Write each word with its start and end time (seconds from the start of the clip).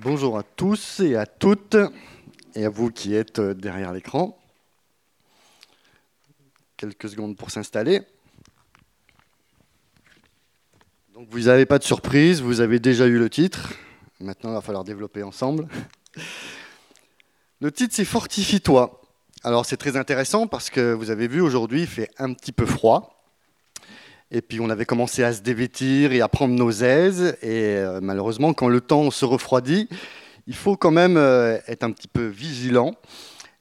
Bonjour 0.00 0.38
à 0.38 0.42
tous 0.42 1.00
et 1.00 1.16
à 1.16 1.26
toutes, 1.26 1.76
et 2.54 2.64
à 2.64 2.70
vous 2.70 2.90
qui 2.90 3.14
êtes 3.14 3.40
euh, 3.40 3.52
derrière 3.52 3.92
l'écran. 3.92 4.38
Quelques 6.78 7.10
secondes 7.10 7.36
pour 7.36 7.50
s'installer. 7.50 8.00
Donc 11.12 11.28
vous 11.30 11.40
n'avez 11.40 11.66
pas 11.66 11.78
de 11.78 11.84
surprise, 11.84 12.40
vous 12.40 12.62
avez 12.62 12.78
déjà 12.78 13.06
eu 13.06 13.18
le 13.18 13.28
titre. 13.28 13.74
Maintenant, 14.18 14.52
il 14.52 14.54
va 14.54 14.62
falloir 14.62 14.82
développer 14.82 15.22
ensemble. 15.22 15.68
Le 17.60 17.70
titre, 17.70 17.94
c'est 17.94 18.06
Fortifie-toi. 18.06 19.02
Alors 19.44 19.66
c'est 19.66 19.76
très 19.76 19.98
intéressant 19.98 20.46
parce 20.46 20.70
que 20.70 20.94
vous 20.94 21.10
avez 21.10 21.28
vu, 21.28 21.42
aujourd'hui, 21.42 21.82
il 21.82 21.86
fait 21.86 22.10
un 22.16 22.32
petit 22.32 22.52
peu 22.52 22.64
froid. 22.64 23.21
Et 24.34 24.40
puis 24.40 24.60
on 24.60 24.70
avait 24.70 24.86
commencé 24.86 25.22
à 25.22 25.34
se 25.34 25.42
dévêtir 25.42 26.12
et 26.12 26.22
à 26.22 26.28
prendre 26.28 26.54
nos 26.54 26.70
aises. 26.70 27.36
Et 27.42 27.76
euh, 27.76 28.00
malheureusement, 28.02 28.54
quand 28.54 28.68
le 28.68 28.80
temps 28.80 29.10
se 29.10 29.26
refroidit, 29.26 29.90
il 30.46 30.54
faut 30.54 30.74
quand 30.74 30.90
même 30.90 31.18
euh, 31.18 31.58
être 31.68 31.84
un 31.84 31.90
petit 31.90 32.08
peu 32.08 32.24
vigilant. 32.24 32.94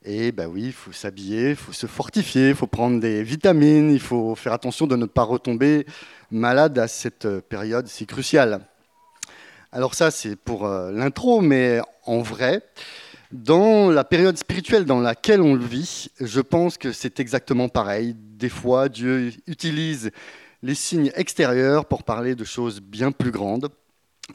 Et 0.05 0.31
ben 0.31 0.47
oui, 0.47 0.67
il 0.67 0.71
faut 0.71 0.93
s'habiller, 0.93 1.49
il 1.49 1.55
faut 1.57 1.73
se 1.73 1.87
fortifier, 1.87 2.49
il 2.49 2.55
faut 2.55 2.67
prendre 2.67 3.01
des 3.01 3.21
vitamines, 3.21 3.91
il 3.91 3.99
faut 3.99 4.33
faire 4.33 4.53
attention 4.53 4.87
de 4.87 4.95
ne 4.95 5.05
pas 5.05 5.23
retomber 5.23 5.85
malade 6.31 6.79
à 6.79 6.87
cette 6.87 7.25
euh, 7.25 7.41
période 7.41 7.87
si 7.87 8.05
cruciale. 8.05 8.61
Alors 9.73 9.93
ça, 9.93 10.09
c'est 10.09 10.37
pour 10.37 10.67
l'intro, 10.67 11.39
mais 11.39 11.79
en 12.05 12.19
vrai, 12.19 12.61
dans 13.31 13.89
la 13.89 14.03
période 14.03 14.37
spirituelle 14.37 14.83
dans 14.83 14.99
laquelle 14.99 15.41
on 15.41 15.53
le 15.53 15.63
vit, 15.63 16.09
je 16.19 16.41
pense 16.41 16.77
que 16.77 16.91
c'est 16.91 17.21
exactement 17.21 17.69
pareil. 17.69 18.13
Des 18.17 18.49
fois, 18.49 18.89
Dieu 18.89 19.31
utilise 19.47 20.11
les 20.63 20.75
signes 20.75 21.11
extérieurs 21.15 21.85
pour 21.85 22.03
parler 22.03 22.35
de 22.35 22.43
choses 22.43 22.81
bien 22.81 23.11
plus 23.11 23.31
grandes. 23.31 23.69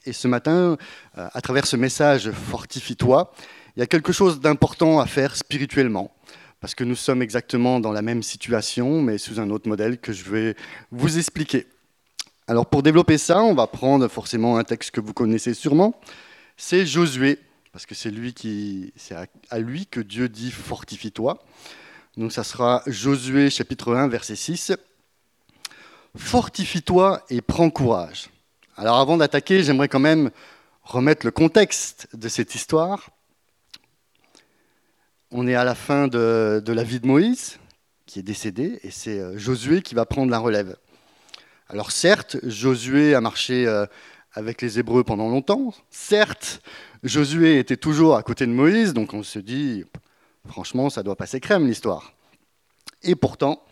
Et 0.05 0.13
ce 0.13 0.29
matin, 0.29 0.77
euh, 1.17 1.29
à 1.33 1.41
travers 1.41 1.67
ce 1.67 1.77
message 1.77 2.31
Fortifie-toi, 2.31 3.33
il 3.77 3.81
y 3.81 3.83
a 3.83 3.87
quelque 3.87 4.13
chose 4.13 4.41
d'important 4.41 5.01
à 5.01 5.07
faire 5.07 5.37
spirituellement, 5.37 6.15
parce 6.61 6.75
que 6.75 6.85
nous 6.85 6.97
sommes 6.97 7.23
exactement 7.23 7.81
dans 7.81 7.93
la 7.93 8.03
même 8.03 8.23
situation, 8.23 9.03
mais 9.03 9.19
sous 9.19 9.39
un 9.39 9.51
autre 9.51 9.69
modèle 9.69 9.99
que 9.99 10.13
je 10.13 10.25
vais 10.25 10.57
vous 10.91 11.19
expliquer. 11.19 11.67
Alors 12.49 12.67
pour 12.67 12.83
développer 12.83 13.19
ça, 13.19 13.43
on 13.43 13.55
va 13.55 13.67
prendre 13.67 14.09
forcément 14.09 14.57
un 14.57 14.65
texte 14.65 14.93
que 14.93 15.01
vous 15.01 15.13
connaissez 15.13 15.55
sûrement, 15.55 16.01
c'est 16.57 16.87
Josué, 16.87 17.39
parce 17.73 17.87
que 17.87 17.95
c'est 17.95 18.11
lui 18.11 18.33
qui, 18.33 18.93
c'est 18.97 19.15
à 19.51 19.59
lui 19.59 19.87
que 19.87 20.01
Dieu 20.01 20.29
dit 20.29 20.51
Fortifie-toi. 20.51 21.45
Donc 22.17 22.33
ça 22.33 22.45
sera 22.45 22.83
Josué 22.87 23.51
chapitre 23.51 23.95
1 23.95 24.09
verset 24.09 24.37
6 24.37 24.73
Fortifie-toi 26.17 27.23
et 27.31 27.41
prends 27.41 27.71
courage. 27.71 28.31
Alors 28.77 28.99
avant 28.99 29.17
d'attaquer, 29.17 29.63
j'aimerais 29.63 29.89
quand 29.89 30.01
même 30.01 30.31
remettre 30.83 31.27
le 31.27 31.31
contexte 31.31 32.09
de 32.15 32.29
cette 32.29 32.55
histoire. 32.55 33.11
On 35.31 35.47
est 35.47 35.55
à 35.55 35.65
la 35.65 35.75
fin 35.75 36.09
de, 36.09 36.63
la 36.67 36.83
vie 36.85 37.01
de 37.01 37.07
Moïse, 37.07 37.59
qui 38.07 38.19
est 38.19 38.23
décédé, 38.23 38.79
et 38.83 38.91
c'est 38.91 39.19
euh, 39.19 39.37
Josué 39.37 39.83
qui 39.83 39.95
va 39.95 40.07
prendre 40.07 40.31
la 40.31 40.39
relève. 40.39 40.77
Alors 41.69 41.91
certes, 41.91 42.37
Josué 42.45 43.15
a 43.15 43.21
marché 43.21 43.67
euh, 43.67 43.87
avec 44.33 44.63
les 44.63 44.79
Hébreux 44.79 45.05
pendant 45.05 45.29
longtemps. 45.29 45.75
Certes, 45.91 46.63
Josué 47.03 47.59
était 47.59 47.77
toujours 47.77 48.17
à 48.17 48.23
côté 48.23 48.47
de 48.47 48.53
Moïse, 48.53 48.95
donc 48.95 49.15
on 49.15 49.23
se 49.23 49.39
dit, 49.39 49.85
franchement, 50.47 50.91
ça 50.91 51.03
doit 51.03 51.17
passer 51.17 51.41
crème 51.41 51.67
l'histoire. 51.67 52.13
Et 53.03 53.17
pourtant, 53.17 53.63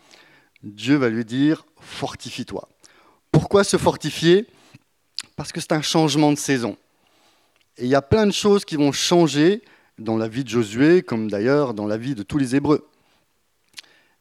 Dieu 0.65 0.95
va 0.95 1.09
lui 1.09 1.23
dire 1.23 1.65
fortifie-toi. 1.79 2.67
Pourquoi 3.31 3.63
se 3.63 3.77
fortifier? 3.77 4.47
Parce 5.35 5.51
que 5.51 5.61
c'est 5.61 5.73
un 5.73 5.81
changement 5.81 6.31
de 6.31 6.37
saison. 6.37 6.75
Et 7.77 7.83
il 7.83 7.89
y 7.89 7.95
a 7.95 8.01
plein 8.01 8.25
de 8.25 8.31
choses 8.31 8.65
qui 8.65 8.75
vont 8.75 8.91
changer 8.91 9.61
dans 9.99 10.17
la 10.17 10.27
vie 10.27 10.43
de 10.43 10.49
Josué, 10.49 11.03
comme 11.03 11.29
d'ailleurs 11.29 11.73
dans 11.73 11.85
la 11.85 11.97
vie 11.97 12.15
de 12.15 12.23
tous 12.23 12.37
les 12.37 12.55
Hébreux. 12.55 12.87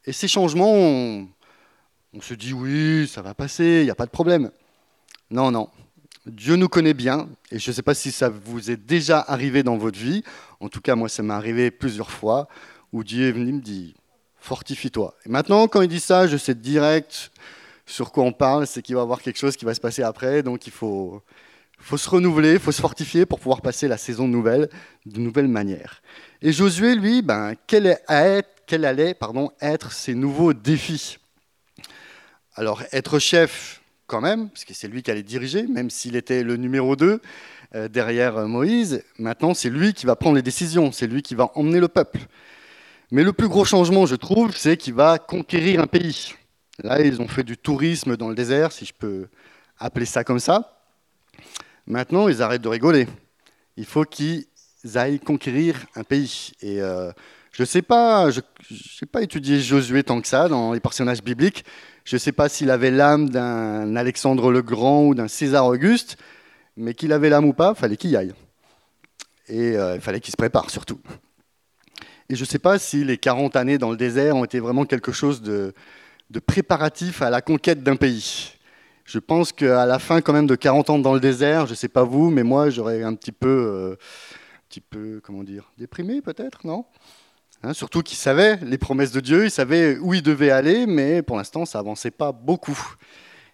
Et 0.04 0.12
ces 0.12 0.28
changements, 0.28 0.72
on, 0.72 2.20
se 2.20 2.34
dit 2.34 2.52
oui, 2.52 3.08
ça 3.08 3.22
va 3.22 3.34
passer, 3.34 3.80
il 3.80 3.84
n'y 3.84 3.90
a 3.90 3.94
pas 3.94 4.06
de 4.06 4.10
problème. 4.10 4.50
Non, 5.30 5.50
non. 5.50 5.70
Dieu 6.26 6.56
nous 6.56 6.68
connaît 6.68 6.94
bien, 6.94 7.28
et 7.50 7.58
je 7.58 7.70
ne 7.70 7.74
sais 7.74 7.82
pas 7.82 7.94
si 7.94 8.12
ça 8.12 8.28
vous 8.28 8.70
est 8.70 8.76
déjà 8.76 9.20
arrivé 9.20 9.62
dans 9.62 9.76
votre 9.76 9.98
vie, 9.98 10.22
en 10.60 10.68
tout 10.68 10.80
cas 10.80 10.94
moi 10.94 11.08
ça 11.08 11.22
m'est 11.22 11.34
arrivé 11.34 11.70
plusieurs 11.70 12.10
fois, 12.10 12.48
où 12.92 13.04
Dieu 13.04 13.28
est 13.28 13.32
venu 13.32 13.52
me 13.52 13.60
dire, 13.60 13.94
fortifie-toi. 14.44 15.14
Et 15.24 15.30
maintenant, 15.30 15.66
quand 15.68 15.80
il 15.80 15.88
dit 15.88 16.00
ça, 16.00 16.26
je 16.26 16.36
sais 16.36 16.54
direct 16.54 17.30
sur 17.86 18.12
quoi 18.12 18.24
on 18.24 18.32
parle, 18.32 18.66
c'est 18.66 18.82
qu'il 18.82 18.94
va 18.94 19.00
y 19.00 19.02
avoir 19.02 19.22
quelque 19.22 19.38
chose 19.38 19.56
qui 19.56 19.64
va 19.64 19.74
se 19.74 19.80
passer 19.80 20.02
après, 20.02 20.42
donc 20.42 20.66
il 20.66 20.72
faut, 20.72 21.22
faut 21.78 21.96
se 21.96 22.08
renouveler, 22.10 22.52
il 22.52 22.58
faut 22.58 22.72
se 22.72 22.80
fortifier 22.80 23.24
pour 23.24 23.40
pouvoir 23.40 23.62
passer 23.62 23.88
la 23.88 23.96
saison 23.96 24.28
nouvelle 24.28 24.68
de 25.06 25.18
nouvelle 25.18 25.48
manière. 25.48 26.02
Et 26.42 26.52
Josué, 26.52 26.94
lui, 26.94 27.22
ben, 27.22 27.54
quel, 27.66 27.98
quel 28.66 28.84
allait 28.84 29.14
pardon, 29.14 29.50
être 29.62 29.92
ses 29.92 30.14
nouveaux 30.14 30.52
défis? 30.52 31.16
Alors, 32.54 32.82
être 32.92 33.18
chef, 33.18 33.80
quand 34.06 34.20
même, 34.20 34.50
parce 34.50 34.66
que 34.66 34.74
c'est 34.74 34.88
lui 34.88 35.02
qui 35.02 35.10
allait 35.10 35.22
diriger, 35.22 35.66
même 35.66 35.88
s'il 35.88 36.16
était 36.16 36.42
le 36.42 36.56
numéro 36.56 36.96
2 36.96 37.22
euh, 37.74 37.88
derrière 37.88 38.46
Moïse, 38.46 39.02
maintenant 39.18 39.54
c'est 39.54 39.70
lui 39.70 39.94
qui 39.94 40.04
va 40.04 40.16
prendre 40.16 40.36
les 40.36 40.42
décisions, 40.42 40.92
c'est 40.92 41.06
lui 41.06 41.22
qui 41.22 41.34
va 41.34 41.50
emmener 41.54 41.80
le 41.80 41.88
peuple. 41.88 42.20
Mais 43.10 43.22
le 43.22 43.32
plus 43.32 43.48
gros 43.48 43.64
changement, 43.64 44.06
je 44.06 44.16
trouve, 44.16 44.56
c'est 44.56 44.76
qu'il 44.76 44.94
va 44.94 45.18
conquérir 45.18 45.80
un 45.80 45.86
pays. 45.86 46.34
Là, 46.82 47.00
ils 47.00 47.20
ont 47.20 47.28
fait 47.28 47.44
du 47.44 47.56
tourisme 47.56 48.16
dans 48.16 48.28
le 48.28 48.34
désert, 48.34 48.72
si 48.72 48.84
je 48.84 48.92
peux 48.92 49.28
appeler 49.78 50.06
ça 50.06 50.24
comme 50.24 50.40
ça. 50.40 50.80
Maintenant, 51.86 52.28
ils 52.28 52.42
arrêtent 52.42 52.62
de 52.62 52.68
rigoler. 52.68 53.06
Il 53.76 53.84
faut 53.84 54.04
qu'ils 54.04 54.46
aillent 54.94 55.20
conquérir 55.20 55.76
un 55.94 56.02
pays. 56.02 56.52
Et 56.60 56.80
euh, 56.80 57.12
je 57.52 57.62
ne 57.62 57.66
sais 57.66 57.82
pas, 57.82 58.30
je 58.30 58.40
n'ai 58.40 59.06
pas 59.10 59.22
étudié 59.22 59.60
Josué 59.60 60.02
tant 60.02 60.20
que 60.20 60.26
ça 60.26 60.48
dans 60.48 60.72
les 60.72 60.80
personnages 60.80 61.22
bibliques. 61.22 61.64
Je 62.04 62.16
ne 62.16 62.18
sais 62.18 62.32
pas 62.32 62.48
s'il 62.48 62.70
avait 62.70 62.90
l'âme 62.90 63.30
d'un 63.30 63.96
Alexandre 63.96 64.50
le 64.50 64.62
Grand 64.62 65.04
ou 65.06 65.14
d'un 65.14 65.28
César 65.28 65.66
Auguste, 65.66 66.16
mais 66.76 66.94
qu'il 66.94 67.12
avait 67.12 67.28
l'âme 67.28 67.44
ou 67.44 67.52
pas, 67.52 67.74
fallait 67.74 67.96
qu'il 67.96 68.10
y 68.10 68.16
aille. 68.16 68.34
Et 69.48 69.76
euh, 69.76 69.94
il 69.94 70.00
fallait 70.00 70.20
qu'il 70.20 70.32
se 70.32 70.36
prépare 70.36 70.70
surtout. 70.70 71.00
Et 72.30 72.36
je 72.36 72.40
ne 72.40 72.46
sais 72.46 72.58
pas 72.58 72.78
si 72.78 73.04
les 73.04 73.18
40 73.18 73.54
années 73.56 73.76
dans 73.76 73.90
le 73.90 73.96
désert 73.96 74.36
ont 74.36 74.44
été 74.44 74.58
vraiment 74.58 74.86
quelque 74.86 75.12
chose 75.12 75.42
de, 75.42 75.74
préparatif 76.46 77.20
à 77.20 77.30
la 77.30 77.42
conquête 77.42 77.82
d'un 77.82 77.96
pays. 77.96 78.52
Je 79.04 79.18
pense 79.18 79.52
qu'à 79.52 79.84
la 79.84 79.98
fin 79.98 80.22
quand 80.22 80.32
même 80.32 80.46
de 80.46 80.54
40 80.54 80.90
ans 80.90 80.98
dans 80.98 81.12
le 81.12 81.20
désert, 81.20 81.66
je 81.66 81.72
ne 81.72 81.76
sais 81.76 81.88
pas 81.88 82.04
vous, 82.04 82.30
mais 82.30 82.42
moi 82.42 82.70
j'aurais 82.70 83.02
un 83.02 83.14
petit 83.14 83.32
peu, 83.32 83.98
euh, 84.94 85.20
comment 85.22 85.44
dire, 85.44 85.70
déprimé 85.76 86.22
peut-être, 86.22 86.66
non? 86.66 86.86
Hein, 87.62 87.74
Surtout 87.74 88.00
qu'il 88.00 88.16
savait 88.16 88.56
les 88.56 88.78
promesses 88.78 89.12
de 89.12 89.20
Dieu, 89.20 89.44
il 89.44 89.50
savait 89.50 89.98
où 89.98 90.14
il 90.14 90.22
devait 90.22 90.50
aller, 90.50 90.86
mais 90.86 91.20
pour 91.20 91.36
l'instant 91.36 91.66
ça 91.66 91.78
avançait 91.78 92.10
pas 92.10 92.32
beaucoup. 92.32 92.78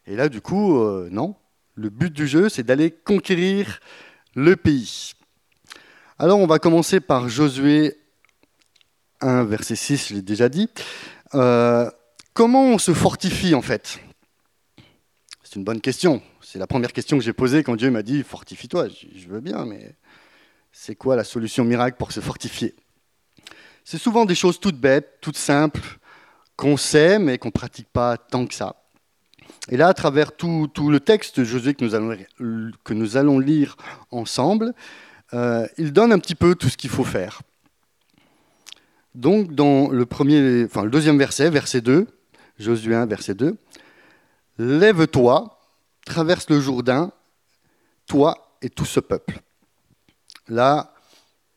Et 0.06 0.14
là 0.14 0.28
du 0.28 0.40
coup, 0.40 0.78
euh, 0.78 1.08
non. 1.10 1.34
Le 1.74 1.88
but 1.88 2.12
du 2.12 2.28
jeu, 2.28 2.48
c'est 2.48 2.62
d'aller 2.62 2.90
conquérir 2.90 3.80
le 4.36 4.54
pays. 4.54 5.14
Alors 6.18 6.38
on 6.38 6.46
va 6.46 6.58
commencer 6.58 7.00
par 7.00 7.28
Josué 7.28 7.99
1, 9.20 9.44
verset 9.44 9.76
6, 9.76 10.08
je 10.08 10.14
l'ai 10.14 10.22
déjà 10.22 10.48
dit. 10.48 10.68
Euh, 11.34 11.90
comment 12.34 12.64
on 12.64 12.78
se 12.78 12.94
fortifie 12.94 13.54
en 13.54 13.62
fait? 13.62 14.00
C'est 15.42 15.56
une 15.56 15.64
bonne 15.64 15.80
question. 15.80 16.22
C'est 16.40 16.58
la 16.58 16.66
première 16.66 16.92
question 16.92 17.18
que 17.18 17.24
j'ai 17.24 17.32
posée 17.32 17.62
quand 17.62 17.76
Dieu 17.76 17.90
m'a 17.90 18.02
dit 18.02 18.22
fortifie-toi. 18.22 18.88
Je 18.88 19.28
veux 19.28 19.40
bien, 19.40 19.64
mais 19.64 19.94
c'est 20.72 20.94
quoi 20.94 21.16
la 21.16 21.24
solution 21.24 21.64
miracle 21.64 21.96
pour 21.98 22.12
se 22.12 22.20
fortifier? 22.20 22.74
C'est 23.84 23.98
souvent 23.98 24.24
des 24.24 24.34
choses 24.34 24.60
toutes 24.60 24.78
bêtes, 24.78 25.18
toutes 25.20 25.36
simples, 25.36 25.98
qu'on 26.56 26.76
sait, 26.76 27.18
mais 27.18 27.38
qu'on 27.38 27.48
ne 27.48 27.52
pratique 27.52 27.88
pas 27.92 28.16
tant 28.16 28.46
que 28.46 28.54
ça. 28.54 28.76
Et 29.68 29.76
là, 29.76 29.88
à 29.88 29.94
travers 29.94 30.32
tout, 30.32 30.70
le 30.76 31.00
texte 31.00 31.40
de 31.40 31.44
Josué 31.44 31.74
que 31.74 31.84
nous 32.94 33.16
allons, 33.16 33.38
lire 33.38 33.76
ensemble, 34.10 34.74
euh, 35.34 35.66
il 35.78 35.92
donne 35.92 36.12
un 36.12 36.18
petit 36.18 36.34
peu 36.34 36.54
tout 36.54 36.68
ce 36.68 36.76
qu'il 36.76 36.90
faut 36.90 37.04
faire. 37.04 37.42
Donc, 39.14 39.54
dans 39.54 39.90
le, 39.90 40.06
deuxième 40.88 41.18
verset, 41.18 41.50
verset 41.50 41.80
2, 41.80 42.06
Josué 42.58 42.94
1, 42.94 43.06
verset 43.06 43.34
2, 43.34 43.56
Lève-toi, 44.58 45.58
traverse 46.04 46.50
le 46.50 46.60
Jourdain, 46.60 47.12
toi 48.06 48.56
et 48.60 48.68
tout 48.68 48.84
ce 48.84 49.00
peuple. 49.00 49.40
Là, 50.48 50.92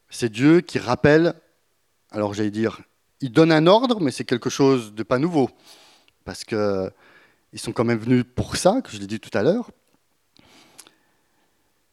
c'est 0.10 0.30
Dieu 0.30 0.62
qui 0.62 0.80
rappelle, 0.80 1.34
alors 2.12 2.34
j'allais 2.34 2.50
dire, 2.52 2.80
il 3.20 3.32
donne 3.32 3.52
un 3.52 3.68
ordre, 3.68 4.00
mais 4.00 4.12
c'est 4.12 4.24
quelque 4.24 4.50
chose 4.50 4.94
de 4.94 5.04
pas 5.04 5.20
nouveau, 5.20 5.50
parce 6.24 6.44
qu'ils 6.46 6.90
sont 7.56 7.72
quand 7.74 7.84
même 7.84 8.00
venus 8.00 8.24
pour 8.36 8.56
ça, 8.56 8.82
que 8.82 8.92
je 8.92 8.98
l'ai 9.00 9.08
dit 9.08 9.20
tout 9.20 9.36
à 9.38 9.44
l'heure. 9.44 9.72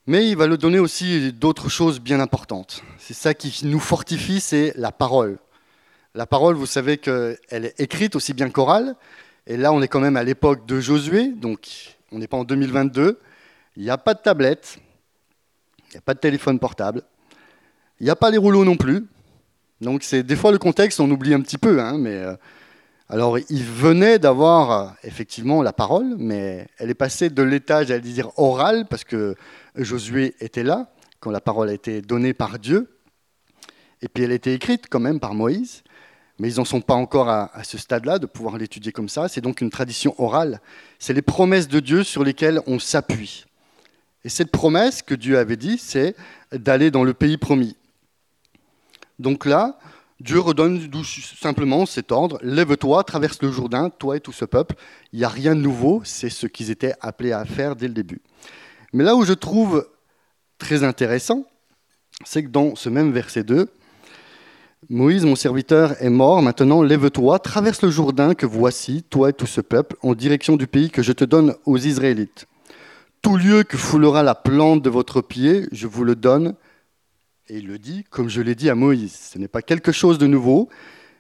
Mais 0.07 0.29
il 0.29 0.37
va 0.37 0.47
le 0.47 0.59
donner 0.59 0.79
aussi 0.79 1.33
d'autres 1.33 1.69
choses 1.69 2.01
bien 2.01 2.21
importantes. 2.21 2.83
C'est 2.99 3.15
ça 3.15 3.35
qui 3.35 3.67
nous 3.67 3.81
fortifie, 3.81 4.41
c'est 4.41 4.73
la 4.77 4.93
parole. 4.93 5.39
La 6.17 6.27
parole, 6.27 6.57
vous 6.57 6.67
savez 6.67 6.99
qu'elle 6.99 7.39
est 7.51 7.79
écrite 7.79 8.17
aussi 8.17 8.35
bien 8.35 8.51
qu'orale. 8.51 8.97
Et 9.47 9.57
là, 9.57 9.73
on 9.73 9.81
est 9.81 9.87
quand 9.87 10.01
même 10.01 10.17
à 10.17 10.25
l'époque 10.25 10.67
de 10.67 10.81
Josué, 10.81 11.29
donc 11.29 11.97
on 12.11 12.19
n'est 12.19 12.27
pas 12.27 12.37
en 12.37 12.45
2022. 12.45 13.21
Il 13.77 13.83
n'y 13.85 13.91
a 13.91 13.99
pas 13.99 14.15
de 14.15 14.19
tablette. 14.19 14.79
il 15.89 15.93
n'y 15.93 15.99
a 15.99 16.01
pas 16.01 16.15
de 16.15 16.19
téléphone 16.19 16.59
portable, 16.59 17.03
il 18.01 18.05
n'y 18.05 18.11
a 18.11 18.17
pas 18.17 18.31
les 18.31 18.39
rouleaux 18.39 18.65
non 18.65 18.77
plus. 18.77 19.07
Donc 19.81 20.03
c'est 20.03 20.25
des 20.25 20.37
fois 20.37 20.51
le 20.51 20.59
contexte, 20.59 20.99
on 20.99 21.11
oublie 21.11 21.33
un 21.33 21.41
petit 21.41 21.59
peu, 21.59 21.81
hein, 21.81 21.97
mais 21.97 22.17
euh, 22.17 22.35
alors 23.09 23.39
il 23.39 23.63
venait 23.63 24.19
d'avoir 24.19 24.71
euh, 24.71 24.91
effectivement 25.05 25.63
la 25.63 25.73
parole, 25.73 26.17
mais 26.19 26.67
elle 26.79 26.91
est 26.91 26.95
passée 26.95 27.31
de 27.31 27.43
l'état, 27.43 27.85
j'allais 27.85 28.01
dire 28.01 28.37
oral, 28.37 28.87
parce 28.91 29.05
que 29.05 29.37
Josué 29.77 30.35
était 30.41 30.65
là 30.65 30.93
quand 31.21 31.31
la 31.31 31.41
parole 31.41 31.69
a 31.69 31.73
été 31.73 32.03
donnée 32.03 32.35
par 32.35 32.59
Dieu, 32.59 32.99
et 34.03 34.09
puis 34.09 34.25
elle 34.25 34.33
a 34.33 34.35
été 34.35 34.53
écrite 34.53 34.87
quand 34.91 35.01
même 35.01 35.21
par 35.21 35.35
Moïse, 35.35 35.83
mais 36.41 36.55
ils 36.55 36.57
n'en 36.57 36.65
sont 36.65 36.81
pas 36.81 36.95
encore 36.95 37.29
à, 37.29 37.51
ce 37.65 37.77
stade-là 37.77 38.19
de 38.19 38.25
pouvoir 38.25 38.57
l'étudier 38.57 38.93
comme 38.93 39.11
ça. 39.11 39.29
C'est 39.29 39.43
donc 39.43 39.61
une 39.61 39.69
tradition 39.69 40.15
orale. 40.17 40.63
C'est 40.99 41.13
les 41.13 41.21
promesses 41.21 41.69
de 41.69 41.81
Dieu 41.81 42.03
sur 42.03 42.25
lesquelles 42.25 42.63
on 42.67 42.79
s'appuie. 42.79 43.45
Et 44.25 44.31
cette 44.31 44.51
promesse 44.51 45.03
que 45.03 45.15
Dieu 45.15 45.37
avait 45.37 45.59
dit, 45.59 45.77
c'est 45.77 46.17
d'aller 46.51 46.91
dans 46.91 47.05
le 47.05 47.13
pays 47.13 47.37
promis. 47.37 47.77
Donc 49.19 49.45
là, 49.45 49.79
Dieu 50.19 50.41
redonne 50.41 50.91
simplement 51.05 51.85
cet 51.85 52.11
ordre, 52.11 52.39
lève-toi, 52.43 53.05
traverse 53.05 53.43
le 53.43 53.53
Jourdain, 53.53 53.91
toi 53.91 54.17
et 54.17 54.21
tout 54.21 54.33
ce 54.33 54.47
peuple. 54.47 54.77
Il 55.13 55.19
n'y 55.19 55.27
a 55.27 55.29
rien 55.29 55.55
de 55.55 55.61
nouveau, 55.61 56.01
c'est 56.05 56.31
ce 56.31 56.47
qu'ils 56.47 56.71
étaient 56.71 56.95
appelés 57.03 57.33
à 57.33 57.45
faire 57.45 57.77
dès 57.77 57.87
le 57.87 57.93
début. 57.93 58.23
Mais 58.95 59.05
là 59.05 59.15
où 59.15 59.27
je 59.27 59.35
trouve 59.35 59.87
très 60.57 60.85
intéressant, 60.85 61.45
c'est 62.25 62.43
que 62.43 62.49
dans 62.49 62.77
ce 62.77 62.89
même 62.89 63.13
verset 63.13 63.45
2, 63.45 63.69
Moïse, 64.89 65.27
mon 65.27 65.37
serviteur, 65.37 66.03
est 66.03 66.09
mort, 66.09 66.41
maintenant 66.41 66.83
lève-toi, 66.83 67.39
traverse 67.39 67.83
le 67.83 67.91
Jourdain 67.91 68.35
que 68.35 68.47
voici, 68.47 69.03
toi 69.03 69.29
et 69.29 69.33
tout 69.35 69.47
ce 69.47 69.61
peuple, 69.61 69.97
en 70.03 70.15
direction 70.15 70.57
du 70.57 70.67
pays 70.67 70.91
que 70.91 71.03
je 71.03 71.13
te 71.13 71.25
donne 71.25 71.55
aux 71.67 71.77
Israélites. 71.77 72.47
Tout 73.21 73.37
lieu 73.37 73.63
que 73.63 73.77
foulera 73.77 74.23
la 74.23 74.35
plante 74.35 74.83
de 74.83 74.89
votre 74.89 75.21
pied, 75.21 75.69
je 75.71 75.87
vous 75.87 76.03
le 76.03 76.17
donne, 76.17 76.55
et 77.49 77.59
il 77.59 77.67
le 77.67 77.79
dit, 77.79 78.05
comme 78.09 78.31
je 78.31 78.41
l'ai 78.41 78.55
dit 78.55 78.71
à 78.71 78.75
Moïse. 78.75 79.15
Ce 79.33 79.39
n'est 79.39 79.49
pas 79.49 79.61
quelque 79.61 79.93
chose 79.93 80.17
de 80.17 80.27
nouveau, 80.27 80.71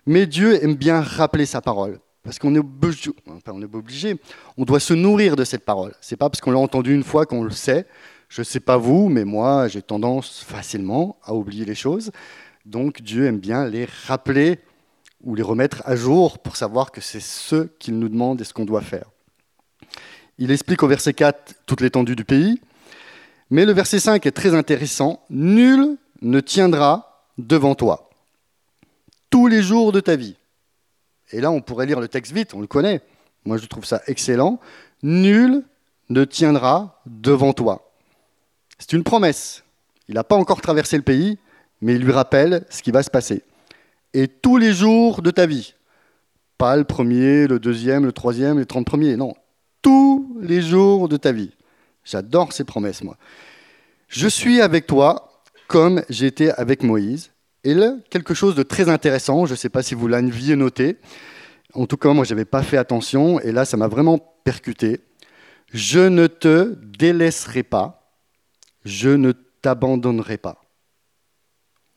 mais 0.07 0.27
Dieu 0.27 0.65
aime 0.65 0.75
bien 0.75 1.03
rappeler 1.03 1.45
sa 1.45 1.61
parole. 1.61 2.01
Parce 2.23 2.39
qu'on 2.39 2.55
est, 2.55 2.59
obligé, 2.59 4.17
on 4.57 4.65
doit 4.65 4.81
se 4.81 4.95
nourrir 4.95 5.37
de 5.37 5.45
cette 5.45 5.65
parole. 5.65 5.93
C'est 6.01 6.17
pas 6.17 6.31
parce 6.31 6.41
qu'on 6.41 6.51
l'a 6.51 6.59
entendu 6.59 6.95
une 6.95 7.05
fois 7.05 7.27
qu'on 7.27 7.45
le 7.45 7.51
sait. 7.51 7.87
Je 8.29 8.41
ne 8.41 8.45
sais 8.45 8.61
pas 8.61 8.79
vous, 8.79 9.09
mais 9.09 9.25
moi, 9.25 9.69
j'ai 9.69 9.83
tendance 9.83 10.45
facilement 10.47 11.19
à 11.25 11.35
oublier 11.35 11.65
les 11.65 11.75
choses. 11.75 12.11
Donc 12.71 13.03
Dieu 13.03 13.27
aime 13.27 13.41
bien 13.41 13.67
les 13.67 13.89
rappeler 14.07 14.61
ou 15.25 15.35
les 15.35 15.43
remettre 15.43 15.83
à 15.87 15.97
jour 15.97 16.39
pour 16.39 16.55
savoir 16.55 16.93
que 16.93 17.01
c'est 17.01 17.19
ce 17.19 17.65
qu'il 17.81 17.99
nous 17.99 18.09
demande 18.09 18.41
et 18.41 18.45
ce 18.45 18.55
qu'on 18.55 18.65
doit 18.65 18.81
faire. 18.81 19.11
Il 20.39 20.53
explique 20.53 20.85
au 20.85 20.87
verset 20.87 21.13
4 21.13 21.55
toute 21.67 21.81
l'étendue 21.81 22.15
du 22.15 22.25
pays, 22.25 22.61
mais 23.51 23.65
le 23.67 23.73
verset 23.73 23.99
5 23.99 24.25
est 24.25 24.31
très 24.31 24.55
intéressant. 24.55 25.21
Nul 25.31 25.97
ne 26.23 26.39
tiendra 26.39 27.27
devant 27.39 27.75
toi 27.75 28.09
tous 29.31 29.49
les 29.49 29.65
jours 29.65 29.91
de 29.91 29.99
ta 29.99 30.15
vie. 30.15 30.37
Et 31.33 31.41
là, 31.41 31.51
on 31.51 31.61
pourrait 31.61 31.87
lire 31.87 31.99
le 31.99 32.07
texte 32.07 32.31
vite, 32.31 32.55
on 32.55 32.61
le 32.61 32.69
connaît. 32.69 33.01
Moi, 33.45 33.57
je 33.57 33.67
trouve 33.67 33.85
ça 33.85 34.01
excellent. 34.07 34.61
Nul 35.03 35.65
ne 36.09 36.23
tiendra 36.23 37.03
devant 37.05 37.53
toi. 37.53 37.91
C'est 38.79 38.93
une 38.93 39.03
promesse. 39.03 39.65
Il 40.07 40.15
n'a 40.15 40.25
pas 40.25 40.37
encore 40.37 40.61
traversé 40.61 40.97
le 40.97 41.03
pays, 41.03 41.37
mais 41.81 41.95
il 41.95 42.03
lui 42.03 42.13
rappelle 42.13 42.65
ce 42.71 42.83
qui 42.83 42.91
va 42.91 43.03
se 43.03 43.11
passer. 43.11 43.43
Et 44.13 44.29
tous 44.29 44.57
les 44.57 44.73
jours 44.73 45.23
de 45.23 45.31
ta 45.31 45.47
vie. 45.47 45.75
Pas 46.59 46.77
le 46.77 46.85
premier, 46.85 47.47
le 47.47 47.59
deuxième, 47.59 48.05
le 48.05 48.13
troisième, 48.13 48.59
les 48.59 48.67
trente 48.67 48.87
premiers. 48.87 49.17
Non. 49.17 49.35
Tous 49.83 50.37
les 50.41 50.61
jours 50.61 51.09
de 51.09 51.17
ta 51.17 51.33
vie. 51.33 51.53
J'adore 52.05 52.53
ces 52.53 52.65
promesses, 52.65 53.03
moi. 53.03 53.17
Je 54.09 54.29
suis 54.29 54.61
avec 54.61 54.87
toi 54.87 55.43
comme 55.69 56.03
j'étais 56.09 56.51
avec 56.51 56.83
Moïse. 56.83 57.31
Et 57.63 57.75
là, 57.75 57.95
quelque 58.11 58.35
chose 58.35 58.55
de 58.57 58.63
très 58.63 58.89
intéressant, 58.89 59.47
je 59.47 59.53
ne 59.53 59.57
sais 59.57 59.69
pas 59.69 59.83
si 59.83 59.95
vous 59.95 60.09
l'aviez 60.09 60.57
noté, 60.57 60.97
en 61.75 61.87
tout 61.87 61.97
cas 61.97 62.13
moi 62.13 62.25
je 62.25 62.35
n'avais 62.35 62.45
pas 62.45 62.63
fait 62.63 62.77
attention, 62.77 63.39
et 63.41 63.53
là 63.53 63.65
ça 63.65 63.77
m'a 63.77 63.87
vraiment 63.87 64.19
percuté. 64.43 65.01
Je 65.73 66.01
ne 66.01 66.27
te 66.27 66.75
délaisserai 66.99 67.63
pas, 67.63 68.13
je 68.85 69.11
ne 69.11 69.33
t'abandonnerai 69.63 70.39
pas. 70.39 70.60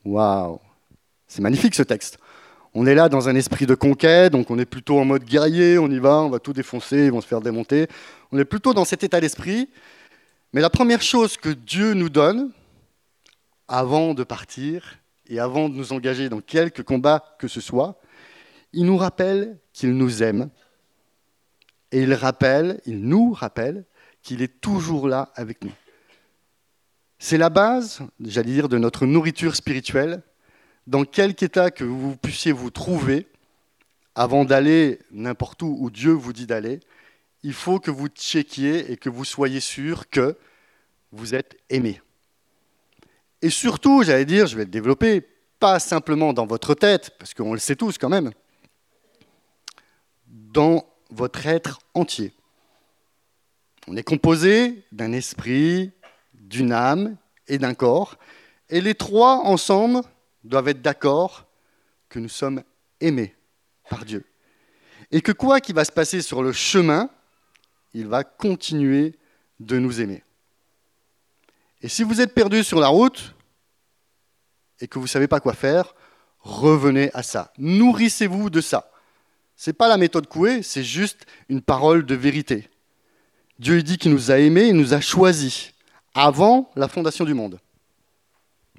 Waouh 0.06 0.60
C'est 1.28 1.42
magnifique 1.42 1.76
ce 1.76 1.84
texte. 1.84 2.18
On 2.74 2.88
est 2.88 2.96
là 2.96 3.08
dans 3.08 3.30
un 3.30 3.36
esprit 3.36 3.66
de 3.66 3.76
conquête, 3.76 4.32
donc 4.32 4.50
on 4.50 4.58
est 4.58 4.66
plutôt 4.66 5.00
en 5.00 5.06
mode 5.06 5.24
guerrier, 5.24 5.78
on 5.78 5.90
y 5.90 6.00
va, 6.00 6.22
on 6.22 6.30
va 6.30 6.40
tout 6.40 6.54
défoncer, 6.54 7.06
ils 7.06 7.12
vont 7.12 7.22
se 7.22 7.28
faire 7.28 7.42
démonter. 7.42 7.88
On 8.32 8.40
est 8.40 8.46
plutôt 8.46 8.74
dans 8.74 8.86
cet 8.86 9.04
état 9.04 9.22
d'esprit. 9.22 9.70
Mais 10.54 10.62
la 10.62 10.72
première 10.72 11.02
chose 11.02 11.38
que 11.38 11.50
Dieu 11.50 11.94
nous 11.94 12.10
donne, 12.10 12.52
avant 13.68 14.14
de 14.14 14.24
partir 14.24 14.98
et 15.28 15.40
avant 15.40 15.70
de 15.70 15.76
nous 15.76 15.94
engager 15.94 16.30
dans 16.30 16.42
quelque 16.42 16.82
combat 16.82 17.24
que 17.40 17.48
ce 17.48 17.62
soit, 17.62 18.00
il 18.72 18.86
nous 18.86 18.98
rappelle 18.98 19.58
qu'il 19.72 19.96
nous 19.96 20.24
aime. 20.24 20.50
Et 21.92 22.02
il 22.02 22.14
rappelle, 22.16 22.82
il 22.88 23.02
nous 23.02 23.34
rappelle 23.34 23.86
qu'il 24.24 24.42
est 24.42 24.62
toujours 24.62 25.08
là 25.08 25.32
avec 25.36 25.64
nous. 25.64 25.72
C'est 27.19 27.38
la 27.38 27.50
base, 27.50 28.01
j'allais 28.19 28.51
dire, 28.51 28.69
de 28.69 28.77
notre 28.77 29.06
nourriture 29.06 29.56
spirituelle. 29.56 30.24
Dans 30.88 31.06
quelque 31.06 31.44
état 31.44 31.71
que 31.71 31.83
vous 31.83 32.18
puissiez 32.18 32.51
vous 32.51 32.69
trouver, 32.69 33.27
avant 34.15 34.45
d'aller 34.45 35.00
n'importe 35.12 35.62
où 35.62 35.77
où 35.80 35.89
Dieu 35.89 36.12
vous 36.12 36.33
dit 36.33 36.45
d'aller, 36.45 36.80
il 37.44 37.54
faut 37.54 37.80
que 37.80 37.92
vous 37.92 38.07
checkiez 38.07 38.92
et 38.92 38.98
que 38.98 39.10
vous 39.10 39.25
soyez 39.25 39.60
sûr 39.60 40.10
que 40.10 40.38
vous 41.12 41.36
êtes 41.36 41.57
aimé. 41.69 42.01
Et 43.42 43.50
surtout, 43.50 44.04
j'allais 44.04 44.25
dire, 44.25 44.48
je 44.48 44.56
vais 44.56 44.63
le 44.63 44.71
développer, 44.71 45.21
pas 45.60 45.80
simplement 45.80 46.33
dans 46.33 46.45
votre 46.45 46.74
tête, 46.75 47.12
parce 47.19 47.33
qu'on 47.33 47.54
le 47.54 47.60
sait 47.60 47.75
tous 47.75 47.98
quand 47.98 48.10
même, 48.10 48.31
dans 50.27 50.86
votre 51.10 51.45
être 51.45 51.80
entier. 51.94 52.33
On 53.88 53.98
est 53.98 54.04
composé 54.04 54.86
d'un 54.92 55.12
esprit, 55.12 55.92
d'une 56.54 56.72
âme 56.72 57.18
et 57.48 57.58
d'un 57.58 57.74
corps, 57.74 58.18
et 58.70 58.80
les 58.80 58.94
trois 58.94 59.40
ensemble 59.44 60.02
doivent 60.44 60.68
être 60.68 60.82
d'accord 60.82 61.46
que 62.10 62.20
nous 62.20 62.30
sommes 62.30 62.64
aimés 63.02 63.36
par 63.90 64.06
Dieu. 64.06 64.24
Et 65.12 65.22
que 65.22 65.32
quoi 65.32 65.60
qu'il 65.60 65.76
va 65.76 65.84
se 65.84 65.92
passer 65.92 66.22
sur 66.22 66.44
le 66.44 66.52
chemin, 66.52 67.10
il 67.94 68.08
va 68.08 68.24
continuer 68.24 69.18
de 69.60 69.80
nous 69.80 70.00
aimer. 70.00 70.24
Et 71.82 71.90
si 71.90 72.04
vous 72.04 72.22
êtes 72.22 72.34
perdu 72.34 72.64
sur 72.64 72.80
la 72.80 72.88
route 72.88 73.36
et 74.80 74.88
que 74.88 75.00
vous 75.00 75.06
ne 75.06 75.10
savez 75.10 75.27
pas 75.27 75.39
quoi 75.39 75.54
faire, 75.54 75.96
revenez 76.39 77.10
à 77.13 77.24
ça. 77.24 77.51
Nourrissez-vous 77.58 78.50
de 78.50 78.62
ça. 78.62 78.92
Ce 79.56 79.70
n'est 79.70 79.75
pas 79.75 79.88
la 79.88 79.98
méthode 79.98 80.27
Coué, 80.27 80.62
c'est 80.62 80.84
juste 80.84 81.25
une 81.50 81.62
parole 81.62 82.06
de 82.06 82.16
vérité. 82.16 82.70
Dieu 83.60 83.82
dit 83.82 83.98
qu'il 83.98 84.12
nous 84.12 84.32
a 84.32 84.38
aimés, 84.38 84.68
il 84.68 84.75
nous 84.75 84.94
a 84.94 85.01
choisis 85.01 85.73
avant 86.13 86.72
la 86.75 86.88
fondation 86.88 87.25
du 87.25 87.34
monde. 87.34 87.60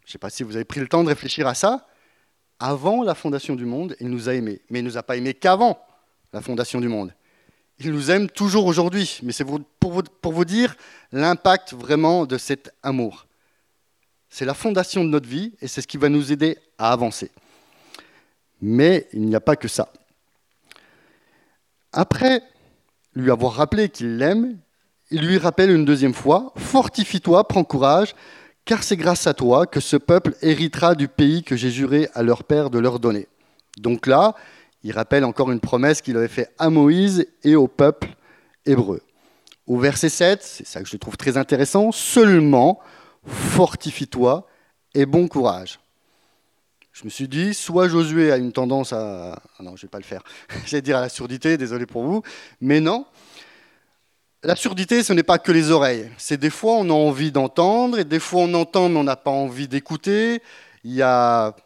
Je 0.04 0.08
ne 0.08 0.12
sais 0.12 0.18
pas 0.18 0.30
si 0.30 0.42
vous 0.42 0.56
avez 0.56 0.64
pris 0.64 0.80
le 0.80 0.88
temps 0.88 1.02
de 1.02 1.08
réfléchir 1.08 1.46
à 1.46 1.54
ça. 1.54 1.86
Avant 2.58 3.02
la 3.02 3.14
fondation 3.14 3.56
du 3.56 3.64
monde, 3.64 3.96
il 4.00 4.08
nous 4.08 4.28
a 4.28 4.34
aimés. 4.34 4.60
Mais 4.70 4.80
il 4.80 4.82
ne 4.82 4.88
nous 4.88 4.96
a 4.96 5.02
pas 5.02 5.16
aimés 5.16 5.34
qu'avant 5.34 5.78
la 6.32 6.40
fondation 6.40 6.80
du 6.80 6.88
monde. 6.88 7.12
Il 7.78 7.90
nous 7.90 8.10
aime 8.10 8.28
toujours 8.28 8.66
aujourd'hui, 8.66 9.18
mais 9.22 9.32
c'est 9.32 9.44
pour 9.44 10.02
vous, 10.32 10.44
dire 10.44 10.76
l'impact 11.10 11.72
vraiment 11.72 12.24
de 12.26 12.38
cet 12.38 12.72
amour. 12.82 13.26
C'est 14.28 14.44
la 14.44 14.54
fondation 14.54 15.04
de 15.04 15.08
notre 15.08 15.28
vie 15.28 15.54
et 15.60 15.68
c'est 15.68 15.80
ce 15.80 15.86
qui 15.86 15.96
va 15.96 16.08
nous 16.08 16.32
aider 16.32 16.58
à 16.78 16.92
avancer. 16.92 17.30
Mais 18.60 19.08
il 19.12 19.22
n'y 19.22 19.34
a 19.34 19.40
pas 19.40 19.56
que 19.56 19.68
ça. 19.68 19.92
Après 21.92 22.42
lui 23.14 23.30
avoir 23.30 23.54
rappelé 23.54 23.88
qu'il 23.88 24.18
l'aime, 24.18 24.58
il 25.11 25.26
lui 25.26 25.38
rappelle 25.38 25.70
une 25.70 25.84
deuxième 25.84 26.14
fois, 26.14 26.52
Fortifie-toi, 26.56 27.46
prends 27.46 27.64
courage, 27.64 28.14
car 28.64 28.82
c'est 28.82 28.96
grâce 28.96 29.26
à 29.26 29.34
toi 29.34 29.66
que 29.66 29.80
ce 29.80 29.96
peuple 29.96 30.34
héritera 30.42 30.94
du 30.94 31.08
pays 31.08 31.42
que 31.42 31.56
j'ai 31.56 31.70
juré 31.70 32.08
à 32.14 32.23
leur 32.23 32.44
père 32.44 32.70
de 32.70 32.78
leur 32.78 32.99
donner. 32.99 33.28
Donc 33.78 34.06
là, 34.06 34.34
il 34.82 34.92
rappelle 34.92 35.25
encore 35.25 35.50
une 35.50 35.61
promesse 35.61 36.00
qu'il 36.00 36.16
avait 36.16 36.28
faite 36.28 36.52
à 36.58 36.70
Moïse 36.70 37.26
et 37.42 37.56
au 37.56 37.68
peuple 37.68 38.08
hébreu. 38.66 39.02
Au 39.66 39.78
verset 39.78 40.08
7, 40.08 40.42
c'est 40.42 40.66
ça 40.66 40.82
que 40.82 40.88
je 40.88 40.96
trouve 40.96 41.16
très 41.16 41.37
intéressant, 41.37 41.90
seulement 41.92 42.80
fortifie-toi 43.26 44.46
et 44.94 45.06
bon 45.06 45.28
courage. 45.28 45.80
Je 46.92 47.04
me 47.04 47.11
suis 47.11 47.26
dit, 47.26 47.54
soit 47.54 47.88
Josué 47.88 48.30
a 48.30 48.37
une 48.37 48.52
tendance 48.52 48.92
à... 48.92 49.42
Ah 49.58 49.62
non, 49.62 49.75
je 49.75 49.84
ne 49.84 49.88
vais 49.88 49.90
pas 49.90 49.99
le 49.99 50.04
faire. 50.04 50.23
J'allais 50.66 50.82
dire 50.82 50.96
à 50.96 51.00
la 51.00 51.08
surdité, 51.08 51.56
désolé 51.56 51.87
pour 51.87 52.04
vous. 52.04 52.23
Mais 52.61 52.78
non. 52.78 53.04
La 54.44 54.56
surdité, 54.56 55.02
ce 55.02 55.14
n'est 55.14 55.22
pas 55.22 55.38
que 55.38 55.52
les 55.52 55.70
oreilles. 55.70 56.10
C'est 56.18 56.36
des 56.36 56.50
fois, 56.50 56.74
on 56.74 56.90
a 56.90 56.92
envie 56.92 57.32
d'entendre, 57.32 57.98
et 57.98 58.04
des 58.04 58.18
fois, 58.18 58.42
on 58.42 58.52
entend, 58.52 58.90
mais 58.90 58.98
on 58.98 59.04
n'a 59.04 59.16
pas 59.16 59.30
envie 59.30 59.68
d'écouter. 59.68 60.42
Il 60.84 60.92
y 60.92 61.00
a 61.00 61.56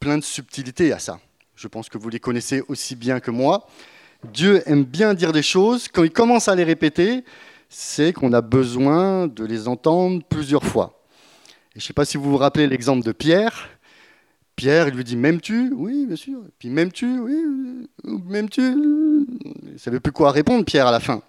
plein 0.00 0.16
de 0.16 0.24
subtilités 0.24 0.94
à 0.94 0.98
ça. 0.98 1.20
Je 1.56 1.68
pense 1.68 1.90
que 1.90 1.98
vous 1.98 2.08
les 2.08 2.20
connaissez 2.20 2.62
aussi 2.68 2.96
bien 2.96 3.20
que 3.20 3.30
moi. 3.30 3.66
Dieu 4.32 4.62
aime 4.64 4.84
bien 4.84 5.12
dire 5.12 5.30
des 5.30 5.42
choses. 5.42 5.88
Quand 5.88 6.04
il 6.04 6.10
commence 6.10 6.48
à 6.48 6.54
les 6.54 6.64
répéter, 6.64 7.22
c'est 7.68 8.14
qu'on 8.14 8.32
a 8.32 8.40
besoin 8.40 9.26
de 9.26 9.44
les 9.44 9.68
entendre 9.68 10.22
plusieurs 10.26 10.64
fois. 10.64 11.02
je 11.74 11.80
ne 11.80 11.82
sais 11.82 11.92
pas 11.92 12.06
si 12.06 12.16
vous 12.16 12.30
vous 12.30 12.38
rappelez 12.38 12.66
l'exemple 12.66 13.04
de 13.04 13.12
Pierre. 13.12 13.68
Pierre, 14.56 14.88
il 14.88 14.94
lui 14.94 15.04
dit 15.04 15.16
M'aimes-tu? 15.16 15.70
Oui, 15.76 16.06
bien 16.06 16.16
sûr. 16.16 16.38
Puis 16.58 16.70
M'aimes-tu? 16.70 17.18
Oui, 17.18 17.88
m'aimes-tu? 18.04 18.62
Il 18.62 19.72
ne 19.74 19.78
savait 19.78 20.00
plus 20.00 20.12
quoi 20.12 20.30
répondre, 20.30 20.64
Pierre, 20.64 20.86
à 20.86 20.92
la 20.92 21.00
fin. 21.00 21.20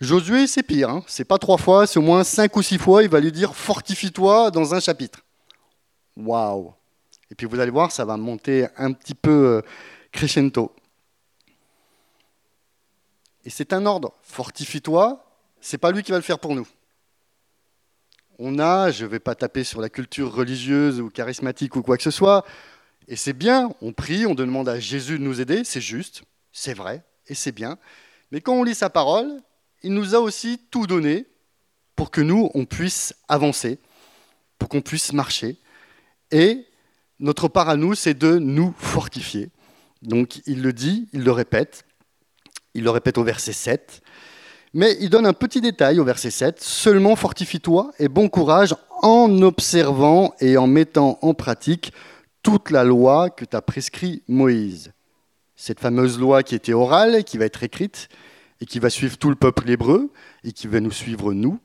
Josué, 0.00 0.46
c'est 0.46 0.62
pire. 0.62 0.88
Hein. 0.88 1.04
C'est 1.06 1.24
pas 1.24 1.38
trois 1.38 1.58
fois, 1.58 1.86
c'est 1.86 1.98
au 1.98 2.02
moins 2.02 2.24
cinq 2.24 2.56
ou 2.56 2.62
six 2.62 2.78
fois. 2.78 3.02
Il 3.02 3.10
va 3.10 3.20
lui 3.20 3.32
dire 3.32 3.54
Fortifie-toi 3.54 4.50
dans 4.50 4.74
un 4.74 4.80
chapitre. 4.80 5.20
Waouh 6.16 6.72
Et 7.30 7.34
puis 7.34 7.46
vous 7.46 7.60
allez 7.60 7.70
voir, 7.70 7.92
ça 7.92 8.04
va 8.04 8.16
monter 8.16 8.66
un 8.76 8.92
petit 8.92 9.14
peu 9.14 9.30
euh, 9.30 9.62
crescendo. 10.10 10.74
Et 13.44 13.50
c'est 13.50 13.72
un 13.72 13.86
ordre. 13.86 14.14
Fortifie-toi, 14.22 15.24
c'est 15.60 15.78
pas 15.78 15.92
lui 15.92 16.02
qui 16.02 16.12
va 16.12 16.18
le 16.18 16.22
faire 16.22 16.38
pour 16.38 16.54
nous. 16.54 16.66
On 18.38 18.58
a, 18.58 18.90
je 18.90 19.04
ne 19.04 19.10
vais 19.10 19.18
pas 19.18 19.34
taper 19.34 19.64
sur 19.64 19.82
la 19.82 19.90
culture 19.90 20.32
religieuse 20.32 21.00
ou 21.00 21.10
charismatique 21.10 21.76
ou 21.76 21.82
quoi 21.82 21.98
que 21.98 22.02
ce 22.02 22.10
soit, 22.10 22.44
et 23.06 23.16
c'est 23.16 23.32
bien, 23.32 23.70
on 23.82 23.92
prie, 23.92 24.24
on 24.24 24.34
demande 24.34 24.68
à 24.68 24.78
Jésus 24.78 25.18
de 25.18 25.24
nous 25.24 25.40
aider, 25.40 25.64
c'est 25.64 25.80
juste, 25.80 26.22
c'est 26.52 26.74
vrai, 26.74 27.02
et 27.26 27.34
c'est 27.34 27.52
bien. 27.52 27.76
Mais 28.30 28.40
quand 28.40 28.54
on 28.54 28.62
lit 28.62 28.74
sa 28.74 28.88
parole, 28.88 29.42
il 29.82 29.92
nous 29.92 30.14
a 30.14 30.18
aussi 30.18 30.60
tout 30.70 30.86
donné 30.86 31.26
pour 31.96 32.10
que 32.10 32.20
nous, 32.20 32.50
on 32.54 32.64
puisse 32.64 33.14
avancer, 33.28 33.78
pour 34.58 34.68
qu'on 34.68 34.80
puisse 34.80 35.12
marcher. 35.12 35.58
Et 36.30 36.66
notre 37.18 37.48
part 37.48 37.68
à 37.68 37.76
nous, 37.76 37.94
c'est 37.94 38.14
de 38.14 38.38
nous 38.38 38.74
fortifier. 38.78 39.50
Donc 40.02 40.40
il 40.46 40.62
le 40.62 40.72
dit, 40.72 41.08
il 41.12 41.24
le 41.24 41.32
répète, 41.32 41.84
il 42.74 42.84
le 42.84 42.90
répète 42.90 43.18
au 43.18 43.24
verset 43.24 43.52
7. 43.52 44.02
Mais 44.72 44.96
il 45.00 45.10
donne 45.10 45.26
un 45.26 45.32
petit 45.32 45.60
détail 45.60 45.98
au 45.98 46.04
verset 46.04 46.30
7. 46.30 46.62
Seulement 46.62 47.16
fortifie-toi 47.16 47.90
et 47.98 48.08
bon 48.08 48.28
courage 48.28 48.74
en 49.02 49.42
observant 49.42 50.34
et 50.40 50.56
en 50.56 50.66
mettant 50.66 51.18
en 51.22 51.34
pratique 51.34 51.92
toute 52.42 52.70
la 52.70 52.84
loi 52.84 53.30
que 53.30 53.44
t'a 53.44 53.60
prescrit 53.60 54.22
Moïse. 54.28 54.92
Cette 55.56 55.80
fameuse 55.80 56.18
loi 56.18 56.42
qui 56.42 56.54
était 56.54 56.72
orale, 56.72 57.24
qui 57.24 57.36
va 57.36 57.44
être 57.44 57.62
écrite, 57.62 58.08
et 58.60 58.66
qui 58.66 58.78
va 58.78 58.90
suivre 58.90 59.16
tout 59.16 59.30
le 59.30 59.36
peuple 59.36 59.68
hébreu, 59.70 60.12
et 60.44 60.52
qui 60.52 60.66
va 60.66 60.80
nous 60.80 60.90
suivre 60.90 61.32
nous. 61.32 61.58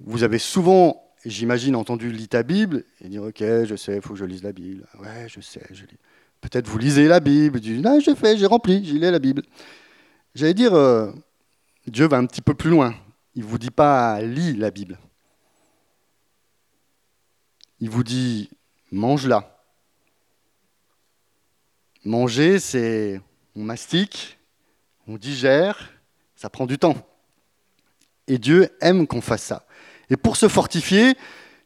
Vous 0.00 0.22
avez 0.22 0.38
souvent, 0.38 1.02
j'imagine, 1.24 1.76
entendu 1.76 2.10
lire 2.10 2.28
ta 2.28 2.42
Bible, 2.42 2.84
et 3.00 3.08
dire, 3.08 3.22
ok, 3.22 3.40
je 3.40 3.74
sais, 3.76 3.96
il 3.96 4.02
faut 4.02 4.14
que 4.14 4.18
je 4.18 4.24
lise 4.24 4.42
la 4.42 4.52
Bible. 4.52 4.86
Ouais, 5.00 5.26
je 5.28 5.40
sais, 5.40 5.66
je 5.70 5.84
lis. 5.84 5.98
Peut-être 6.40 6.68
vous 6.68 6.78
lisez 6.78 7.08
la 7.08 7.20
Bible, 7.20 7.58
du 7.58 7.80
ah, 7.86 7.98
j'ai 8.00 8.14
fait, 8.14 8.36
j'ai 8.36 8.46
rempli, 8.46 8.84
j'ai 8.84 8.94
lu 8.94 9.00
la 9.00 9.18
Bible. 9.18 9.42
J'allais 10.34 10.54
dire, 10.54 10.74
euh, 10.74 11.10
Dieu 11.86 12.06
va 12.06 12.18
un 12.18 12.26
petit 12.26 12.42
peu 12.42 12.54
plus 12.54 12.70
loin. 12.70 12.94
Il 13.34 13.42
ne 13.42 13.48
vous 13.48 13.58
dit 13.58 13.70
pas 13.70 14.20
lis 14.20 14.54
la 14.54 14.70
Bible. 14.70 14.98
Il 17.80 17.90
vous 17.90 18.04
dit 18.04 18.50
mange-la. 18.92 19.50
Manger, 22.04 22.58
c'est 22.58 23.20
on 23.56 23.62
mastique, 23.62 24.38
on 25.06 25.16
digère, 25.16 25.90
ça 26.36 26.50
prend 26.50 26.66
du 26.66 26.78
temps. 26.78 26.96
Et 28.26 28.38
Dieu 28.38 28.68
aime 28.80 29.06
qu'on 29.06 29.20
fasse 29.20 29.42
ça. 29.42 29.66
Et 30.10 30.16
pour 30.16 30.36
se 30.36 30.48
fortifier, 30.48 31.14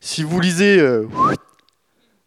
si 0.00 0.22
vous 0.22 0.40
lisez 0.40 0.78
euh, 0.78 1.06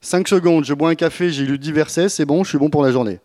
5 0.02 0.28
secondes, 0.28 0.66
je 0.66 0.74
bois 0.74 0.90
un 0.90 0.96
café, 0.96 1.30
j'ai 1.30 1.46
lu 1.46 1.58
10 1.58 1.72
versets, 1.72 2.10
c'est 2.10 2.26
bon, 2.26 2.44
je 2.44 2.50
suis 2.50 2.58
bon 2.58 2.70
pour 2.70 2.84
la 2.84 2.92
journée. 2.92 3.20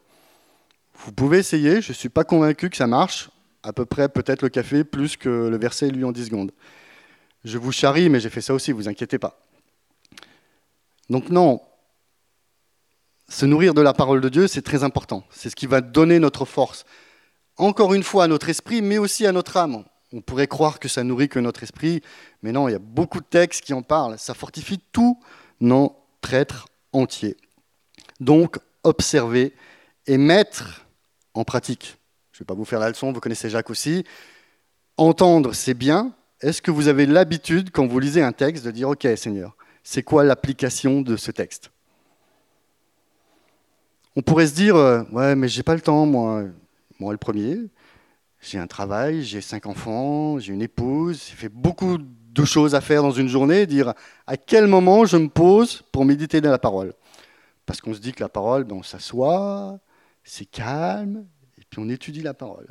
Vous 0.94 1.12
pouvez 1.12 1.38
essayer, 1.38 1.80
je 1.80 1.90
ne 1.90 1.94
suis 1.94 2.08
pas 2.08 2.24
convaincu 2.24 2.70
que 2.70 2.76
ça 2.76 2.86
marche. 2.86 3.30
À 3.62 3.72
peu 3.72 3.84
près, 3.84 4.08
peut-être 4.08 4.42
le 4.42 4.48
café 4.48 4.84
plus 4.84 5.16
que 5.16 5.28
le 5.28 5.58
verset 5.58 5.88
lu 5.88 6.04
en 6.04 6.12
10 6.12 6.26
secondes. 6.26 6.52
Je 7.44 7.58
vous 7.58 7.72
charrie, 7.72 8.08
mais 8.08 8.20
j'ai 8.20 8.30
fait 8.30 8.40
ça 8.40 8.54
aussi, 8.54 8.72
vous 8.72 8.88
inquiétez 8.88 9.18
pas. 9.18 9.40
Donc 11.10 11.30
non, 11.30 11.60
se 13.28 13.46
nourrir 13.46 13.74
de 13.74 13.80
la 13.80 13.92
parole 13.92 14.20
de 14.20 14.28
Dieu, 14.28 14.46
c'est 14.46 14.62
très 14.62 14.84
important. 14.84 15.24
C'est 15.30 15.50
ce 15.50 15.56
qui 15.56 15.66
va 15.66 15.80
donner 15.80 16.18
notre 16.18 16.44
force. 16.44 16.84
Encore 17.58 17.94
une 17.94 18.02
fois 18.02 18.24
à 18.24 18.28
notre 18.28 18.48
esprit, 18.48 18.82
mais 18.82 18.98
aussi 18.98 19.26
à 19.26 19.32
notre 19.32 19.56
âme. 19.56 19.84
On 20.12 20.20
pourrait 20.20 20.46
croire 20.46 20.78
que 20.78 20.88
ça 20.88 21.02
nourrit 21.02 21.28
que 21.28 21.38
notre 21.38 21.62
esprit, 21.62 22.02
mais 22.42 22.52
non, 22.52 22.68
il 22.68 22.72
y 22.72 22.76
a 22.76 22.80
beaucoup 22.80 23.20
de 23.20 23.26
textes 23.26 23.64
qui 23.64 23.72
en 23.74 23.82
parlent. 23.82 24.18
Ça 24.18 24.34
fortifie 24.34 24.80
tout 24.92 25.18
non 25.60 25.94
être 26.32 26.66
entier. 26.92 27.36
Donc, 28.20 28.58
observer 28.82 29.52
et 30.06 30.16
mettre 30.16 30.86
en 31.34 31.44
pratique. 31.44 31.98
Je 32.32 32.38
ne 32.38 32.40
vais 32.40 32.46
pas 32.46 32.54
vous 32.54 32.64
faire 32.64 32.80
la 32.80 32.88
leçon, 32.88 33.12
vous 33.12 33.20
connaissez 33.20 33.50
Jacques 33.50 33.70
aussi. 33.70 34.04
Entendre, 34.96 35.54
c'est 35.54 35.74
bien. 35.74 36.12
Est-ce 36.40 36.62
que 36.62 36.70
vous 36.70 36.88
avez 36.88 37.06
l'habitude, 37.06 37.70
quand 37.70 37.86
vous 37.86 37.98
lisez 37.98 38.22
un 38.22 38.32
texte, 38.32 38.64
de 38.64 38.70
dire, 38.70 38.88
OK 38.88 39.06
Seigneur, 39.16 39.56
c'est 39.82 40.02
quoi 40.02 40.24
l'application 40.24 41.00
de 41.00 41.16
ce 41.16 41.30
texte? 41.30 41.70
On 44.14 44.22
pourrait 44.22 44.46
se 44.46 44.54
dire, 44.54 44.76
euh, 44.76 45.02
ouais, 45.12 45.34
mais 45.34 45.48
j'ai 45.48 45.62
pas 45.62 45.74
le 45.74 45.80
temps, 45.80 46.06
moi. 46.06 46.44
Moi, 46.98 47.12
le 47.12 47.18
premier, 47.18 47.58
j'ai 48.40 48.58
un 48.58 48.66
travail, 48.66 49.22
j'ai 49.22 49.40
cinq 49.40 49.66
enfants, 49.66 50.38
j'ai 50.38 50.52
une 50.52 50.62
épouse, 50.62 51.26
j'ai 51.28 51.36
fait 51.36 51.48
beaucoup 51.48 51.98
de 51.98 52.44
choses 52.44 52.74
à 52.74 52.80
faire 52.80 53.02
dans 53.02 53.10
une 53.10 53.28
journée, 53.28 53.66
dire 53.66 53.92
à 54.26 54.36
quel 54.36 54.66
moment 54.66 55.04
je 55.04 55.16
me 55.16 55.28
pose 55.28 55.82
pour 55.92 56.04
méditer 56.04 56.40
dans 56.40 56.50
la 56.50 56.58
parole. 56.58 56.92
Parce 57.66 57.80
qu'on 57.80 57.94
se 57.94 57.98
dit 57.98 58.12
que 58.12 58.22
la 58.22 58.28
parole, 58.28 58.64
ben, 58.64 58.76
on 58.76 58.82
s'assoit, 58.82 59.78
c'est 60.22 60.44
calme, 60.46 61.26
et 61.58 61.62
puis 61.68 61.80
on 61.82 61.88
étudie 61.88 62.22
la 62.22 62.34
parole. 62.34 62.68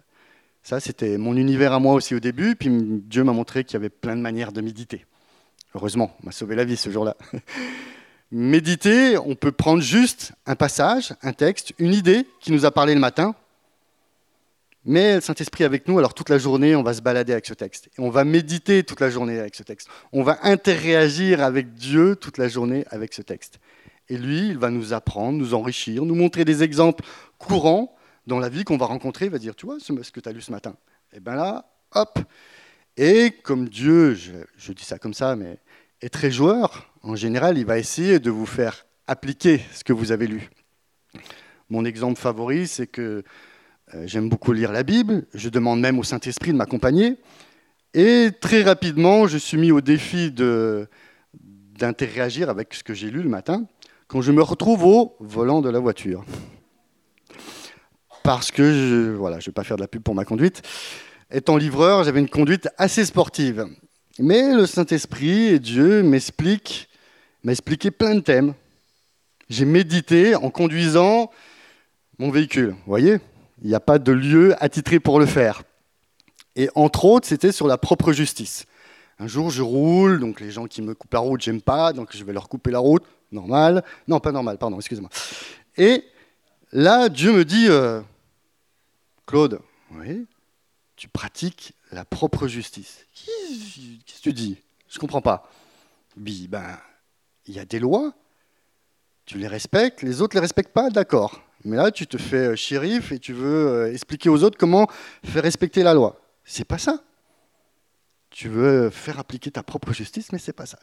Ça, 0.64 0.80
c'était 0.80 1.18
mon 1.18 1.36
univers 1.36 1.74
à 1.74 1.80
moi 1.80 1.94
aussi 1.94 2.16
au 2.16 2.20
début, 2.20 2.56
puis 2.56 2.70
Dieu 2.72 3.24
m'a 3.24 3.34
montré 3.34 3.64
qu'il 3.64 3.74
y 3.74 3.78
avait 3.78 3.90
plein 3.90 4.16
de 4.16 4.22
manières 4.22 4.52
de 4.52 4.62
méditer. 4.62 5.06
Heureusement, 5.76 6.16
on 6.24 6.28
m'a 6.28 6.32
sauvé 6.32 6.56
la 6.56 6.64
vie 6.64 6.78
ce 6.78 6.90
jour-là. 6.90 7.16
Méditer, 8.32 9.18
on 9.18 9.36
peut 9.36 9.52
prendre 9.52 9.82
juste 9.82 10.34
un 10.46 10.56
passage, 10.56 11.14
un 11.22 11.34
texte, 11.34 11.74
une 11.78 11.94
idée 11.94 12.26
qui 12.40 12.52
nous 12.52 12.66
a 12.66 12.72
parlé 12.72 12.96
le 12.96 13.00
matin, 13.00 13.36
mais 14.86 15.16
le 15.16 15.22
Saint-Esprit 15.22 15.64
avec 15.64 15.88
nous, 15.88 15.98
alors 15.98 16.14
toute 16.14 16.30
la 16.30 16.38
journée, 16.38 16.76
on 16.76 16.84
va 16.84 16.94
se 16.94 17.02
balader 17.02 17.34
avec 17.34 17.48
ce 17.48 17.56
texte. 17.56 17.88
Et 17.98 18.02
on 18.02 18.12
va 18.12 18.24
méditer 18.24 18.84
toute 18.84 19.00
la 19.00 19.10
journée 19.10 19.40
avec 19.40 19.56
ce 19.56 19.64
texte. 19.64 19.90
On 20.14 20.22
va 20.22 20.38
interréagir 20.44 21.42
avec 21.42 21.74
Dieu 21.74 22.16
toute 22.16 22.38
la 22.38 22.48
journée 22.48 22.86
avec 22.92 23.14
ce 23.14 23.24
texte. 23.24 23.60
Et 24.10 24.18
lui, 24.18 24.50
il 24.50 24.60
va 24.60 24.70
nous 24.70 24.94
apprendre, 24.94 25.40
nous 25.40 25.56
enrichir, 25.56 26.06
nous 26.06 26.14
montrer 26.14 26.46
des 26.46 26.62
exemples 26.62 27.04
courants 27.40 27.96
dans 28.28 28.38
la 28.38 28.48
vie 28.48 28.64
qu'on 28.64 28.78
va 28.78 28.86
rencontrer. 28.86 29.26
Il 29.26 29.32
va 29.32 29.40
dire, 29.40 29.56
tu 29.56 29.66
vois 29.66 29.78
ce 29.80 29.92
que 30.12 30.20
tu 30.20 30.30
as 30.30 30.32
lu 30.32 30.42
ce 30.42 30.52
matin 30.52 30.76
Et 31.14 31.20
bien 31.20 31.34
là, 31.34 31.66
hop 31.96 32.20
Et 32.96 33.32
comme 33.44 33.68
Dieu, 33.68 34.14
je, 34.14 34.34
je 34.56 34.72
dis 34.72 34.86
ça 34.86 35.00
comme 35.00 35.16
ça, 35.16 35.36
mais 35.36 35.58
est 36.02 36.10
très 36.10 36.30
joueur, 36.30 36.94
en 37.02 37.16
général, 37.16 37.58
il 37.58 37.66
va 37.66 37.80
essayer 37.80 38.20
de 38.20 38.30
vous 38.30 38.46
faire 38.46 38.86
appliquer 39.08 39.62
ce 39.74 39.84
que 39.84 39.94
vous 39.94 40.12
avez 40.12 40.28
lu. 40.28 40.50
Mon 41.70 41.86
exemple 41.86 42.20
favori, 42.20 42.68
c'est 42.68 42.86
que 42.86 43.24
j'aime 44.06 44.30
beaucoup 44.30 44.52
lire 44.54 44.72
la 44.72 44.84
Bible, 44.84 45.26
je 45.34 45.50
demande 45.50 45.80
même 45.80 46.00
au 46.00 46.04
Saint-Esprit 46.04 46.52
de 46.52 46.58
m'accompagner. 46.58 47.16
Et 47.94 48.30
très 48.42 48.64
rapidement, 48.64 49.26
je 49.28 49.38
suis 49.38 49.58
mis 49.58 49.72
au 49.72 49.80
défi 49.80 50.32
d'interagir 51.80 52.50
avec 52.50 52.74
ce 52.74 52.84
que 52.84 52.94
j'ai 52.94 53.10
lu 53.10 53.22
le 53.22 53.30
matin 53.30 53.66
quand 54.08 54.22
je 54.22 54.32
me 54.32 54.42
retrouve 54.42 54.84
au 54.84 55.16
volant 55.20 55.62
de 55.62 55.70
la 55.70 55.80
voiture. 55.80 56.26
Parce 58.24 58.52
que, 58.52 58.64
je, 58.64 58.96
ne 59.18 59.40
vais 59.40 59.52
pas 59.52 59.64
faire 59.64 59.78
de 59.78 59.82
la 59.82 59.88
pub 59.88 60.02
pour 60.02 60.16
ma 60.16 60.26
conduite. 60.26 60.62
Étant 61.32 61.58
livreur, 61.58 62.04
j'avais 62.04 62.20
une 62.20 62.30
conduite 62.30 62.68
assez 62.78 63.06
sportive. 63.06 63.66
Mais 64.20 64.54
le 64.54 64.66
Saint-Esprit 64.66 65.46
et 65.46 65.60
Dieu 65.60 66.04
m'expliquent, 66.04 66.90
m'a 67.44 67.52
expliqué 67.52 67.92
plein 67.92 68.16
de 68.16 68.22
thèmes. 68.22 68.54
J'ai 69.50 69.66
médité 69.66 70.36
en 70.36 70.50
conduisant 70.50 71.32
mon 72.18 72.32
véhicule. 72.32 72.70
Vous 72.70 72.88
voyez 72.88 73.20
il 73.62 73.70
n'y 73.70 73.76
a 73.76 73.80
pas 73.80 74.00
de 74.00 74.12
lieu 74.12 74.56
attitré 74.64 75.00
pour 75.00 75.20
le 75.20 75.26
faire. 75.26 75.64
Et 76.56 76.70
entre 76.76 77.06
autres, 77.06 77.28
c'était 77.28 77.52
sur 77.52 77.68
la 77.68 77.78
propre 77.78 78.12
justice. 78.14 78.66
Un 79.20 79.28
jour, 79.28 79.50
je 79.50 79.62
roule, 79.62 80.20
donc 80.20 80.40
les 80.42 80.52
gens 80.52 80.66
qui 80.66 80.82
me 80.82 80.94
coupent 80.94 81.14
la 81.14 81.20
route, 81.20 81.42
j'aime 81.42 81.62
pas, 81.62 81.94
donc 81.94 82.16
je 82.16 82.24
vais 82.24 82.34
leur 82.34 82.50
couper 82.50 82.72
la 82.72 82.80
route. 82.80 83.04
Normal. 83.32 83.84
Non, 84.08 84.20
pas 84.20 84.32
normal, 84.32 84.58
pardon, 84.58 84.78
excusez-moi. 84.78 85.10
Et 85.78 86.04
là, 86.72 87.10
Dieu 87.10 87.34
me 87.34 87.46
dit, 87.46 87.68
euh, 87.70 88.02
Claude, 89.26 89.60
oui, 89.92 90.26
tu 90.96 91.08
pratiques 91.08 91.74
la 91.92 92.06
propre 92.06 92.48
justice. 92.48 93.06
Qu'est-ce 93.14 94.18
que 94.18 94.24
tu 94.24 94.34
dis? 94.34 94.58
Je 94.90 94.98
ne 94.98 95.00
comprends 95.02 95.22
pas. 95.22 95.50
Ben, 96.18 96.78
il 97.48 97.56
y 97.56 97.60
a 97.60 97.66
des 97.66 97.80
lois, 97.80 98.14
tu 99.26 99.38
les 99.38 99.48
respectes, 99.48 100.02
les 100.02 100.22
autres 100.22 100.36
ne 100.36 100.40
les 100.40 100.46
respectent 100.46 100.74
pas, 100.74 100.90
d'accord. 100.90 101.42
Mais 101.66 101.78
là, 101.78 101.92
tu 101.92 102.06
te 102.06 102.18
fais 102.18 102.50
euh, 102.50 102.56
shérif 102.56 103.12
et 103.12 103.18
tu 103.18 103.34
veux 103.34 103.68
euh, 103.68 103.92
expliquer 103.92 104.30
aux 104.30 104.44
autres 104.44 104.58
comment 104.58 104.88
faire 105.24 105.42
respecter 105.42 105.82
la 105.82 105.96
loi. 105.96 106.22
C'est 106.44 106.64
pas 106.64 106.78
ça. 106.78 107.04
Tu 108.30 108.50
veux 108.50 108.92
faire 108.92 109.20
appliquer 109.20 109.50
ta 109.50 109.64
propre 109.64 109.92
justice, 109.92 110.32
mais 110.32 110.38
c'est 110.38 110.54
pas 110.54 110.68
ça. 110.68 110.78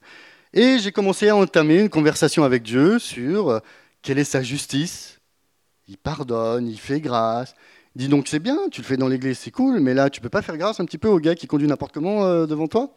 Et 0.53 0.79
j'ai 0.81 0.91
commencé 0.91 1.29
à 1.29 1.37
entamer 1.37 1.81
une 1.81 1.89
conversation 1.89 2.43
avec 2.43 2.65
Dieu 2.65 2.99
sur 2.99 3.51
euh, 3.51 3.61
quelle 4.03 4.19
est 4.19 4.25
sa 4.25 4.43
justice. 4.43 5.21
Il 5.87 5.99
pardonne, 5.99 6.67
il 6.67 6.79
fait 6.81 7.01
grâce. 7.01 7.55
Dit 7.95 8.09
donc 8.09 8.27
c'est 8.27 8.41
bien, 8.41 8.59
tu 8.71 8.81
le 8.81 8.87
fais 8.87 8.97
dans 8.97 9.09
l'église, 9.09 9.39
c'est 9.39 9.51
cool, 9.51 9.79
mais 9.79 9.95
là 9.95 10.09
tu 10.11 10.21
peux 10.21 10.31
pas 10.31 10.41
faire 10.41 10.57
grâce 10.57 10.81
un 10.81 10.85
petit 10.87 10.97
peu 10.99 11.09
au 11.09 11.21
gars 11.21 11.35
qui 11.35 11.47
conduit 11.47 11.69
n'importe 11.69 11.93
comment 11.93 12.47
devant 12.47 12.67
toi? 12.67 12.95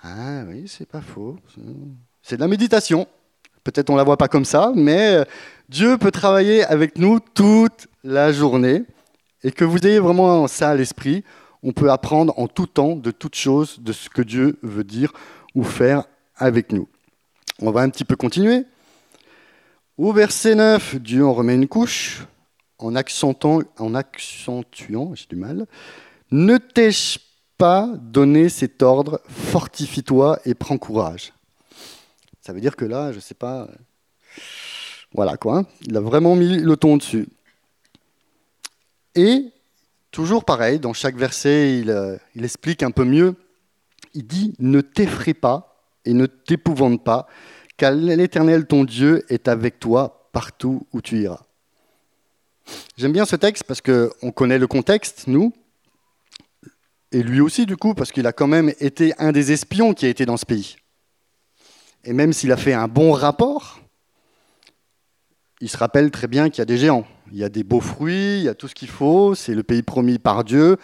Ah 0.00 0.44
oui, 0.46 0.68
c'est 0.68 0.86
pas 0.86 1.00
faux. 1.00 1.36
C'est 2.22 2.36
de 2.36 2.40
la 2.40 2.46
méditation. 2.46 3.08
Peut-être 3.64 3.90
on 3.90 3.94
ne 3.94 3.98
la 3.98 4.04
voit 4.04 4.16
pas 4.16 4.28
comme 4.28 4.44
ça, 4.44 4.72
mais 4.74 5.14
euh, 5.14 5.24
Dieu 5.68 5.98
peut 5.98 6.10
travailler 6.10 6.64
avec 6.64 6.98
nous 6.98 7.20
toute 7.20 7.88
la 8.04 8.32
journée. 8.32 8.82
Et 9.44 9.50
que 9.50 9.64
vous 9.64 9.78
ayez 9.86 9.98
vraiment 9.98 10.46
ça 10.46 10.70
à 10.70 10.74
l'esprit, 10.74 11.24
on 11.62 11.72
peut 11.72 11.90
apprendre 11.90 12.38
en 12.38 12.48
tout 12.48 12.66
temps 12.66 12.94
de 12.94 13.10
toutes 13.10 13.34
choses 13.34 13.80
de 13.80 13.92
ce 13.92 14.08
que 14.08 14.22
Dieu 14.22 14.58
veut 14.62 14.84
dire 14.84 15.12
ou 15.54 15.64
faire 15.64 16.04
avec 16.36 16.72
nous. 16.72 16.88
On 17.60 17.70
va 17.70 17.80
un 17.82 17.90
petit 17.90 18.04
peu 18.04 18.16
continuer. 18.16 18.64
Au 19.98 20.12
verset 20.12 20.54
9, 20.54 20.96
Dieu 20.96 21.24
en 21.24 21.32
remet 21.32 21.54
une 21.54 21.68
couche 21.68 22.26
en 22.78 22.96
accentuant, 22.96 23.60
en 23.78 23.94
accentuant 23.94 25.14
j'ai 25.14 25.26
du 25.28 25.36
mal, 25.36 25.66
ne 26.30 26.56
t'ai-je 26.56 27.18
pas 27.56 27.88
donné 27.96 28.48
cet 28.48 28.82
ordre, 28.82 29.20
fortifie-toi 29.28 30.40
et 30.44 30.54
prends 30.54 30.78
courage. 30.78 31.32
Ça 32.42 32.52
veut 32.52 32.60
dire 32.60 32.74
que 32.74 32.84
là, 32.84 33.12
je 33.12 33.16
ne 33.16 33.20
sais 33.22 33.34
pas, 33.34 33.68
voilà 35.14 35.36
quoi, 35.36 35.64
il 35.86 35.96
a 35.96 36.00
vraiment 36.00 36.34
mis 36.34 36.58
le 36.58 36.76
ton 36.76 36.96
dessus. 36.96 37.28
Et 39.14 39.52
toujours 40.10 40.44
pareil, 40.44 40.80
dans 40.80 40.92
chaque 40.92 41.16
verset, 41.16 41.78
il, 41.78 41.90
euh, 41.90 42.16
explique 42.36 42.82
un 42.82 42.90
peu 42.90 43.04
mieux. 43.04 43.36
Il 44.14 44.26
dit 44.26 44.54
Ne 44.58 44.80
t'effraie 44.80 45.34
pas 45.34 45.86
et 46.04 46.14
ne 46.14 46.26
t'épouvante 46.26 47.04
pas, 47.04 47.28
car 47.76 47.92
l'Éternel 47.92 48.66
ton 48.66 48.82
Dieu 48.82 49.24
est 49.28 49.46
avec 49.46 49.78
toi 49.78 50.28
partout 50.32 50.86
où 50.92 51.00
tu 51.00 51.20
iras. 51.20 51.44
J'aime 52.96 53.12
bien 53.12 53.24
ce 53.24 53.36
texte 53.36 53.64
parce 53.64 53.80
qu'on 53.80 54.32
connaît 54.32 54.58
le 54.58 54.66
contexte, 54.66 55.28
nous, 55.28 55.52
et 57.12 57.22
lui 57.22 57.40
aussi 57.40 57.66
du 57.66 57.76
coup, 57.76 57.94
parce 57.94 58.10
qu'il 58.10 58.26
a 58.26 58.32
quand 58.32 58.48
même 58.48 58.72
été 58.80 59.12
un 59.18 59.30
des 59.30 59.52
espions 59.52 59.94
qui 59.94 60.06
a 60.06 60.08
été 60.08 60.26
dans 60.26 60.36
ce 60.36 60.46
pays. 60.46 60.76
Et 62.04 62.12
même 62.12 62.32
s'il 62.32 62.52
a 62.52 62.56
fait 62.56 62.72
un 62.72 62.88
bon 62.88 63.12
rapport, 63.12 63.80
il 65.60 65.68
se 65.68 65.76
rappelle 65.76 66.10
très 66.10 66.26
bien 66.26 66.50
qu'il 66.50 66.58
y 66.58 66.62
a 66.62 66.66
des 66.66 66.76
géants. 66.76 67.06
Il 67.30 67.38
y 67.38 67.44
a 67.44 67.48
des 67.48 67.62
beaux 67.62 67.80
fruits, 67.80 68.38
il 68.38 68.42
y 68.42 68.48
a 68.48 68.54
tout 68.54 68.68
ce 68.68 68.74
qu'il 68.74 68.88
faut, 68.88 69.34
c'est 69.34 69.54
le 69.54 69.62
pays 69.62 69.82
promis 69.82 70.18
par 70.18 70.44
Dieu, 70.44 70.76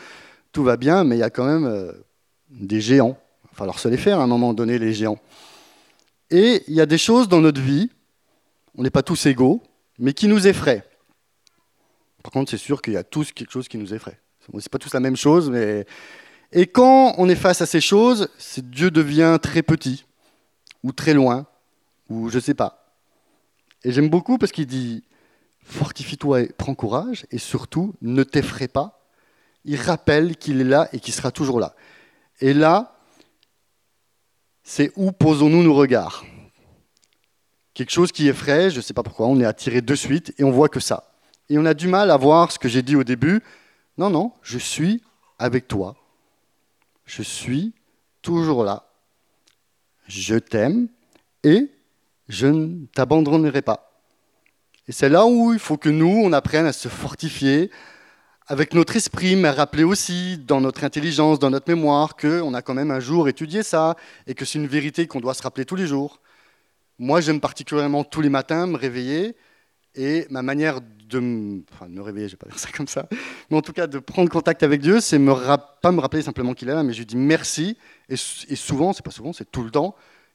tout 0.53 0.63
va 0.63 0.77
bien, 0.77 1.05
mais 1.05 1.17
il 1.17 1.19
y 1.19 1.25
a 1.25 1.31
quand 1.31 1.45
même 1.45 1.67
euh, 1.67 1.93
des 2.51 2.81
géants. 2.81 3.19
Il 3.45 3.49
va 3.51 3.57
falloir 3.57 3.79
se 3.79 3.89
les 3.89 3.97
faire 3.97 4.21
à 4.21 4.23
un 4.23 4.29
moment 4.29 4.55
donné, 4.55 4.79
les 4.79 4.95
géants. 4.95 5.19
Et 6.31 6.63
il 6.69 6.75
y 6.75 6.81
a 6.81 6.87
des 6.87 6.99
choses 6.99 7.29
dans 7.29 7.41
notre 7.41 7.61
vie, 7.61 7.91
on 8.77 8.83
n'est 8.83 8.91
pas 8.91 9.03
tous 9.03 9.27
égaux, 9.27 9.63
mais 9.99 10.13
qui 10.13 10.29
nous 10.29 10.47
effraient. 10.47 10.85
Par 12.23 12.31
contre, 12.31 12.51
c'est 12.51 12.57
sûr 12.57 12.81
qu'il 12.81 12.93
y 12.93 12.97
a 12.99 13.05
tous 13.05 13.33
quelque 13.33 13.51
chose 13.51 13.67
qui 13.67 13.79
nous 13.79 13.93
effraie. 13.93 14.21
C'est 14.61 14.71
pas 14.71 14.79
tous 14.79 14.95
la 14.95 15.01
même 15.01 15.17
chose, 15.17 15.51
mais 15.51 15.85
et 16.53 16.67
quand 16.67 17.15
on 17.19 17.29
est 17.29 17.35
face 17.35 17.61
à 17.61 17.67
ces 17.67 17.81
choses, 17.81 18.29
Dieu 18.59 18.91
devient 18.91 19.39
très 19.43 19.63
petit 19.63 20.05
ou 20.83 20.93
très 20.93 21.15
loin 21.15 21.47
ou 22.09 22.29
je 22.29 22.39
sais 22.39 22.55
pas. 22.55 22.95
Et 23.85 23.93
j'aime 23.93 24.09
beaucoup 24.09 24.39
parce 24.39 24.53
qu'il 24.53 24.67
dit 24.67 25.05
fortifie-toi 25.63 26.43
et 26.43 26.49
prends 26.49 26.75
courage 26.75 27.27
et 27.31 27.39
surtout 27.39 27.95
ne 28.01 28.23
t'effraie 28.23 28.69
pas. 28.69 29.07
Il 29.65 29.81
rappelle 29.81 30.37
qu'il 30.37 30.61
est 30.61 30.65
là 30.65 30.89
et 30.93 31.01
qu'il 31.01 31.13
sera 31.13 31.31
toujours 31.31 31.61
là. 31.61 31.75
Et 32.41 32.55
là, 32.55 32.97
c'est 34.63 34.93
où 34.97 35.13
posons-nous 35.13 35.63
nos 35.63 35.75
regards? 35.75 36.25
Quelque 37.75 37.91
chose 37.91 38.13
qui 38.13 38.29
effraie, 38.29 38.71
je 38.71 38.77
ne 38.77 38.81
sais 38.81 38.95
pas 38.95 39.03
pourquoi, 39.03 39.27
on 39.27 39.39
est 39.41 39.45
attiré 39.45 39.83
de 39.83 39.95
suite 39.95 40.35
et 40.39 40.45
on 40.45 40.51
voit 40.51 40.69
que 40.69 40.81
ça. 40.81 41.13
Et 41.49 41.59
on 41.59 41.65
a 41.65 41.75
du 41.75 41.89
mal 41.89 42.11
à 42.11 42.17
voir 42.17 42.51
ce 42.51 42.59
que 42.59 42.69
j'ai 42.69 42.83
dit 42.83 42.97
au 42.97 43.05
début. 43.05 43.43
Non, 43.97 44.11
non, 44.11 44.33
je 44.43 44.59
suis 44.59 45.03
avec 45.39 45.69
toi. 45.69 45.97
Je 47.05 47.23
suis 47.23 47.75
toujours 48.23 48.65
là. 48.65 48.88
Je 50.09 50.37
t'aime 50.37 50.89
et 51.45 51.71
je 52.29 52.47
ne 52.47 52.87
t'abandonnerai 52.87 53.63
pas. 53.63 54.03
Et 54.89 54.93
c'est 54.93 55.11
là 55.11 55.27
où 55.27 55.53
il 55.53 55.59
faut 55.59 55.77
que 55.77 55.91
nous, 55.91 56.23
on 56.25 56.33
apprenne 56.33 56.67
à 56.67 56.73
se 56.73 56.89
fortifier 56.89 57.71
avec 58.47 58.73
notre 58.73 58.97
esprit, 58.97 59.37
mais 59.37 59.51
rappeler 59.51 59.85
aussi 59.85 60.39
dans 60.39 60.63
notre 60.63 60.83
intelligence, 60.83 61.39
dans 61.39 61.51
notre 61.51 61.71
mémoire, 61.71 62.17
qu'on 62.17 62.55
a 62.55 62.63
quand 62.63 62.73
même 62.73 62.91
un 62.91 63.01
jour 63.01 63.29
étudié 63.29 63.63
ça 63.63 63.97
et 64.27 64.35
que 64.35 64.47
c'est 64.47 64.59
une 64.59 64.67
vérité 64.67 65.07
qu'on 65.07 65.21
doit 65.21 65.35
se 65.35 65.43
rappeler 65.43 65.67
tous 65.67 65.77
les 65.77 65.87
jours. 65.87 66.21
Moi, 66.99 67.21
j'aime 67.21 67.41
particulièrement 67.41 68.03
tous 68.03 68.23
les 68.23 68.31
matins 68.31 68.67
me 68.67 68.79
réveiller 68.79 69.37
et 69.95 70.27
ma 70.31 70.43
manière 70.43 70.81
de 70.81 71.21
me, 71.21 71.63
me 71.89 72.01
réveiller, 72.01 72.29
je 72.29 72.33
vais 72.33 72.39
pas 72.39 72.49
dire 72.49 72.59
ça 72.59 72.69
comme 72.77 72.89
ça, 72.89 73.09
mais 73.51 73.57
en 73.57 73.63
tout 73.63 73.73
cas 73.73 73.87
de 73.87 73.99
prendre 73.99 74.31
contact 74.31 74.63
avec 74.63 74.81
Dieu, 74.81 75.01
c'est 75.01 75.19
me 75.19 75.33
pas 75.81 75.93
me 75.93 76.01
rappeler 76.01 76.23
simplement 76.23 76.55
qu'il 76.55 76.69
est 76.69 76.75
là, 76.75 76.83
mais 76.83 76.93
je 76.93 76.99
lui 76.99 77.07
dis 77.07 77.17
merci. 77.17 77.77
Et, 78.09 78.15
et 78.15 78.57
souvent, 78.57 78.93
c'est 78.93 79.05
pas 79.05 79.11
souvent, 79.11 79.33
c'est 79.33 79.51
tout 79.51 79.63
le 79.63 79.71
temps, 79.71 79.95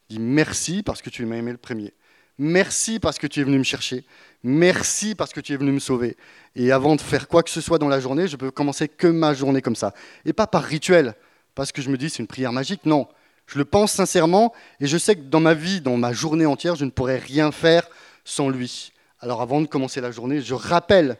je 0.09 0.15
dis 0.15 0.21
merci 0.21 0.83
parce 0.83 1.01
que 1.01 1.09
tu 1.09 1.25
m'as 1.25 1.35
aimé 1.35 1.51
le 1.51 1.57
premier. 1.57 1.93
Merci 2.39 2.99
parce 2.99 3.19
que 3.19 3.27
tu 3.27 3.41
es 3.41 3.43
venu 3.43 3.59
me 3.59 3.63
chercher. 3.63 4.05
Merci 4.41 5.13
parce 5.13 5.33
que 5.33 5.39
tu 5.39 5.53
es 5.53 5.57
venu 5.57 5.71
me 5.71 5.79
sauver. 5.79 6.17
Et 6.55 6.71
avant 6.71 6.95
de 6.95 7.01
faire 7.01 7.27
quoi 7.27 7.43
que 7.43 7.51
ce 7.51 7.61
soit 7.61 7.77
dans 7.77 7.87
la 7.87 7.99
journée, 7.99 8.27
je 8.27 8.35
peux 8.35 8.49
commencer 8.49 8.87
que 8.87 9.07
ma 9.07 9.33
journée 9.33 9.61
comme 9.61 9.75
ça. 9.75 9.93
Et 10.25 10.33
pas 10.33 10.47
par 10.47 10.63
rituel, 10.63 11.13
parce 11.53 11.71
que 11.71 11.81
je 11.81 11.89
me 11.89 11.97
dis 11.97 12.09
c'est 12.09 12.19
une 12.19 12.27
prière 12.27 12.51
magique. 12.51 12.85
Non, 12.85 13.07
je 13.45 13.59
le 13.59 13.65
pense 13.65 13.91
sincèrement 13.91 14.53
et 14.79 14.87
je 14.87 14.97
sais 14.97 15.15
que 15.15 15.21
dans 15.21 15.39
ma 15.39 15.53
vie, 15.53 15.79
dans 15.79 15.97
ma 15.97 16.11
journée 16.11 16.45
entière, 16.45 16.75
je 16.75 16.85
ne 16.85 16.89
pourrais 16.89 17.17
rien 17.17 17.51
faire 17.51 17.87
sans 18.25 18.49
lui. 18.49 18.92
Alors 19.23 19.41
avant 19.41 19.61
de 19.61 19.67
commencer 19.67 20.01
la 20.01 20.11
journée, 20.11 20.41
je 20.41 20.53
rappelle 20.53 21.15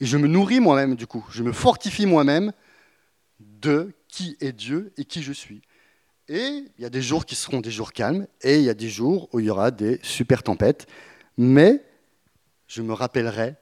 et 0.00 0.04
je 0.04 0.16
me 0.16 0.26
nourris 0.26 0.58
moi-même 0.58 0.96
du 0.96 1.06
coup. 1.06 1.24
Je 1.30 1.44
me 1.44 1.52
fortifie 1.52 2.04
moi-même 2.04 2.52
de 3.38 3.94
qui 4.08 4.36
est 4.40 4.50
Dieu 4.50 4.92
et 4.96 5.04
qui 5.04 5.22
je 5.22 5.32
suis. 5.32 5.62
Et 6.28 6.64
il 6.76 6.82
y 6.82 6.84
a 6.84 6.90
des 6.90 7.02
jours 7.02 7.24
qui 7.24 7.36
seront 7.36 7.60
des 7.60 7.70
jours 7.70 7.92
calmes, 7.92 8.26
et 8.42 8.56
il 8.56 8.64
y 8.64 8.68
a 8.68 8.74
des 8.74 8.88
jours 8.88 9.28
où 9.32 9.38
il 9.38 9.46
y 9.46 9.50
aura 9.50 9.70
des 9.70 10.00
super 10.02 10.42
tempêtes. 10.42 10.88
Mais 11.38 11.84
je 12.66 12.82
me 12.82 12.92
rappellerai, 12.92 13.54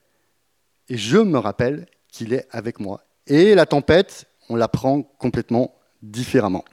et 0.89 0.97
je 0.97 1.19
me 1.19 1.37
rappelle 1.37 1.85
qu'il 2.09 2.33
est 2.33 2.47
avec 2.53 2.81
moi. 2.81 3.05
Et 3.27 3.55
la 3.55 3.67
tempête, 3.67 4.25
on 4.49 4.57
la 4.57 4.69
prend 4.69 5.03
complètement 5.03 5.75
différemment. 6.01 6.65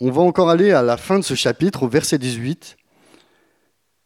On 0.00 0.10
va 0.10 0.22
encore 0.22 0.48
aller 0.48 0.72
à 0.72 0.80
la 0.80 0.96
fin 0.96 1.18
de 1.18 1.24
ce 1.24 1.34
chapitre, 1.34 1.82
au 1.82 1.88
verset 1.88 2.16
18. 2.16 2.78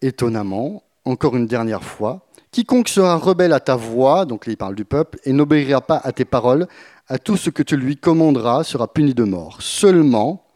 Étonnamment, 0.03 0.83
encore 1.11 1.37
une 1.37 1.47
dernière 1.47 1.83
fois, 1.83 2.27
quiconque 2.51 2.89
sera 2.89 3.17
rebelle 3.17 3.53
à 3.53 3.61
ta 3.61 3.77
voix, 3.77 4.25
donc 4.25 4.45
il 4.47 4.57
parle 4.57 4.75
du 4.75 4.85
peuple, 4.85 5.19
et 5.25 5.33
n'obéira 5.33 5.81
pas 5.81 6.01
à 6.03 6.13
tes 6.13 6.25
paroles, 6.25 6.67
à 7.09 7.19
tout 7.19 7.37
ce 7.37 7.51
que 7.51 7.63
tu 7.63 7.77
lui 7.77 7.97
commanderas 7.97 8.65
sera 8.65 8.93
puni 8.93 9.15
de 9.15 9.25
mort. 9.25 9.61
Seulement, 9.61 10.47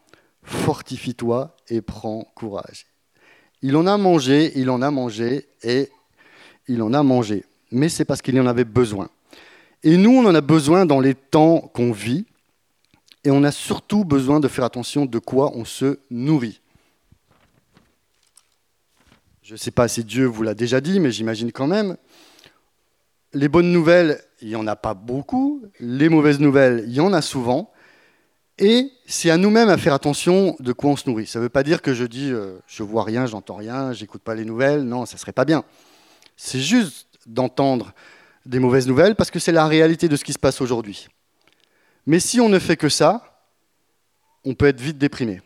fortifie-toi 0.43 1.55
et 1.69 1.81
prends 1.81 2.25
courage. 2.35 2.85
Il 3.61 3.75
en 3.75 3.87
a 3.87 3.97
mangé, 3.97 4.53
il 4.55 4.69
en 4.69 4.81
a 4.81 4.91
mangé 4.91 5.47
et 5.63 5.89
il 6.67 6.81
en 6.81 6.93
a 6.93 7.03
mangé. 7.03 7.43
Mais 7.71 7.89
c'est 7.89 8.05
parce 8.05 8.21
qu'il 8.21 8.39
en 8.39 8.47
avait 8.47 8.65
besoin. 8.65 9.09
Et 9.83 9.97
nous, 9.97 10.11
on 10.11 10.25
en 10.25 10.35
a 10.35 10.41
besoin 10.41 10.85
dans 10.85 10.99
les 10.99 11.15
temps 11.15 11.59
qu'on 11.73 11.91
vit. 11.91 12.25
Et 13.23 13.31
on 13.31 13.43
a 13.43 13.51
surtout 13.51 14.05
besoin 14.05 14.39
de 14.39 14.47
faire 14.47 14.63
attention 14.63 15.05
de 15.05 15.19
quoi 15.19 15.51
on 15.55 15.65
se 15.65 15.99
nourrit. 16.11 16.61
Je 19.45 19.53
ne 19.53 19.57
sais 19.57 19.71
pas 19.71 19.87
si 19.87 20.03
Dieu 20.03 20.25
vous 20.25 20.41
l'a 20.41 20.55
déjà 20.55 20.81
dit, 20.81 20.99
mais 20.99 21.11
j'imagine 21.11 21.51
quand 21.51 21.67
même 21.67 21.97
les 23.35 23.49
bonnes 23.49 23.71
nouvelles, 23.71 24.21
il 24.41 24.47
n'y 24.47 24.55
en 24.55 24.65
a 24.65 24.75
pas 24.75 24.93
beaucoup. 24.93 25.61
Les 25.79 26.09
mauvaises 26.09 26.39
nouvelles, 26.39 26.85
il 26.87 26.93
y 26.93 27.01
en 27.01 27.13
a 27.13 27.21
souvent. 27.21 27.71
Et 28.57 28.89
c'est 29.05 29.29
à 29.29 29.37
nous-mêmes 29.37 29.69
à 29.69 29.77
faire 29.77 29.93
attention 29.93 30.55
de 30.59 30.71
quoi 30.71 30.91
on 30.91 30.95
se 30.95 31.07
nourrit. 31.07 31.27
Ça 31.27 31.39
ne 31.39 31.43
veut 31.43 31.49
pas 31.49 31.61
dire 31.61 31.81
que 31.81 31.93
je 31.93 32.05
dis 32.05 32.31
euh, 32.31 32.57
je 32.65 32.81
vois 32.81 33.03
rien, 33.03 33.25
j'entends 33.25 33.57
rien, 33.57 33.91
j'écoute 33.91 34.23
pas 34.23 34.33
les 34.33 34.45
nouvelles. 34.45 34.83
Non, 34.83 35.05
ça 35.05 35.17
serait 35.17 35.33
pas 35.33 35.43
bien. 35.43 35.65
C'est 36.37 36.61
juste 36.61 37.07
d'entendre 37.25 37.93
des 38.45 38.59
mauvaises 38.59 38.87
nouvelles 38.87 39.15
parce 39.15 39.31
que 39.31 39.39
c'est 39.39 39.51
la 39.51 39.67
réalité 39.67 40.07
de 40.07 40.15
ce 40.15 40.23
qui 40.23 40.31
se 40.31 40.39
passe 40.39 40.61
aujourd'hui. 40.61 41.09
Mais 42.07 42.21
si 42.21 42.39
on 42.39 42.47
ne 42.47 42.57
fait 42.57 42.77
que 42.77 42.89
ça, 42.89 43.43
on 44.45 44.53
peut 44.53 44.67
être 44.67 44.79
vite 44.79 44.97
déprimé. 44.97 45.41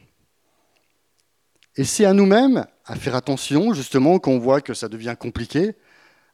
Et 1.76 1.86
c'est 1.86 2.06
à 2.06 2.14
nous-mêmes 2.14 2.68
à 2.90 2.96
faire 2.96 3.16
attention, 3.16 3.74
justement, 3.74 4.18
quand 4.18 4.32
on 4.32 4.40
voit 4.40 4.62
que 4.62 4.74
ça 4.74 4.90
devient 4.90 5.16
compliqué, 5.18 5.76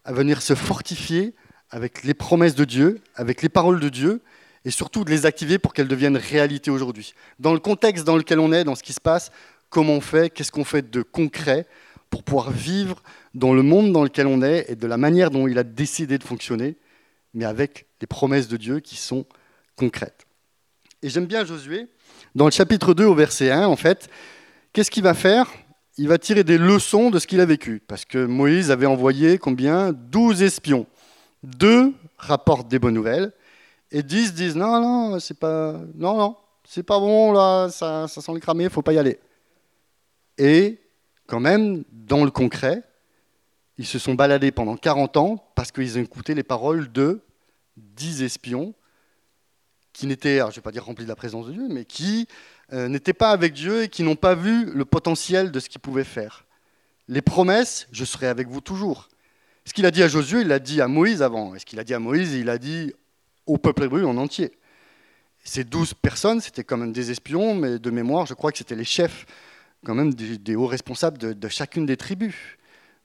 à 0.05 0.13
venir 0.13 0.41
se 0.41 0.55
fortifier 0.55 1.35
avec 1.69 2.03
les 2.03 2.13
promesses 2.13 2.55
de 2.55 2.63
Dieu, 2.63 3.01
avec 3.15 3.41
les 3.41 3.49
paroles 3.49 3.81
de 3.81 3.89
Dieu, 3.89 4.21
et 4.63 4.71
surtout 4.71 5.03
de 5.03 5.09
les 5.09 5.25
activer 5.25 5.59
pour 5.59 5.73
qu'elles 5.73 5.89
deviennent 5.89 6.15
réalité 6.15 6.71
aujourd'hui. 6.71 7.13
Dans 7.39 7.53
le 7.53 7.59
contexte 7.59 8.05
dans 8.05 8.15
lequel 8.15 8.39
on 8.39 8.53
est, 8.53 8.63
dans 8.63 8.75
ce 8.75 8.83
qui 8.83 8.93
se 8.93 9.01
passe, 9.01 9.31
comment 9.69 9.93
on 9.93 10.01
fait, 10.01 10.29
qu'est-ce 10.29 10.51
qu'on 10.51 10.63
fait 10.63 10.89
de 10.89 11.01
concret 11.01 11.67
pour 12.09 12.23
pouvoir 12.23 12.51
vivre 12.51 13.03
dans 13.33 13.53
le 13.53 13.61
monde 13.61 13.91
dans 13.91 14.05
lequel 14.05 14.25
on 14.25 14.41
est 14.41 14.65
et 14.69 14.75
de 14.77 14.87
la 14.87 14.97
manière 14.97 15.31
dont 15.31 15.49
il 15.49 15.57
a 15.59 15.63
décidé 15.63 16.17
de 16.17 16.23
fonctionner, 16.23 16.77
mais 17.33 17.43
avec 17.43 17.85
les 17.99 18.07
promesses 18.07 18.47
de 18.47 18.55
Dieu 18.55 18.79
qui 18.79 18.95
sont 18.95 19.25
concrètes. 19.75 20.25
Et 21.01 21.09
j'aime 21.09 21.25
bien 21.25 21.43
Josué, 21.43 21.87
dans 22.33 22.45
le 22.45 22.51
chapitre 22.51 22.93
2 22.93 23.03
au 23.03 23.13
verset 23.13 23.51
1, 23.51 23.67
en 23.67 23.75
fait, 23.75 24.09
qu'est-ce 24.71 24.89
qu'il 24.89 25.03
va 25.03 25.13
faire 25.13 25.51
il 25.97 26.07
va 26.07 26.17
tirer 26.17 26.43
des 26.43 26.57
leçons 26.57 27.09
de 27.09 27.19
ce 27.19 27.27
qu'il 27.27 27.39
a 27.39 27.45
vécu. 27.45 27.81
Parce 27.87 28.05
que 28.05 28.25
Moïse 28.25 28.71
avait 28.71 28.85
envoyé 28.85 29.37
combien? 29.37 29.91
12 29.93 30.43
espions. 30.43 30.85
Deux 31.43 31.93
rapportent 32.17 32.67
des 32.67 32.79
bonnes 32.79 32.95
nouvelles 32.95 33.31
et 33.91 34.03
dix 34.03 34.33
disent 34.33 34.55
non, 34.55 34.81
non, 34.81 35.19
c'est 35.19 35.39
pas, 35.39 35.79
non, 35.95 36.17
non, 36.17 36.35
c'est 36.67 36.83
pas 36.83 36.99
bon 36.99 37.31
là, 37.31 37.69
ça, 37.69 38.07
ça 38.07 38.21
sent 38.21 38.33
le 38.33 38.39
cramer, 38.39 38.69
faut 38.69 38.81
pas 38.81 38.93
y 38.93 38.97
aller. 38.97 39.19
Et 40.37 40.79
Quand 41.27 41.39
même, 41.39 41.83
dans 41.91 42.25
le 42.25 42.31
concret, 42.31 42.83
ils 43.77 43.85
se 43.85 43.99
sont 43.99 44.13
baladés 44.13 44.51
pendant 44.51 44.75
40 44.75 45.17
ans 45.17 45.51
parce 45.55 45.71
qu'ils 45.71 45.97
ont 45.97 46.01
écouté 46.01 46.33
les 46.33 46.43
paroles 46.43 46.91
de 46.91 47.21
10 47.77 48.23
espions 48.23 48.73
qui 49.93 50.07
n'étaient, 50.07 50.39
je 50.39 50.45
ne 50.45 50.51
vais 50.51 50.61
pas 50.61 50.71
dire 50.71 50.85
remplis 50.85 51.05
de 51.05 51.09
la 51.09 51.15
présence 51.15 51.47
de 51.47 51.53
Dieu, 51.53 51.67
mais 51.69 51.85
qui 51.85 52.27
n'étaient 52.71 53.13
pas 53.13 53.31
avec 53.31 53.53
Dieu 53.53 53.83
et 53.83 53.89
qui 53.89 54.03
n'ont 54.03 54.15
pas 54.15 54.35
vu 54.35 54.65
le 54.65 54.85
potentiel 54.85 55.51
de 55.51 55.59
ce 55.59 55.69
qu'ils 55.69 55.81
pouvaient 55.81 56.03
faire. 56.03 56.45
Les 57.07 57.21
promesses, 57.21 57.87
je 57.91 58.03
serai 58.03 58.27
avec 58.27 58.47
vous 58.47 58.61
toujours. 58.61 59.09
Ce 59.65 59.73
qu'il 59.73 59.85
a 59.85 59.91
dit 59.91 60.03
à 60.03 60.07
Josué, 60.07 60.41
il 60.41 60.47
l'a 60.47 60.59
dit 60.59 60.81
à 60.81 60.87
Moïse 60.87 61.21
avant. 61.21 61.55
Et 61.55 61.59
ce 61.59 61.65
qu'il 61.65 61.79
a 61.79 61.83
dit 61.83 61.93
à 61.93 61.99
Moïse, 61.99 62.33
il 62.33 62.49
a 62.49 62.57
dit 62.57 62.93
au 63.45 63.57
peuple 63.57 63.83
hébreu 63.83 64.03
en 64.05 64.17
entier. 64.17 64.51
Ces 65.43 65.63
douze 65.63 65.93
personnes, 65.93 66.41
c'était 66.41 66.63
quand 66.63 66.77
même 66.77 66.91
des 66.91 67.11
espions, 67.11 67.53
mais 67.53 67.77
de 67.77 67.89
mémoire, 67.91 68.25
je 68.25 68.33
crois 68.33 68.51
que 68.51 68.57
c'était 68.57 68.75
les 68.75 68.83
chefs, 68.83 69.25
quand 69.85 69.93
même 69.93 70.13
des, 70.13 70.55
hauts 70.55 70.65
responsables 70.65 71.17
de 71.17 71.47
chacune 71.47 71.85
des 71.85 71.97
tribus. 71.97 72.35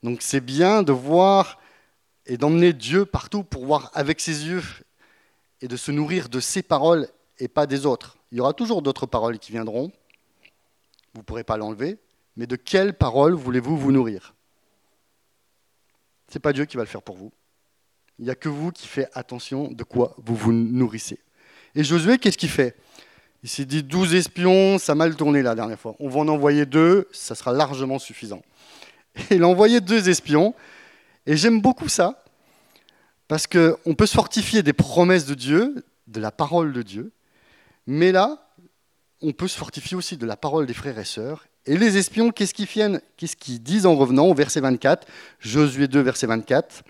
Donc 0.03 0.23
c'est 0.23 0.41
bien 0.41 0.83
de 0.83 0.93
voir 0.93 1.59
et 2.27 2.37
d'emmener 2.37 2.73
Dieu 2.73 3.05
partout 3.05 3.45
pour 3.45 3.67
voir 3.67 3.91
avec 3.95 4.21
ses 4.21 4.47
yeux 4.47 4.63
et 5.61 5.69
de 5.69 5.77
se 5.77 5.91
nourrir 5.91 6.29
de 6.29 6.41
ses 6.41 6.63
paroles 6.63 7.09
et 7.39 7.49
pas 7.49 7.67
des 7.67 7.85
autres. 7.85 8.17
Il 8.33 8.39
y 8.39 8.41
aura 8.41 8.53
toujours 8.53 8.83
d'autres 8.83 9.07
paroles 9.07 9.39
qui 9.39 9.53
viendront, 9.53 9.93
vous 11.15 11.21
ne 11.21 11.25
pourrez 11.25 11.45
pas 11.45 11.57
l'enlever, 11.57 11.99
mais 12.37 12.47
de 12.47 12.57
quelles 12.57 12.95
paroles 12.95 13.35
voulez-vous 13.35 13.77
vous 13.77 13.93
nourrir? 13.93 14.35
Ce 16.29 16.39
n'est 16.39 16.41
pas 16.41 16.53
Dieu 16.53 16.65
qui 16.65 16.77
va 16.77 16.85
le 16.85 16.89
faire 16.89 17.03
pour 17.03 17.17
vous. 17.17 17.33
Il 18.19 18.25
n'y 18.25 18.31
a 18.31 18.37
que 18.37 18.49
vous 18.49 18.71
qui 18.71 18.87
faites 18.87 19.11
attention 19.15 19.69
de 19.73 19.83
quoi 19.83 20.15
vous 20.19 20.37
vous 20.37 20.53
nourrissez. 20.53 21.19
Et 21.75 21.83
Josué, 21.83 22.19
qu'est-ce 22.19 22.39
qu'il 22.39 22.51
fait? 22.51 22.77
Il 23.43 23.49
s'est 23.49 23.65
dit 23.65 23.83
12 23.83 24.15
espions, 24.15 24.79
ça 24.79 24.93
a 24.93 24.95
mal 24.95 25.17
tourné 25.17 25.43
la 25.43 25.55
dernière 25.55 25.79
fois. 25.79 25.97
On 25.99 26.09
va 26.09 26.21
en 26.21 26.29
envoyer 26.29 26.67
deux, 26.67 27.09
ça 27.13 27.35
sera 27.35 27.53
largement 27.53 27.99
suffisant. 27.99 28.43
Il 29.31 29.43
a 29.43 29.49
envoyé 29.49 29.81
deux 29.81 30.09
espions. 30.09 30.55
Et 31.27 31.37
j'aime 31.37 31.61
beaucoup 31.61 31.89
ça, 31.89 32.23
parce 33.29 33.47
qu'on 33.47 33.95
peut 33.97 34.07
se 34.07 34.15
fortifier 34.15 34.63
des 34.63 34.73
promesses 34.73 35.27
de 35.27 35.35
Dieu, 35.35 35.85
de 36.07 36.21
la 36.21 36.31
parole 36.31 36.73
de 36.73 36.83
Dieu, 36.83 37.13
mais 37.87 38.13
là, 38.13 38.51
on 39.21 39.33
peut 39.33 39.49
se 39.49 39.59
fortifier 39.59 39.97
aussi 39.97 40.17
de 40.17 40.27
la 40.27 40.37
parole 40.37 40.67
des 40.67 40.75
frères 40.75 40.99
et 40.99 41.05
sœurs. 41.05 41.47
Et 41.67 41.77
les 41.77 41.97
espions, 41.97 42.31
qu'est-ce 42.31 42.55
qu'ils 42.55 43.01
Qu'est-ce 43.17 43.37
qu'ils 43.37 43.63
disent 43.63 43.87
en 43.87 43.95
revenant 43.95 44.27
au 44.27 44.35
verset 44.35 44.61
24 44.61 45.07
Josué 45.41 45.89
2, 45.89 46.01
verset 46.01 46.27
24. 46.27 46.83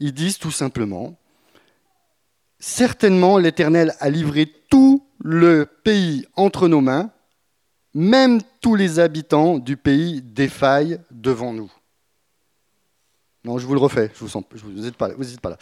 Ils 0.00 0.12
disent 0.12 0.38
tout 0.38 0.50
simplement 0.50 1.16
Certainement, 2.58 3.38
l'Éternel 3.38 3.94
a 3.98 4.08
livré 4.08 4.46
tout 4.70 5.04
le 5.18 5.66
pays 5.84 6.26
entre 6.36 6.68
nos 6.68 6.80
mains, 6.80 7.10
même 7.94 8.40
tous 8.60 8.76
les 8.76 9.00
habitants 9.00 9.58
du 9.58 9.76
pays 9.76 10.22
défaillent 10.22 11.00
devant 11.10 11.52
nous. 11.52 11.72
Non, 13.44 13.58
je 13.58 13.66
vous 13.66 13.74
le 13.74 13.80
refais, 13.80 14.10
je 14.14 14.20
vous, 14.20 14.28
sens, 14.28 14.44
vous, 14.52 14.92
pas, 14.92 15.08
vous 15.08 15.36
pas 15.38 15.50
là. 15.50 15.58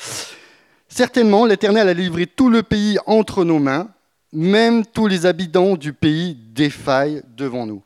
Certainement, 0.90 1.46
l'Éternel 1.46 1.88
a 1.88 1.94
livré 1.94 2.26
tout 2.26 2.50
le 2.50 2.64
pays 2.64 2.98
entre 3.06 3.44
nos 3.44 3.60
mains, 3.60 3.88
même 4.32 4.84
tous 4.84 5.06
les 5.06 5.24
habitants 5.24 5.76
du 5.76 5.92
pays 5.92 6.34
défaillent 6.34 7.22
devant 7.36 7.64
nous. 7.64 7.82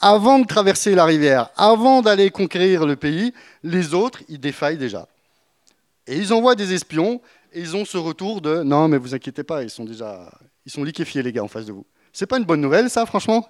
Avant 0.00 0.40
de 0.40 0.46
traverser 0.46 0.94
la 0.94 1.04
rivière, 1.04 1.50
avant 1.56 2.02
d'aller 2.02 2.30
conquérir 2.30 2.84
le 2.84 2.96
pays, 2.96 3.32
les 3.62 3.94
autres, 3.94 4.22
ils 4.28 4.40
défaillent 4.40 4.76
déjà. 4.76 5.06
Et 6.06 6.16
ils 6.16 6.32
envoient 6.32 6.56
des 6.56 6.74
espions 6.74 7.20
et 7.52 7.60
ils 7.60 7.76
ont 7.76 7.84
ce 7.84 7.96
retour 7.96 8.40
de 8.40 8.62
non, 8.62 8.88
mais 8.88 8.98
vous 8.98 9.14
inquiétez 9.14 9.44
pas, 9.44 9.62
ils 9.62 9.70
sont 9.70 9.84
déjà 9.84 10.30
ils 10.66 10.72
sont 10.72 10.84
liquéfiés 10.84 11.22
les 11.22 11.32
gars 11.32 11.42
en 11.42 11.48
face 11.48 11.64
de 11.64 11.72
vous. 11.72 11.86
C'est 12.12 12.26
pas 12.26 12.38
une 12.38 12.44
bonne 12.44 12.60
nouvelle 12.60 12.90
ça, 12.90 13.06
franchement? 13.06 13.48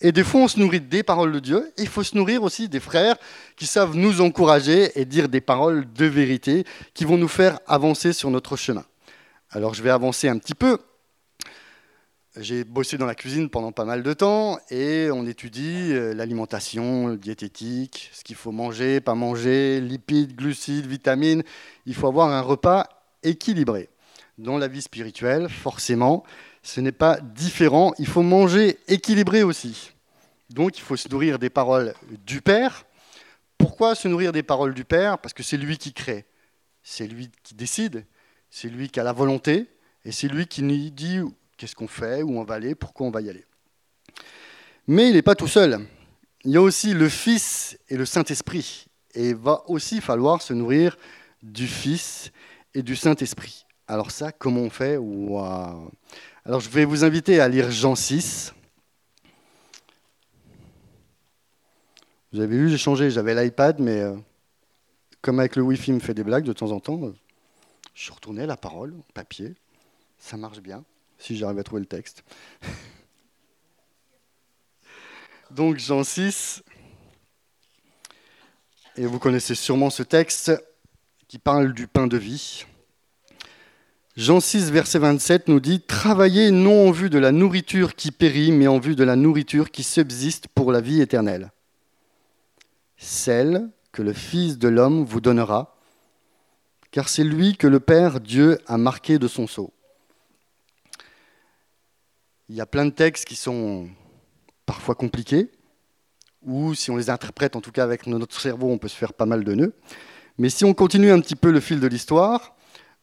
Et 0.00 0.12
des 0.12 0.24
fois, 0.24 0.42
on 0.42 0.48
se 0.48 0.58
nourrit 0.58 0.80
des 0.80 1.02
paroles 1.02 1.32
de 1.32 1.40
Dieu. 1.40 1.72
Il 1.78 1.88
faut 1.88 2.02
se 2.02 2.16
nourrir 2.16 2.42
aussi 2.42 2.68
des 2.68 2.80
frères 2.80 3.16
qui 3.56 3.66
savent 3.66 3.96
nous 3.96 4.20
encourager 4.20 4.90
et 5.00 5.04
dire 5.04 5.28
des 5.28 5.40
paroles 5.40 5.90
de 5.92 6.04
vérité 6.04 6.64
qui 6.92 7.04
vont 7.04 7.16
nous 7.16 7.28
faire 7.28 7.60
avancer 7.66 8.12
sur 8.12 8.30
notre 8.30 8.56
chemin. 8.56 8.84
Alors, 9.50 9.74
je 9.74 9.82
vais 9.82 9.90
avancer 9.90 10.28
un 10.28 10.38
petit 10.38 10.54
peu. 10.54 10.78
J'ai 12.36 12.64
bossé 12.64 12.98
dans 12.98 13.06
la 13.06 13.14
cuisine 13.14 13.48
pendant 13.48 13.70
pas 13.70 13.84
mal 13.84 14.02
de 14.02 14.12
temps 14.12 14.58
et 14.68 15.08
on 15.12 15.24
étudie 15.24 15.92
euh, 15.92 16.12
l'alimentation 16.14 17.14
diététique, 17.14 18.10
ce 18.12 18.24
qu'il 18.24 18.34
faut 18.34 18.50
manger, 18.50 19.00
pas 19.00 19.14
manger, 19.14 19.80
lipides, 19.80 20.34
glucides, 20.34 20.86
vitamines. 20.86 21.44
Il 21.86 21.94
faut 21.94 22.08
avoir 22.08 22.32
un 22.32 22.40
repas 22.40 22.88
équilibré. 23.22 23.88
Dans 24.36 24.58
la 24.58 24.66
vie 24.66 24.82
spirituelle, 24.82 25.48
forcément, 25.48 26.24
ce 26.64 26.80
n'est 26.80 26.92
pas 26.92 27.20
différent. 27.20 27.94
Il 27.98 28.06
faut 28.08 28.22
manger 28.22 28.78
équilibré 28.88 29.44
aussi. 29.44 29.92
Donc 30.50 30.78
il 30.78 30.80
faut 30.80 30.96
se 30.96 31.08
nourrir 31.08 31.38
des 31.38 31.50
paroles 31.50 31.94
du 32.26 32.40
Père. 32.40 32.84
Pourquoi 33.58 33.94
se 33.94 34.08
nourrir 34.08 34.32
des 34.32 34.42
paroles 34.42 34.74
du 34.74 34.84
Père? 34.84 35.18
Parce 35.18 35.34
que 35.34 35.42
c'est 35.42 35.56
lui 35.56 35.78
qui 35.78 35.92
crée, 35.92 36.24
c'est 36.82 37.06
lui 37.06 37.30
qui 37.42 37.54
décide, 37.54 38.04
c'est 38.50 38.68
lui 38.68 38.88
qui 38.88 38.98
a 38.98 39.04
la 39.04 39.12
volonté 39.12 39.68
et 40.04 40.10
c'est 40.10 40.28
lui 40.28 40.46
qui 40.46 40.62
nous 40.62 40.90
dit 40.90 41.20
qu'est-ce 41.56 41.74
qu'on 41.76 41.86
fait, 41.86 42.22
où 42.22 42.38
on 42.38 42.44
va 42.44 42.54
aller, 42.54 42.74
pourquoi 42.74 43.06
on 43.06 43.10
va 43.10 43.20
y 43.20 43.30
aller. 43.30 43.44
Mais 44.86 45.08
il 45.08 45.14
n'est 45.14 45.22
pas 45.22 45.34
tout 45.34 45.48
seul. 45.48 45.86
Il 46.44 46.50
y 46.50 46.56
a 46.56 46.62
aussi 46.62 46.94
le 46.94 47.08
Fils 47.08 47.78
et 47.88 47.96
le 47.96 48.04
Saint-Esprit. 48.04 48.86
Et 49.14 49.30
il 49.30 49.36
va 49.36 49.62
aussi 49.68 50.00
falloir 50.00 50.42
se 50.42 50.52
nourrir 50.52 50.96
du 51.42 51.66
Fils 51.66 52.32
et 52.74 52.82
du 52.82 52.96
Saint-Esprit. 52.96 53.64
Alors 53.86 54.10
ça, 54.10 54.32
comment 54.32 54.62
on 54.62 54.70
fait? 54.70 54.98
Alors 56.46 56.60
je 56.60 56.68
vais 56.68 56.84
vous 56.84 57.04
inviter 57.04 57.40
à 57.40 57.48
lire 57.48 57.70
Jean 57.70 57.94
6. 57.94 58.52
Vous 62.32 62.40
avez 62.40 62.54
vu, 62.58 62.68
j'ai 62.68 62.76
changé, 62.76 63.10
j'avais 63.10 63.34
l'iPad, 63.34 63.80
mais 63.80 64.00
euh, 64.00 64.14
comme 65.22 65.40
avec 65.40 65.56
le 65.56 65.62
Wi-Fi 65.62 65.92
me 65.92 66.00
fait 66.00 66.12
des 66.12 66.22
blagues 66.22 66.44
de 66.44 66.52
temps 66.52 66.70
en 66.72 66.80
temps, 66.80 67.02
euh, 67.02 67.14
je 67.94 68.02
suis 68.02 68.12
retourné 68.12 68.42
à 68.42 68.46
la 68.46 68.58
parole, 68.58 68.92
papier, 69.14 69.54
ça 70.18 70.36
marche 70.36 70.60
bien 70.60 70.84
si 71.16 71.34
j'arrive 71.34 71.60
à 71.60 71.62
trouver 71.62 71.80
le 71.80 71.86
texte. 71.86 72.24
Donc 75.50 75.78
Jean 75.78 76.04
6, 76.04 76.62
et 78.98 79.06
vous 79.06 79.18
connaissez 79.18 79.54
sûrement 79.54 79.88
ce 79.88 80.02
texte 80.02 80.52
qui 81.26 81.38
parle 81.38 81.72
du 81.72 81.86
pain 81.86 82.06
de 82.06 82.18
vie. 82.18 82.66
Jean 84.16 84.38
6, 84.38 84.70
verset 84.70 85.00
27 85.00 85.48
nous 85.48 85.58
dit 85.58 85.80
Travaillez 85.80 86.52
non 86.52 86.88
en 86.88 86.90
vue 86.92 87.10
de 87.10 87.18
la 87.18 87.32
nourriture 87.32 87.96
qui 87.96 88.12
périt, 88.12 88.52
mais 88.52 88.68
en 88.68 88.78
vue 88.78 88.94
de 88.94 89.02
la 89.02 89.16
nourriture 89.16 89.72
qui 89.72 89.82
subsiste 89.82 90.46
pour 90.46 90.70
la 90.70 90.80
vie 90.80 91.00
éternelle. 91.00 91.50
Celle 92.96 93.70
que 93.90 94.02
le 94.02 94.12
Fils 94.12 94.56
de 94.56 94.68
l'homme 94.68 95.04
vous 95.04 95.20
donnera, 95.20 95.76
car 96.92 97.08
c'est 97.08 97.24
lui 97.24 97.56
que 97.56 97.66
le 97.66 97.80
Père 97.80 98.20
Dieu 98.20 98.60
a 98.68 98.78
marqué 98.78 99.18
de 99.18 99.26
son 99.26 99.48
sceau. 99.48 99.72
Il 102.48 102.54
y 102.54 102.60
a 102.60 102.66
plein 102.66 102.84
de 102.84 102.90
textes 102.90 103.24
qui 103.24 103.34
sont 103.34 103.88
parfois 104.64 104.94
compliqués, 104.94 105.50
ou 106.42 106.76
si 106.76 106.92
on 106.92 106.96
les 106.96 107.10
interprète, 107.10 107.56
en 107.56 107.60
tout 107.60 107.72
cas 107.72 107.82
avec 107.82 108.06
notre 108.06 108.40
cerveau, 108.40 108.70
on 108.70 108.78
peut 108.78 108.86
se 108.86 108.96
faire 108.96 109.12
pas 109.12 109.26
mal 109.26 109.42
de 109.42 109.54
nœuds. 109.54 109.74
Mais 110.38 110.50
si 110.50 110.64
on 110.64 110.72
continue 110.72 111.10
un 111.10 111.20
petit 111.20 111.36
peu 111.36 111.50
le 111.50 111.58
fil 111.58 111.80
de 111.80 111.86
l'histoire, 111.88 112.53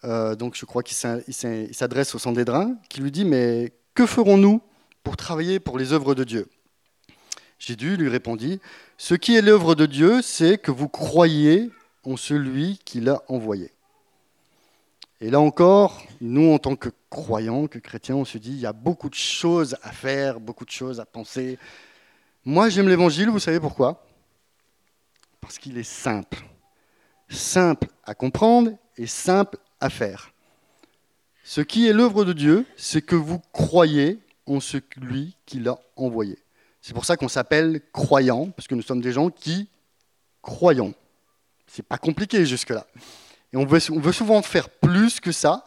euh, 0.04 0.36
donc 0.36 0.56
je 0.56 0.66
crois 0.66 0.84
qu'il 0.84 0.96
s'adresse 0.96 2.16
au 2.16 2.20
Sandédrin, 2.20 2.76
qui 2.90 3.02
lui 3.02 3.12
dit 3.12 3.26
Mais 3.26 3.72
que 3.94 4.06
ferons-nous 4.06 4.62
pour 5.04 5.18
travailler 5.18 5.60
pour 5.60 5.78
les 5.78 5.94
œuvres 5.94 6.16
de 6.16 6.24
Dieu? 6.24 6.48
Jésus 7.60 7.96
lui 7.96 8.10
répondit 8.10 8.60
Ce 8.98 9.14
qui 9.14 9.36
est 9.36 9.42
l'œuvre 9.42 9.76
de 9.76 9.86
Dieu, 9.86 10.22
c'est 10.22 10.58
que 10.58 10.72
vous 10.72 10.90
croyez 10.90 11.70
en 12.04 12.18
celui 12.18 12.80
qui 12.84 13.02
l'a 13.02 13.22
envoyé. 13.28 13.72
Et 15.20 15.30
là 15.30 15.40
encore, 15.40 16.02
nous, 16.20 16.52
en 16.52 16.58
tant 16.58 16.76
que 16.76 16.90
croyants, 17.12 17.68
que 17.68 17.78
chrétiens, 17.78 18.16
on 18.16 18.26
se 18.26 18.40
dit, 18.40 18.50
il 18.50 18.60
y 18.60 18.66
a 18.66 18.74
beaucoup 18.74 19.10
de 19.10 19.16
choses 19.16 19.78
à 19.84 19.92
faire, 19.92 20.40
beaucoup 20.40 20.66
de 20.66 20.72
choses 20.72 21.00
à 21.00 21.06
penser. 21.06 21.60
Moi, 22.44 22.70
j'aime 22.70 22.90
l'évangile, 22.90 23.30
vous 23.30 23.40
savez 23.40 23.60
pourquoi? 23.60 24.04
Parce 25.40 25.60
qu'il 25.60 25.78
est 25.78 25.84
simple. 25.84 26.44
Simple 27.30 27.88
à 28.04 28.16
comprendre 28.16 28.72
et 28.98 29.06
simple 29.06 29.58
à 29.82 29.90
faire. 29.90 30.32
Ce 31.44 31.62
qui 31.62 31.88
est 31.88 31.94
l'œuvre 31.94 32.24
de 32.24 32.34
Dieu, 32.34 32.66
c'est 32.78 33.02
que 33.02 33.16
vous 33.16 33.40
croyez 33.52 34.20
en 34.46 34.60
celui 34.60 35.36
qui 35.46 35.60
l'a 35.60 35.78
envoyé. 35.96 36.38
C'est 36.82 36.94
pour 36.94 37.06
ça 37.06 37.18
qu'on 37.18 37.28
s'appelle 37.28 37.82
croyants, 37.92 38.50
parce 38.52 38.68
que 38.68 38.76
nous 38.76 38.82
sommes 38.82 39.02
des 39.02 39.12
gens 39.12 39.30
qui 39.30 39.68
croyons. 40.42 40.94
C'est 41.68 41.86
pas 41.86 41.98
compliqué 41.98 42.46
jusque-là. 42.46 42.88
Et 43.54 43.58
on 43.58 43.66
veut, 43.66 43.80
on 43.92 44.00
veut 44.00 44.12
souvent 44.12 44.42
faire 44.42 44.70
plus 44.70 45.20
que 45.20 45.32
ça, 45.32 45.66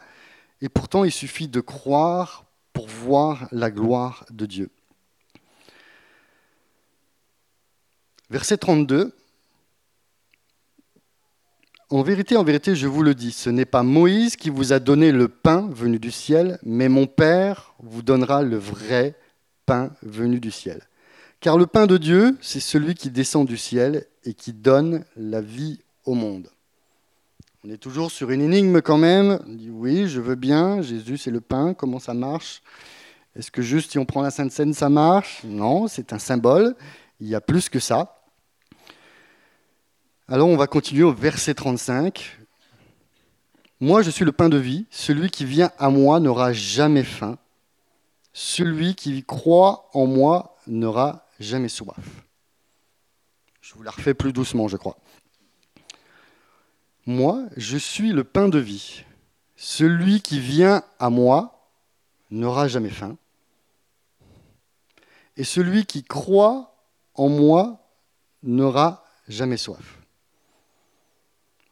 et 0.61 0.69
pourtant 0.69 1.05
il 1.05 1.13
suffit 1.13 1.49
de 1.49 1.61
croire 1.61 2.45
pour 2.73 2.89
voir 2.89 3.49
la 3.53 3.71
gloire 3.71 4.25
de 4.31 4.47
Dieu. 4.47 4.71
Verset 8.31 8.57
32. 8.57 9.15
En 11.95 12.03
vérité, 12.03 12.37
en 12.37 12.43
vérité, 12.43 12.75
je 12.75 12.89
vous 12.89 13.05
le 13.05 13.15
dis, 13.15 13.31
ce 13.31 13.51
n'est 13.51 13.65
pas 13.65 13.85
Moïse 13.85 14.35
qui 14.35 14.51
vous 14.51 14.73
a 14.73 14.81
donné 14.81 15.13
le 15.13 15.29
pain 15.29 15.69
venu 15.71 16.01
du 16.01 16.11
ciel, 16.11 16.59
mais 16.65 16.89
mon 16.89 17.07
Père 17.07 17.73
vous 17.79 18.03
donnera 18.03 18.43
le 18.43 18.57
vrai 18.57 19.15
pain 19.65 19.93
venu 20.03 20.41
du 20.41 20.51
ciel. 20.51 20.83
Car 21.39 21.57
le 21.57 21.67
pain 21.67 21.87
de 21.87 21.97
Dieu, 21.97 22.37
c'est 22.41 22.59
celui 22.59 22.97
qui 22.97 23.11
descend 23.11 23.47
du 23.47 23.57
ciel 23.57 24.07
et 24.25 24.35
qui 24.35 24.53
donne 24.53 25.05
la 25.17 25.41
vie 25.41 25.83
au 26.05 26.15
monde. 26.15 26.49
On 27.65 27.71
est 27.71 27.77
toujours 27.77 28.11
sur 28.11 28.33
une 28.33 28.43
énigme 28.43 28.81
quand 28.81 28.99
même. 28.99 29.39
On 29.47 29.55
dit 29.55 29.71
oui, 29.71 30.09
je 30.09 30.21
veux 30.21 30.35
bien, 30.35 30.83
Jésus 30.83 31.17
c'est 31.17 31.31
le 31.31 31.41
pain, 31.41 31.75
comment 31.75 32.01
ça 32.01 32.13
marche? 32.13 32.61
Est-ce 33.37 33.53
que 33.53 33.63
juste 33.63 33.93
si 33.93 34.01
on 34.01 34.05
prend 34.05 34.23
la 34.23 34.33
Sainte 34.33 34.51
Seine, 34.51 34.75
ça 34.75 34.89
marche? 34.89 35.43
Non, 35.45 35.87
c'est 35.87 36.13
un 36.13 36.19
symbole. 36.19 36.75
Il 37.21 37.29
y 37.29 37.37
a 37.37 37.41
plus 37.41 37.69
que 37.69 37.79
ça. 37.79 38.24
Alors 40.27 40.49
on 40.49 40.57
va 40.57 40.67
continuer 40.67 41.03
au 41.03 41.13
verset 41.13 41.55
35. 41.55 42.39
Moi 43.81 44.03
je 44.03 44.11
suis 44.11 44.25
le 44.25 44.33
pain 44.33 44.49
de 44.49 44.57
vie, 44.57 44.87
celui 44.91 45.31
qui 45.31 45.45
vient 45.45 45.71
à 45.79 45.91
moi 45.91 46.19
n'aura 46.19 46.55
jamais 46.55 47.05
faim, 47.05 47.37
celui 48.33 48.95
qui 48.95 49.23
croit 49.23 49.91
en 49.93 50.07
moi 50.07 50.57
n'aura 50.67 51.27
jamais 51.41 51.69
soif. 51.69 52.25
Je 53.61 53.75
vous 53.75 53.83
la 53.83 53.91
refais 53.91 54.15
plus 54.15 54.33
doucement, 54.33 54.67
je 54.69 54.77
crois. 54.77 54.97
Moi, 57.07 57.45
je 57.57 57.77
suis 57.77 58.13
le 58.13 58.25
pain 58.25 58.49
de 58.49 58.59
vie. 58.59 59.05
Celui 59.57 60.23
qui 60.23 60.41
vient 60.41 60.83
à 60.99 61.11
moi 61.11 61.69
n'aura 62.31 62.67
jamais 62.67 62.91
faim. 62.91 63.17
Et 65.37 65.45
celui 65.45 65.85
qui 65.85 66.03
croit 66.03 66.75
en 67.15 67.29
moi 67.29 67.79
n'aura 68.43 69.05
jamais 69.29 69.57
soif. 69.57 69.94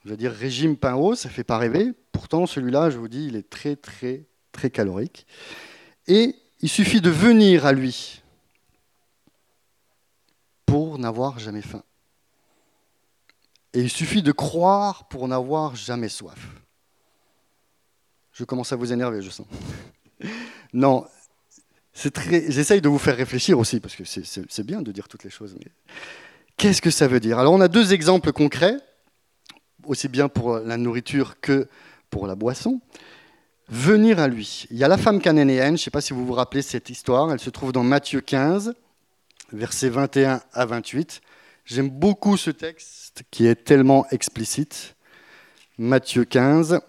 Je 0.04 0.10
veux 0.10 0.16
dire, 0.16 0.32
régime 0.32 0.76
pain 0.76 0.94
haut, 0.94 1.14
ça 1.14 1.28
ne 1.28 1.34
fait 1.34 1.44
pas 1.44 1.58
rêver. 1.58 1.92
Pourtant, 2.10 2.46
celui-là, 2.46 2.90
je 2.90 2.98
vous 2.98 3.08
dis, 3.08 3.26
il 3.26 3.36
est 3.36 3.48
très, 3.48 3.76
très, 3.76 4.24
très 4.50 4.70
calorique. 4.70 5.26
Et 6.08 6.34
il 6.60 6.68
suffit 6.68 7.00
de 7.00 7.10
venir 7.10 7.66
à 7.66 7.72
lui 7.72 8.22
pour 10.66 10.98
n'avoir 10.98 11.38
jamais 11.38 11.62
faim. 11.62 11.82
Et 13.74 13.80
il 13.80 13.90
suffit 13.90 14.22
de 14.22 14.32
croire 14.32 15.08
pour 15.08 15.28
n'avoir 15.28 15.76
jamais 15.76 16.08
soif. 16.08 16.38
Je 18.32 18.44
commence 18.44 18.72
à 18.72 18.76
vous 18.76 18.92
énerver, 18.92 19.22
je 19.22 19.30
sens. 19.30 19.46
non, 20.72 21.06
c'est 21.92 22.12
très. 22.12 22.50
J'essaye 22.50 22.80
de 22.80 22.88
vous 22.88 22.98
faire 22.98 23.16
réfléchir 23.16 23.58
aussi, 23.58 23.80
parce 23.80 23.94
que 23.94 24.04
c'est 24.04 24.66
bien 24.66 24.82
de 24.82 24.92
dire 24.92 25.08
toutes 25.08 25.24
les 25.24 25.30
choses. 25.30 25.54
Qu'est-ce 26.56 26.82
que 26.82 26.90
ça 26.90 27.06
veut 27.06 27.20
dire? 27.20 27.38
Alors, 27.38 27.52
on 27.52 27.60
a 27.60 27.68
deux 27.68 27.92
exemples 27.92 28.32
concrets, 28.32 28.76
aussi 29.86 30.08
bien 30.08 30.28
pour 30.28 30.58
la 30.58 30.76
nourriture 30.76 31.40
que 31.40 31.68
pour 32.10 32.26
la 32.26 32.34
boisson. 32.34 32.80
Venir 33.68 34.18
à 34.18 34.28
lui. 34.28 34.66
Il 34.70 34.76
y 34.76 34.84
a 34.84 34.88
la 34.88 34.98
femme 34.98 35.20
cananéenne, 35.20 35.68
je 35.68 35.72
ne 35.72 35.76
sais 35.76 35.90
pas 35.90 36.00
si 36.00 36.12
vous 36.12 36.26
vous 36.26 36.34
rappelez 36.34 36.62
cette 36.62 36.90
histoire, 36.90 37.32
elle 37.32 37.40
se 37.40 37.50
trouve 37.50 37.72
dans 37.72 37.82
Matthieu 37.82 38.20
15, 38.20 38.74
versets 39.52 39.88
21 39.88 40.42
à 40.52 40.66
28. 40.66 41.20
J'aime 41.64 41.88
beaucoup 41.88 42.36
ce 42.36 42.50
texte 42.50 43.22
qui 43.30 43.46
est 43.46 43.54
tellement 43.54 44.06
explicite. 44.10 44.96
Matthieu 45.78 46.24
15, 46.24 46.80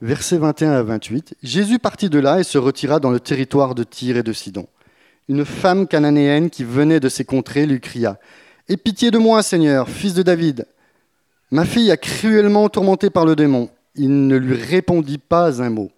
versets 0.00 0.38
21 0.38 0.72
à 0.72 0.82
28. 0.82 1.34
Jésus 1.42 1.78
partit 1.78 2.10
de 2.10 2.18
là 2.18 2.38
et 2.38 2.44
se 2.44 2.58
retira 2.58 3.00
dans 3.00 3.10
le 3.10 3.20
territoire 3.20 3.74
de 3.74 3.82
Tyr 3.82 4.18
et 4.18 4.22
de 4.22 4.32
Sidon. 4.32 4.68
Une 5.28 5.44
femme 5.44 5.88
cananéenne 5.88 6.48
qui 6.48 6.64
venait 6.64 7.00
de 7.00 7.08
ces 7.08 7.24
contrées 7.24 7.66
lui 7.66 7.80
cria 7.80 8.18
Aie 8.70 8.76
pitié 8.76 9.10
de 9.10 9.16
moi, 9.16 9.42
Seigneur, 9.42 9.88
fils 9.88 10.12
de 10.12 10.22
David. 10.22 10.66
Ma 11.50 11.64
fille 11.64 11.90
a 11.90 11.96
cruellement 11.96 12.68
tourmentée 12.68 13.08
par 13.08 13.24
le 13.24 13.34
démon. 13.34 13.70
Il 13.94 14.26
ne 14.26 14.36
lui 14.36 14.56
répondit 14.56 15.16
pas 15.16 15.62
un 15.62 15.70
mot. 15.70 15.90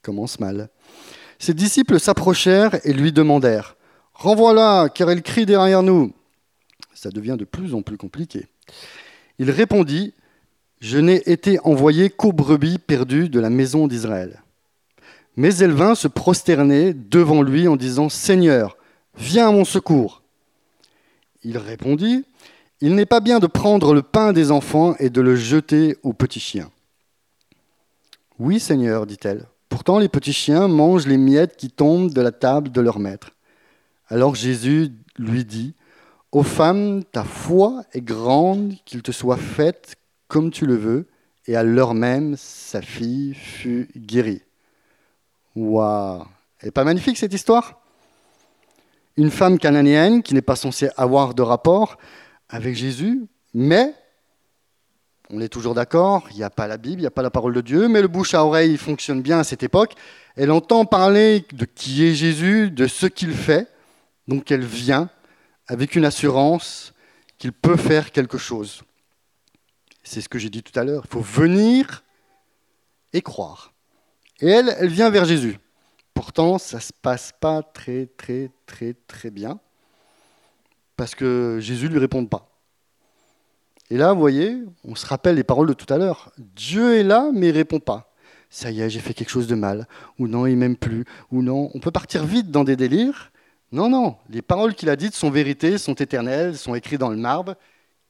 commence 0.00 0.38
mal. 0.38 0.68
Ses 1.40 1.52
disciples 1.52 1.98
s'approchèrent 1.98 2.78
et 2.84 2.92
lui 2.92 3.10
demandèrent 3.10 3.76
Renvoie-la, 4.14 4.88
car 4.88 5.10
elle 5.10 5.22
crie 5.22 5.46
derrière 5.46 5.82
nous. 5.82 6.12
Ça 6.94 7.10
devient 7.10 7.36
de 7.36 7.44
plus 7.44 7.74
en 7.74 7.82
plus 7.82 7.96
compliqué. 7.96 8.46
Il 9.40 9.50
répondit, 9.50 10.14
Je 10.80 10.98
n'ai 10.98 11.28
été 11.28 11.58
envoyé 11.64 12.08
qu'aux 12.08 12.32
brebis 12.32 12.78
perdues 12.78 13.28
de 13.28 13.40
la 13.40 13.50
maison 13.50 13.88
d'Israël. 13.88 14.44
Mais 15.36 15.56
elle 15.56 15.72
vint 15.72 15.96
se 15.96 16.06
prosterner 16.06 16.94
devant 16.94 17.42
lui 17.42 17.66
en 17.66 17.74
disant, 17.74 18.08
Seigneur, 18.08 18.76
viens 19.16 19.48
à 19.48 19.52
mon 19.52 19.64
secours. 19.64 20.23
Il 21.44 21.58
répondit, 21.58 22.24
Il 22.80 22.94
n'est 22.94 23.06
pas 23.06 23.20
bien 23.20 23.38
de 23.38 23.46
prendre 23.46 23.94
le 23.94 24.02
pain 24.02 24.32
des 24.32 24.50
enfants 24.50 24.96
et 24.98 25.10
de 25.10 25.20
le 25.20 25.36
jeter 25.36 25.96
aux 26.02 26.14
petits 26.14 26.40
chiens. 26.40 26.70
Oui, 28.38 28.58
Seigneur, 28.58 29.06
dit-elle. 29.06 29.46
Pourtant 29.68 29.98
les 29.98 30.08
petits 30.08 30.32
chiens 30.32 30.68
mangent 30.68 31.06
les 31.06 31.18
miettes 31.18 31.56
qui 31.56 31.70
tombent 31.70 32.12
de 32.12 32.20
la 32.20 32.32
table 32.32 32.72
de 32.72 32.80
leur 32.80 32.98
maître. 32.98 33.30
Alors 34.08 34.34
Jésus 34.34 34.92
lui 35.18 35.44
dit, 35.44 35.74
Ô 36.32 36.42
femme, 36.42 37.04
ta 37.04 37.22
foi 37.22 37.84
est 37.92 38.00
grande, 38.00 38.74
qu'il 38.84 39.02
te 39.02 39.12
soit 39.12 39.36
faite 39.36 39.94
comme 40.26 40.50
tu 40.50 40.66
le 40.66 40.74
veux. 40.74 41.06
Et 41.46 41.56
à 41.56 41.62
l'heure 41.62 41.94
même, 41.94 42.36
sa 42.36 42.82
fille 42.82 43.34
fut 43.34 43.88
guérie. 43.96 44.42
Waouh 45.54 46.24
Elle 46.58 46.68
n'est 46.68 46.72
pas 46.72 46.84
magnifique 46.84 47.18
cette 47.18 47.34
histoire? 47.34 47.83
Une 49.16 49.30
femme 49.30 49.58
cananéenne 49.58 50.22
qui 50.22 50.34
n'est 50.34 50.42
pas 50.42 50.56
censée 50.56 50.88
avoir 50.96 51.34
de 51.34 51.42
rapport 51.42 51.98
avec 52.48 52.74
Jésus, 52.74 53.26
mais, 53.52 53.94
on 55.30 55.40
est 55.40 55.48
toujours 55.48 55.74
d'accord, 55.74 56.26
il 56.30 56.36
n'y 56.36 56.42
a 56.42 56.50
pas 56.50 56.66
la 56.66 56.76
Bible, 56.76 57.00
il 57.00 57.04
n'y 57.04 57.06
a 57.06 57.12
pas 57.12 57.22
la 57.22 57.30
parole 57.30 57.54
de 57.54 57.60
Dieu, 57.60 57.88
mais 57.88 58.02
le 58.02 58.08
bouche 58.08 58.34
à 58.34 58.44
oreille 58.44 58.76
fonctionne 58.76 59.22
bien 59.22 59.38
à 59.38 59.44
cette 59.44 59.62
époque. 59.62 59.94
Elle 60.36 60.50
entend 60.50 60.84
parler 60.84 61.46
de 61.52 61.64
qui 61.64 62.04
est 62.04 62.14
Jésus, 62.14 62.70
de 62.70 62.86
ce 62.86 63.06
qu'il 63.06 63.32
fait, 63.32 63.68
donc 64.26 64.50
elle 64.50 64.64
vient 64.64 65.08
avec 65.68 65.94
une 65.94 66.04
assurance 66.04 66.92
qu'il 67.38 67.52
peut 67.52 67.76
faire 67.76 68.10
quelque 68.10 68.38
chose. 68.38 68.82
C'est 70.02 70.20
ce 70.20 70.28
que 70.28 70.38
j'ai 70.38 70.50
dit 70.50 70.62
tout 70.62 70.78
à 70.78 70.84
l'heure. 70.84 71.04
Il 71.06 71.10
faut 71.10 71.20
venir 71.20 72.04
et 73.12 73.22
croire. 73.22 73.72
Et 74.40 74.48
elle, 74.48 74.74
elle 74.78 74.88
vient 74.88 75.08
vers 75.08 75.24
Jésus. 75.24 75.58
Pourtant, 76.14 76.58
ça 76.58 76.78
ne 76.78 76.82
se 76.82 76.92
passe 76.92 77.32
pas 77.38 77.62
très, 77.62 78.06
très, 78.16 78.50
très, 78.66 78.94
très 79.06 79.30
bien. 79.30 79.58
Parce 80.96 81.14
que 81.14 81.58
Jésus 81.60 81.86
ne 81.86 81.94
lui 81.94 81.98
répond 81.98 82.24
pas. 82.24 82.48
Et 83.90 83.98
là, 83.98 84.12
vous 84.12 84.20
voyez, 84.20 84.62
on 84.84 84.94
se 84.94 85.06
rappelle 85.06 85.36
les 85.36 85.44
paroles 85.44 85.68
de 85.68 85.74
tout 85.74 85.92
à 85.92 85.98
l'heure. 85.98 86.32
Dieu 86.38 86.96
est 86.96 87.02
là, 87.02 87.30
mais 87.32 87.48
il 87.48 87.52
ne 87.52 87.58
répond 87.58 87.80
pas. 87.80 88.12
Ça 88.48 88.70
y 88.70 88.80
est, 88.80 88.88
j'ai 88.88 89.00
fait 89.00 89.12
quelque 89.12 89.30
chose 89.30 89.48
de 89.48 89.56
mal. 89.56 89.86
Ou 90.18 90.28
non, 90.28 90.46
il 90.46 90.56
m'aime 90.56 90.76
plus. 90.76 91.04
Ou 91.32 91.42
non. 91.42 91.70
On 91.74 91.80
peut 91.80 91.90
partir 91.90 92.24
vite 92.24 92.50
dans 92.50 92.64
des 92.64 92.76
délires. 92.76 93.32
Non, 93.72 93.88
non, 93.88 94.16
les 94.30 94.42
paroles 94.42 94.74
qu'il 94.74 94.88
a 94.88 94.94
dites 94.94 95.14
sont 95.14 95.30
vérités, 95.30 95.78
sont 95.78 95.94
éternelles, 95.94 96.56
sont 96.56 96.76
écrites 96.76 97.00
dans 97.00 97.10
le 97.10 97.16
marbre. 97.16 97.56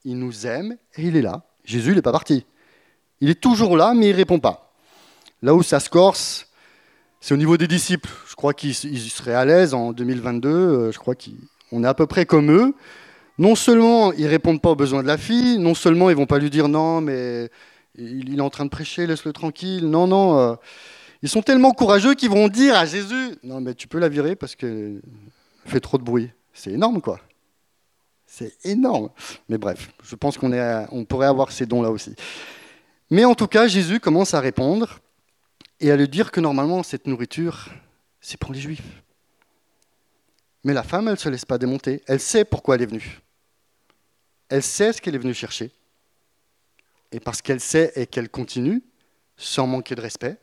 Il 0.04 0.18
nous 0.18 0.46
aime 0.46 0.76
et 0.96 1.06
il 1.06 1.16
est 1.16 1.22
là. 1.22 1.42
Jésus, 1.64 1.94
n'est 1.94 2.02
pas 2.02 2.12
parti. 2.12 2.44
Il 3.22 3.30
est 3.30 3.40
toujours 3.40 3.78
là, 3.78 3.94
mais 3.94 4.10
il 4.10 4.12
ne 4.12 4.16
répond 4.16 4.38
pas. 4.38 4.74
Là 5.40 5.54
où 5.54 5.62
ça 5.62 5.80
se 5.80 5.88
corse, 5.88 6.46
c'est 7.24 7.32
au 7.32 7.38
niveau 7.38 7.56
des 7.56 7.66
disciples. 7.66 8.10
Je 8.28 8.34
crois 8.34 8.52
qu'ils 8.52 8.74
seraient 8.74 9.32
à 9.32 9.46
l'aise 9.46 9.72
en 9.72 9.92
2022. 9.94 10.48
Euh, 10.50 10.92
je 10.92 10.98
crois 10.98 11.14
qu'on 11.14 11.82
est 11.82 11.86
à 11.86 11.94
peu 11.94 12.04
près 12.04 12.26
comme 12.26 12.50
eux. 12.50 12.74
Non 13.38 13.54
seulement 13.54 14.12
ils 14.12 14.26
répondent 14.26 14.60
pas 14.60 14.72
aux 14.72 14.76
besoins 14.76 15.02
de 15.02 15.06
la 15.06 15.16
fille, 15.16 15.56
non 15.56 15.72
seulement 15.72 16.10
ils 16.10 16.16
vont 16.16 16.26
pas 16.26 16.38
lui 16.38 16.50
dire 16.50 16.68
non, 16.68 17.00
mais 17.00 17.48
il 17.96 18.36
est 18.36 18.42
en 18.42 18.50
train 18.50 18.66
de 18.66 18.70
prêcher, 18.70 19.06
laisse-le 19.06 19.32
tranquille. 19.32 19.88
Non, 19.88 20.06
non. 20.06 20.38
Euh, 20.38 20.54
ils 21.22 21.30
sont 21.30 21.40
tellement 21.40 21.72
courageux 21.72 22.12
qu'ils 22.12 22.28
vont 22.28 22.48
dire 22.48 22.76
à 22.76 22.84
Jésus 22.84 23.38
non, 23.42 23.62
mais 23.62 23.72
tu 23.72 23.88
peux 23.88 23.98
la 23.98 24.10
virer 24.10 24.36
parce 24.36 24.54
que 24.54 25.00
fait 25.64 25.80
trop 25.80 25.96
de 25.96 26.04
bruit. 26.04 26.28
C'est 26.52 26.72
énorme, 26.72 27.00
quoi. 27.00 27.20
C'est 28.26 28.52
énorme. 28.66 29.08
Mais 29.48 29.56
bref, 29.56 29.88
je 30.02 30.14
pense 30.14 30.36
qu'on 30.36 30.52
on 30.92 31.04
pourrait 31.06 31.28
avoir 31.28 31.52
ces 31.52 31.64
dons-là 31.64 31.90
aussi. 31.90 32.14
Mais 33.10 33.24
en 33.24 33.34
tout 33.34 33.46
cas, 33.46 33.66
Jésus 33.66 33.98
commence 33.98 34.34
à 34.34 34.40
répondre 34.40 35.00
et 35.80 35.90
à 35.90 35.96
lui 35.96 36.08
dire 36.08 36.30
que 36.30 36.40
normalement, 36.40 36.82
cette 36.82 37.06
nourriture, 37.06 37.68
c'est 38.20 38.38
pour 38.38 38.52
les 38.52 38.60
Juifs. 38.60 39.02
Mais 40.64 40.72
la 40.72 40.82
femme, 40.82 41.08
elle 41.08 41.14
ne 41.14 41.18
se 41.18 41.28
laisse 41.28 41.44
pas 41.44 41.58
démonter. 41.58 42.02
Elle 42.06 42.20
sait 42.20 42.44
pourquoi 42.44 42.76
elle 42.76 42.82
est 42.82 42.86
venue. 42.86 43.20
Elle 44.48 44.62
sait 44.62 44.92
ce 44.92 45.00
qu'elle 45.00 45.14
est 45.14 45.18
venue 45.18 45.34
chercher. 45.34 45.72
Et 47.12 47.20
parce 47.20 47.42
qu'elle 47.42 47.60
sait 47.60 47.92
et 47.96 48.06
qu'elle 48.06 48.28
continue, 48.28 48.82
sans 49.36 49.66
manquer 49.66 49.94
de 49.94 50.00
respect, 50.00 50.38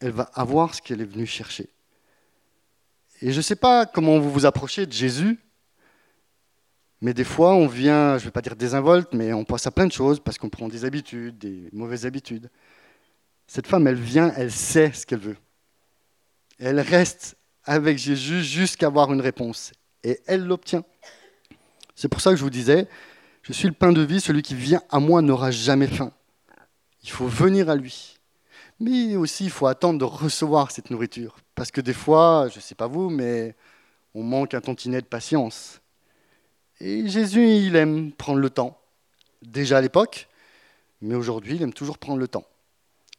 elle 0.00 0.12
va 0.12 0.30
avoir 0.34 0.74
ce 0.74 0.82
qu'elle 0.82 1.00
est 1.00 1.04
venue 1.04 1.26
chercher. 1.26 1.68
Et 3.22 3.32
je 3.32 3.36
ne 3.36 3.42
sais 3.42 3.56
pas 3.56 3.86
comment 3.86 4.18
vous 4.18 4.30
vous 4.30 4.46
approchez 4.46 4.86
de 4.86 4.92
Jésus, 4.92 5.38
mais 7.02 7.14
des 7.14 7.24
fois 7.24 7.52
on 7.54 7.66
vient, 7.66 8.16
je 8.16 8.22
ne 8.22 8.26
vais 8.26 8.30
pas 8.30 8.40
dire 8.40 8.56
désinvolte, 8.56 9.12
mais 9.12 9.32
on 9.32 9.44
pense 9.44 9.66
à 9.66 9.70
plein 9.70 9.86
de 9.86 9.92
choses 9.92 10.20
parce 10.20 10.38
qu'on 10.38 10.48
prend 10.48 10.68
des 10.68 10.84
habitudes, 10.84 11.38
des 11.38 11.68
mauvaises 11.72 12.06
habitudes. 12.06 12.50
Cette 13.52 13.66
femme, 13.66 13.88
elle 13.88 13.96
vient, 13.96 14.32
elle 14.36 14.52
sait 14.52 14.92
ce 14.92 15.04
qu'elle 15.04 15.18
veut. 15.18 15.36
elle 16.60 16.78
reste 16.78 17.36
avec 17.64 17.98
Jésus 17.98 18.44
jusqu'à 18.44 18.86
avoir 18.86 19.12
une 19.12 19.20
réponse. 19.20 19.72
Et 20.04 20.20
elle 20.28 20.44
l'obtient. 20.44 20.84
C'est 21.96 22.06
pour 22.06 22.20
ça 22.20 22.30
que 22.30 22.36
je 22.36 22.44
vous 22.44 22.48
disais, 22.48 22.86
je 23.42 23.52
suis 23.52 23.66
le 23.66 23.74
pain 23.74 23.90
de 23.90 24.02
vie, 24.02 24.20
celui 24.20 24.42
qui 24.42 24.54
vient 24.54 24.80
à 24.88 25.00
moi 25.00 25.20
n'aura 25.20 25.50
jamais 25.50 25.88
faim. 25.88 26.12
Il 27.02 27.10
faut 27.10 27.26
venir 27.26 27.68
à 27.68 27.74
lui. 27.74 28.18
Mais 28.78 29.16
aussi, 29.16 29.46
il 29.46 29.50
faut 29.50 29.66
attendre 29.66 29.98
de 29.98 30.04
recevoir 30.04 30.70
cette 30.70 30.90
nourriture. 30.90 31.36
Parce 31.56 31.72
que 31.72 31.80
des 31.80 31.92
fois, 31.92 32.46
je 32.52 32.58
ne 32.58 32.62
sais 32.62 32.76
pas 32.76 32.86
vous, 32.86 33.10
mais 33.10 33.56
on 34.14 34.22
manque 34.22 34.54
un 34.54 34.60
tantinet 34.60 35.00
de 35.00 35.06
patience. 35.06 35.80
Et 36.78 37.08
Jésus, 37.08 37.48
il 37.48 37.74
aime 37.74 38.12
prendre 38.12 38.38
le 38.38 38.50
temps. 38.50 38.80
Déjà 39.42 39.78
à 39.78 39.80
l'époque, 39.80 40.28
mais 41.00 41.16
aujourd'hui, 41.16 41.56
il 41.56 41.62
aime 41.62 41.72
toujours 41.72 41.98
prendre 41.98 42.20
le 42.20 42.28
temps. 42.28 42.44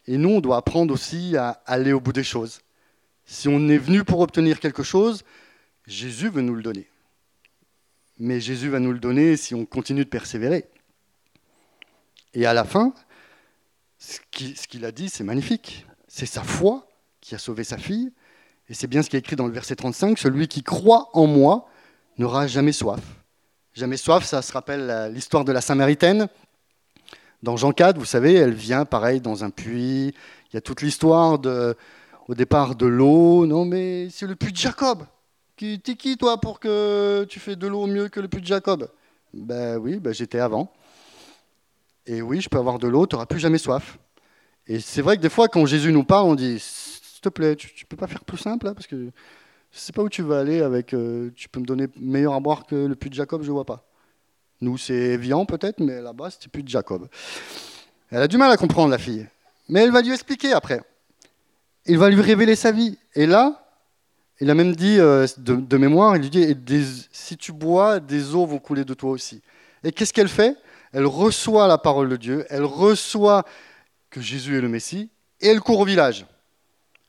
Et 0.07 0.17
nous, 0.17 0.29
on 0.29 0.41
doit 0.41 0.57
apprendre 0.57 0.93
aussi 0.93 1.37
à 1.37 1.61
aller 1.65 1.93
au 1.93 1.99
bout 1.99 2.13
des 2.13 2.23
choses. 2.23 2.61
Si 3.25 3.47
on 3.47 3.69
est 3.69 3.77
venu 3.77 4.03
pour 4.03 4.19
obtenir 4.19 4.59
quelque 4.59 4.83
chose, 4.83 5.23
Jésus 5.87 6.29
veut 6.29 6.41
nous 6.41 6.55
le 6.55 6.63
donner. 6.63 6.87
Mais 8.19 8.39
Jésus 8.39 8.69
va 8.69 8.79
nous 8.79 8.91
le 8.91 8.99
donner 8.99 9.37
si 9.37 9.55
on 9.55 9.65
continue 9.65 10.03
de 10.03 10.09
persévérer. 10.09 10.65
Et 12.33 12.45
à 12.45 12.53
la 12.53 12.63
fin, 12.63 12.93
ce 13.97 14.19
qu'il 14.67 14.85
a 14.85 14.91
dit, 14.91 15.09
c'est 15.09 15.23
magnifique. 15.23 15.85
C'est 16.07 16.25
sa 16.25 16.43
foi 16.43 16.87
qui 17.19 17.35
a 17.35 17.37
sauvé 17.37 17.63
sa 17.63 17.77
fille. 17.77 18.11
Et 18.69 18.73
c'est 18.73 18.87
bien 18.87 19.03
ce 19.03 19.09
qui 19.09 19.15
est 19.15 19.19
écrit 19.19 19.35
dans 19.35 19.47
le 19.47 19.53
verset 19.53 19.75
35, 19.75 20.17
celui 20.17 20.47
qui 20.47 20.63
croit 20.63 21.09
en 21.13 21.27
moi 21.27 21.67
n'aura 22.17 22.47
jamais 22.47 22.71
soif. 22.71 23.01
Jamais 23.73 23.97
soif, 23.97 24.25
ça 24.25 24.41
se 24.41 24.51
rappelle 24.51 25.11
l'histoire 25.13 25.45
de 25.45 25.51
la 25.51 25.61
Samaritaine. 25.61 26.27
Dans 27.43 27.57
Jean 27.57 27.71
4, 27.71 27.97
vous 27.97 28.05
savez, 28.05 28.33
elle 28.33 28.53
vient 28.53 28.85
pareil 28.85 29.19
dans 29.19 29.43
un 29.43 29.49
puits. 29.49 30.13
Il 30.51 30.53
y 30.53 30.57
a 30.57 30.61
toute 30.61 30.81
l'histoire 30.81 31.39
au 32.27 32.35
départ 32.35 32.75
de 32.75 32.85
l'eau. 32.85 33.47
Non, 33.47 33.65
mais 33.65 34.09
c'est 34.11 34.27
le 34.27 34.35
puits 34.35 34.51
de 34.51 34.57
Jacob. 34.57 35.05
T'es 35.57 35.95
qui, 35.95 36.17
toi, 36.17 36.39
pour 36.39 36.59
que 36.59 37.25
tu 37.29 37.39
fais 37.39 37.55
de 37.55 37.67
l'eau 37.67 37.87
mieux 37.87 38.09
que 38.09 38.19
le 38.19 38.27
puits 38.27 38.41
de 38.41 38.47
Jacob? 38.47 38.89
Ben 39.33 39.77
oui, 39.77 39.99
ben 39.99 40.13
j'étais 40.13 40.39
avant. 40.39 40.71
Et 42.05 42.21
oui, 42.21 42.41
je 42.41 42.49
peux 42.49 42.57
avoir 42.57 42.79
de 42.79 42.87
l'eau, 42.87 43.07
tu 43.07 43.15
n'auras 43.15 43.25
plus 43.25 43.39
jamais 43.39 43.57
soif. 43.57 43.97
Et 44.67 44.79
c'est 44.79 45.01
vrai 45.01 45.17
que 45.17 45.21
des 45.21 45.29
fois, 45.29 45.47
quand 45.47 45.65
Jésus 45.65 45.91
nous 45.91 46.03
parle, 46.03 46.27
on 46.27 46.35
dit 46.35 46.57
S'il 46.59 47.21
te 47.21 47.29
plaît, 47.29 47.55
tu 47.55 47.67
ne 47.67 47.87
peux 47.87 47.97
pas 47.97 48.07
faire 48.07 48.23
plus 48.23 48.37
simple, 48.37 48.67
là, 48.67 48.73
parce 48.73 48.87
que 48.87 48.95
je 48.95 49.03
ne 49.03 49.11
sais 49.71 49.93
pas 49.93 50.03
où 50.03 50.09
tu 50.09 50.21
vas 50.21 50.39
aller 50.39 50.61
avec. 50.61 50.93
Euh, 50.93 51.31
tu 51.35 51.49
peux 51.49 51.59
me 51.59 51.65
donner 51.65 51.87
meilleur 51.99 52.33
à 52.33 52.39
boire 52.39 52.65
que 52.65 52.75
le 52.75 52.95
puits 52.95 53.09
de 53.09 53.15
Jacob, 53.15 53.41
je 53.41 53.47
ne 53.47 53.53
vois 53.53 53.65
pas. 53.65 53.90
Nous, 54.61 54.77
c'est 54.77 54.93
Evian 54.93 55.45
peut-être, 55.45 55.79
mais 55.79 56.01
là-bas, 56.01 56.29
c'était 56.29 56.47
plus 56.47 56.63
de 56.63 56.69
Jacob. 56.69 57.07
Elle 58.11 58.21
a 58.21 58.27
du 58.27 58.37
mal 58.37 58.51
à 58.51 58.57
comprendre, 58.57 58.91
la 58.91 58.99
fille. 58.99 59.27
Mais 59.69 59.81
elle 59.81 59.91
va 59.91 60.01
lui 60.01 60.11
expliquer 60.11 60.53
après. 60.53 60.81
Il 61.87 61.97
va 61.97 62.09
lui 62.09 62.21
révéler 62.21 62.55
sa 62.55 62.71
vie. 62.71 62.97
Et 63.15 63.25
là, 63.25 63.61
il 64.39 64.49
a 64.49 64.55
même 64.55 64.75
dit, 64.75 64.99
euh, 64.99 65.25
de, 65.37 65.77
mémoire, 65.77 66.15
il 66.15 66.21
lui 66.21 66.29
dit, 66.29 67.07
si 67.11 67.37
tu 67.37 67.51
bois, 67.53 67.99
des 67.99 68.35
eaux 68.35 68.45
vont 68.45 68.59
couler 68.59 68.85
de 68.85 68.93
toi 68.93 69.11
aussi. 69.11 69.41
Et 69.83 69.91
qu'est-ce 69.91 70.13
qu'elle 70.13 70.27
fait? 70.27 70.57
Elle 70.93 71.05
reçoit 71.05 71.67
la 71.67 71.77
parole 71.77 72.09
de 72.09 72.17
Dieu, 72.17 72.45
elle 72.49 72.65
reçoit 72.65 73.45
que 74.09 74.19
Jésus 74.19 74.57
est 74.57 74.61
le 74.61 74.67
Messie, 74.67 75.09
et 75.39 75.47
elle 75.47 75.61
court 75.61 75.79
au 75.79 75.85
village. 75.85 76.21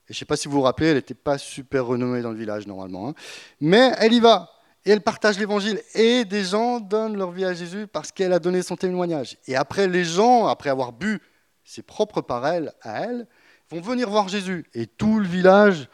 Et 0.07 0.13
je 0.13 0.13
ne 0.13 0.19
sais 0.19 0.25
pas 0.25 0.37
si 0.37 0.47
vous 0.47 0.55
vous 0.55 0.61
rappelez, 0.61 0.87
elle 0.87 0.95
n'était 0.95 1.13
pas 1.13 1.37
super 1.37 1.85
renommée 1.85 2.21
dans 2.21 2.31
le 2.31 2.37
village 2.37 2.65
normalement. 2.65 3.09
Hein. 3.09 3.13
Mais 3.59 3.91
elle 3.99 4.13
y 4.13 4.19
va 4.19 4.52
et 4.85 4.91
elle 4.91 5.01
partage 5.01 5.39
l'évangile. 5.39 5.81
Et 5.95 6.25
des 6.25 6.43
gens 6.43 6.79
donnent 6.79 7.17
leur 7.17 7.31
vie 7.31 7.45
à 7.45 7.53
Jésus 7.53 7.87
parce 7.87 8.11
qu'elle 8.11 8.33
a 8.33 8.39
donné 8.39 8.61
son 8.61 8.75
témoignage. 8.75 9.37
Et 9.47 9.55
après, 9.55 9.87
les 9.87 10.03
gens, 10.03 10.47
après 10.47 10.69
avoir 10.69 10.91
bu 10.91 11.21
ses 11.63 11.81
propres 11.81 12.21
paroles 12.21 12.71
à 12.81 13.01
elle, 13.01 13.27
vont 13.69 13.81
venir 13.81 14.09
voir 14.09 14.27
Jésus. 14.27 14.65
Et 14.73 14.85
tout 14.87 15.19
le 15.19 15.27
village 15.27 15.87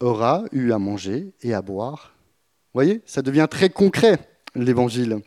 aura 0.00 0.44
eu 0.52 0.72
à 0.72 0.78
manger 0.78 1.32
et 1.42 1.54
à 1.54 1.62
boire. 1.62 2.14
Vous 2.72 2.80
voyez, 2.80 3.02
ça 3.06 3.22
devient 3.22 3.46
très 3.50 3.70
concret, 3.70 4.18
l'évangile. 4.54 5.20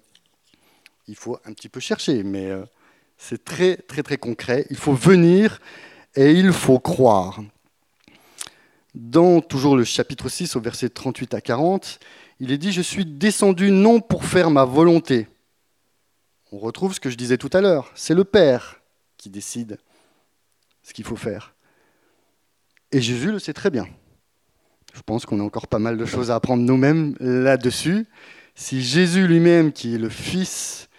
Il 1.08 1.16
faut 1.16 1.38
un 1.46 1.54
petit 1.54 1.70
peu 1.70 1.80
chercher, 1.80 2.24
mais 2.24 2.48
euh, 2.48 2.66
c'est 3.18 3.46
très, 3.46 3.78
très, 3.78 4.04
très 4.04 4.18
concret. 4.18 4.66
Il 4.70 4.76
faut 4.76 4.94
venir 4.94 5.60
et 6.16 6.32
il 6.32 6.52
faut 6.52 6.80
croire 6.80 7.40
dans 8.98 9.42
toujours 9.42 9.78
le 9.78 9.84
chapitre 9.84 10.28
6 10.28 10.56
au 10.56 10.62
verset 10.62 10.90
38 10.90 11.34
à 11.34 11.42
40, 11.42 12.00
il 12.40 12.52
est 12.52 12.58
dit, 12.58 12.72
je 12.72 12.82
suis 12.82 13.06
descendu 13.06 13.72
non 13.72 14.00
pour 14.00 14.26
faire 14.26 14.50
ma 14.50 14.66
volonté. 14.66 15.28
On 16.52 16.58
retrouve 16.58 16.94
ce 16.94 17.00
que 17.00 17.10
je 17.10 17.18
disais 17.18 17.38
tout 17.38 17.50
à 17.54 17.62
l'heure, 17.62 17.92
c'est 17.96 18.14
le 18.14 18.24
Père 18.24 18.82
qui 19.18 19.30
décide 19.30 19.78
ce 20.82 20.94
qu'il 20.94 21.06
faut 21.06 21.16
faire. 21.16 21.54
Et 22.92 23.02
Jésus 23.02 23.32
le 23.32 23.40
sait 23.40 23.54
très 23.54 23.70
bien. 23.70 23.88
Je 24.94 25.02
pense 25.02 25.26
qu'on 25.26 25.40
a 25.40 25.44
encore 25.44 25.68
pas 25.68 25.80
mal 25.80 25.98
de 25.98 26.06
choses 26.06 26.32
à 26.32 26.36
apprendre 26.36 26.64
nous-mêmes 26.64 27.16
là-dessus. 27.20 28.08
Si 28.56 28.82
Jésus 28.82 29.28
lui-même, 29.28 29.72
qui 29.72 29.96
est 29.96 30.00
le 30.00 30.10
Fils, 30.10 30.90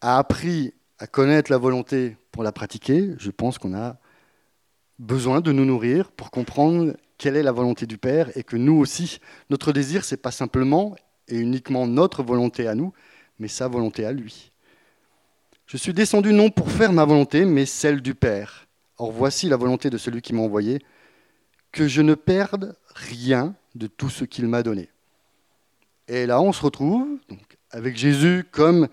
a 0.00 0.18
appris 0.18 0.74
à 0.98 1.06
connaître 1.06 1.50
la 1.52 1.58
volonté 1.58 2.16
pour 2.32 2.42
la 2.42 2.50
pratiquer, 2.50 3.10
je 3.18 3.30
pense 3.30 3.58
qu'on 3.58 3.74
a 3.74 3.98
besoin 4.98 5.40
de 5.40 5.52
nous 5.52 5.64
nourrir 5.64 6.10
pour 6.10 6.30
comprendre 6.30 6.96
quelle 7.22 7.36
est 7.36 7.44
la 7.44 7.52
volonté 7.52 7.86
du 7.86 7.98
Père 7.98 8.36
et 8.36 8.42
que 8.42 8.56
nous 8.56 8.74
aussi, 8.74 9.20
notre 9.48 9.72
désir, 9.72 10.04
c'est 10.04 10.16
pas 10.16 10.32
simplement 10.32 10.96
et 11.28 11.38
uniquement 11.38 11.86
notre 11.86 12.24
volonté 12.24 12.66
à 12.66 12.74
nous, 12.74 12.92
mais 13.38 13.46
sa 13.46 13.68
volonté 13.68 14.04
à 14.04 14.10
lui. 14.10 14.50
Je 15.66 15.76
suis 15.76 15.92
descendu 15.92 16.32
non 16.32 16.50
pour 16.50 16.68
faire 16.68 16.92
ma 16.92 17.04
volonté, 17.04 17.44
mais 17.44 17.64
celle 17.64 18.02
du 18.02 18.16
Père. 18.16 18.66
Or 18.98 19.12
voici 19.12 19.48
la 19.48 19.56
volonté 19.56 19.88
de 19.88 19.98
celui 19.98 20.20
qui 20.20 20.34
m'a 20.34 20.42
envoyé, 20.42 20.80
que 21.70 21.86
je 21.86 22.02
ne 22.02 22.14
perde 22.14 22.74
rien 22.92 23.54
de 23.76 23.86
tout 23.86 24.10
ce 24.10 24.24
qu'il 24.24 24.48
m'a 24.48 24.64
donné. 24.64 24.88
Et 26.08 26.26
là, 26.26 26.42
on 26.42 26.52
se 26.52 26.60
retrouve 26.60 27.06
avec 27.70 27.96
Jésus 27.96 28.44
comme 28.50 28.88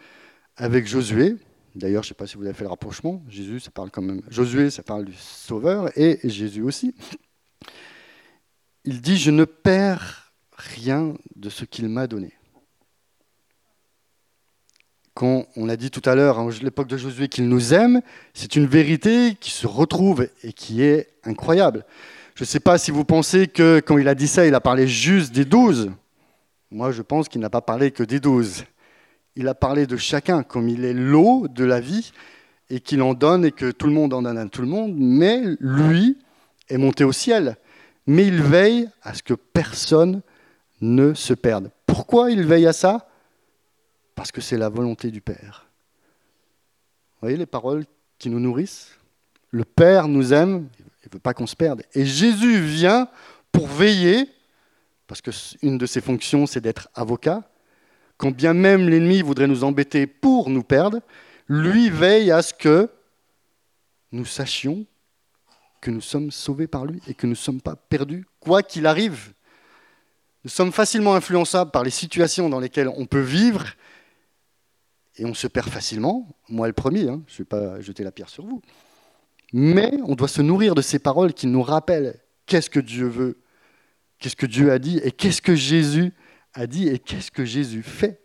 avec 0.55 0.85
Josué. 0.85 1.35
D'ailleurs, 1.73 2.03
je 2.03 2.09
ne 2.09 2.09
sais 2.09 2.15
pas 2.15 2.27
si 2.27 2.37
vous 2.37 2.45
avez 2.45 2.53
fait 2.53 2.65
le 2.65 2.69
rapprochement. 2.69 3.23
Jésus, 3.27 3.59
ça 3.59 3.71
parle 3.71 3.89
quand 3.89 4.03
même. 4.03 4.21
Josué, 4.29 4.69
ça 4.69 4.83
parle 4.83 5.05
du 5.05 5.15
Sauveur, 5.15 5.89
et 5.97 6.19
Jésus 6.23 6.61
aussi 6.61 6.93
il 8.89 9.01
dit, 9.01 9.17
je 9.17 9.29
ne 9.29 9.45
perds 9.45 10.33
rien 10.57 11.13
de 11.35 11.51
ce 11.51 11.63
qu'il 11.63 11.87
m'a 11.89 12.07
donné. 12.07 12.33
Quand 15.13 15.45
on 15.55 15.69
a 15.69 15.75
dit 15.75 15.91
tout 15.91 16.01
à 16.05 16.15
l'heure, 16.15 16.39
à 16.39 16.49
l'époque 16.63 16.87
de 16.87 16.97
Josué, 16.97 17.27
qu'il 17.27 17.47
nous 17.47 17.75
aime, 17.75 18.01
c'est 18.33 18.55
une 18.55 18.65
vérité 18.65 19.37
qui 19.39 19.51
se 19.51 19.67
retrouve 19.67 20.27
et 20.41 20.53
qui 20.53 20.81
est 20.81 21.07
incroyable. 21.23 21.85
Je 22.33 22.43
ne 22.43 22.47
sais 22.47 22.59
pas 22.59 22.79
si 22.79 22.89
vous 22.89 23.05
pensez 23.05 23.47
que 23.47 23.79
quand 23.79 23.99
il 23.99 24.07
a 24.07 24.15
dit 24.15 24.27
ça, 24.27 24.47
il 24.47 24.55
a 24.55 24.59
parlé 24.59 24.87
juste 24.87 25.33
des 25.33 25.45
douze. 25.45 25.91
Moi, 26.71 26.91
je 26.91 27.03
pense 27.03 27.29
qu'il 27.29 27.41
n'a 27.41 27.51
pas 27.51 27.61
parlé 27.61 27.91
que 27.91 28.01
des 28.01 28.19
douze. 28.19 28.63
Il 29.35 29.47
a 29.47 29.53
parlé 29.53 29.85
de 29.85 29.97
chacun, 29.97 30.41
comme 30.41 30.67
il 30.67 30.83
est 30.83 30.93
l'eau 30.93 31.47
de 31.47 31.63
la 31.63 31.79
vie, 31.79 32.11
et 32.71 32.79
qu'il 32.79 33.03
en 33.03 33.13
donne 33.13 33.45
et 33.45 33.51
que 33.51 33.69
tout 33.69 33.85
le 33.85 33.93
monde 33.93 34.15
en 34.15 34.23
donne 34.23 34.37
à 34.39 34.47
tout 34.47 34.63
le 34.63 34.67
monde, 34.67 34.95
mais 34.97 35.43
lui 35.59 36.17
est 36.69 36.77
monté 36.77 37.03
au 37.03 37.11
ciel 37.11 37.55
mais 38.09 38.25
il 38.25 38.41
veille 38.41 38.89
à 39.03 39.13
ce 39.13 39.21
que 39.21 39.35
personne 39.35 40.23
ne 40.81 41.13
se 41.13 41.35
perde. 41.35 41.69
Pourquoi 41.85 42.31
il 42.31 42.43
veille 42.43 42.65
à 42.65 42.73
ça? 42.73 43.07
Parce 44.15 44.31
que 44.31 44.41
c'est 44.41 44.57
la 44.57 44.67
volonté 44.67 45.11
du 45.11 45.21
Père. 45.21 45.67
Vous 47.13 47.27
voyez 47.27 47.37
les 47.37 47.45
paroles 47.45 47.85
qui 48.17 48.31
nous 48.31 48.39
nourrissent? 48.39 48.97
Le 49.51 49.63
Père 49.63 50.07
nous 50.07 50.33
aime, 50.33 50.69
il 50.79 51.09
ne 51.09 51.13
veut 51.13 51.19
pas 51.19 51.35
qu'on 51.35 51.45
se 51.45 51.55
perde. 51.55 51.83
Et 51.93 52.03
Jésus 52.03 52.59
vient 52.59 53.09
pour 53.51 53.67
veiller, 53.67 54.27
parce 55.05 55.21
qu'une 55.21 55.77
de 55.77 55.85
ses 55.85 56.01
fonctions, 56.01 56.47
c'est 56.47 56.61
d'être 56.61 56.89
avocat. 56.95 57.43
Quand 58.17 58.31
bien 58.31 58.55
même 58.55 58.89
l'ennemi 58.89 59.21
voudrait 59.21 59.45
nous 59.45 59.63
embêter 59.63 60.07
pour 60.07 60.49
nous 60.49 60.63
perdre, 60.63 60.99
lui 61.47 61.91
veille 61.91 62.31
à 62.31 62.41
ce 62.41 62.55
que 62.55 62.89
nous 64.11 64.25
sachions 64.25 64.87
que 65.81 65.91
nous 65.91 66.01
sommes 66.01 66.31
sauvés 66.31 66.67
par 66.67 66.85
lui 66.85 67.01
et 67.07 67.13
que 67.13 67.25
nous 67.25 67.31
ne 67.31 67.35
sommes 67.35 67.61
pas 67.61 67.75
perdus, 67.75 68.25
quoi 68.39 68.63
qu'il 68.63 68.85
arrive. 68.85 69.33
Nous 70.43 70.49
sommes 70.49 70.71
facilement 70.71 71.15
influençables 71.15 71.71
par 71.71 71.83
les 71.83 71.89
situations 71.89 72.49
dans 72.49 72.59
lesquelles 72.59 72.87
on 72.87 73.05
peut 73.05 73.19
vivre 73.19 73.65
et 75.17 75.25
on 75.25 75.33
se 75.33 75.47
perd 75.47 75.69
facilement. 75.69 76.27
Moi, 76.47 76.67
le 76.67 76.73
premier, 76.73 77.09
hein, 77.09 77.21
je 77.27 77.33
ne 77.33 77.37
vais 77.39 77.45
pas 77.45 77.81
jeter 77.81 78.03
la 78.03 78.11
pierre 78.11 78.29
sur 78.29 78.45
vous. 78.45 78.61
Mais 79.51 79.91
on 80.05 80.15
doit 80.15 80.27
se 80.27 80.41
nourrir 80.41 80.75
de 80.75 80.81
ces 80.81 80.99
paroles 80.99 81.33
qui 81.33 81.47
nous 81.47 81.61
rappellent 81.61 82.19
qu'est-ce 82.45 82.69
que 82.69 82.79
Dieu 82.79 83.07
veut, 83.07 83.41
qu'est-ce 84.19 84.35
que 84.35 84.45
Dieu 84.45 84.71
a 84.71 84.79
dit 84.79 84.99
et 85.03 85.11
qu'est-ce 85.11 85.41
que 85.41 85.55
Jésus 85.55 86.13
a 86.53 86.67
dit 86.67 86.87
et 86.87 86.99
qu'est-ce 86.99 87.31
que 87.31 87.45
Jésus 87.45 87.83
fait. 87.83 88.21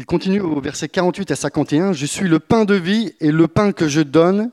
Il 0.00 0.06
continue 0.06 0.40
au 0.40 0.62
verset 0.62 0.88
48 0.88 1.30
à 1.30 1.36
51, 1.36 1.92
Je 1.92 2.06
suis 2.06 2.26
le 2.26 2.38
pain 2.38 2.64
de 2.64 2.72
vie 2.72 3.12
et 3.20 3.30
le 3.30 3.46
pain 3.48 3.72
que 3.72 3.86
je 3.86 4.00
donne, 4.00 4.50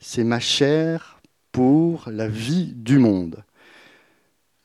c'est 0.00 0.24
ma 0.24 0.40
chair 0.40 1.20
pour 1.52 2.10
la 2.10 2.26
vie 2.26 2.72
du 2.74 2.98
monde. 2.98 3.44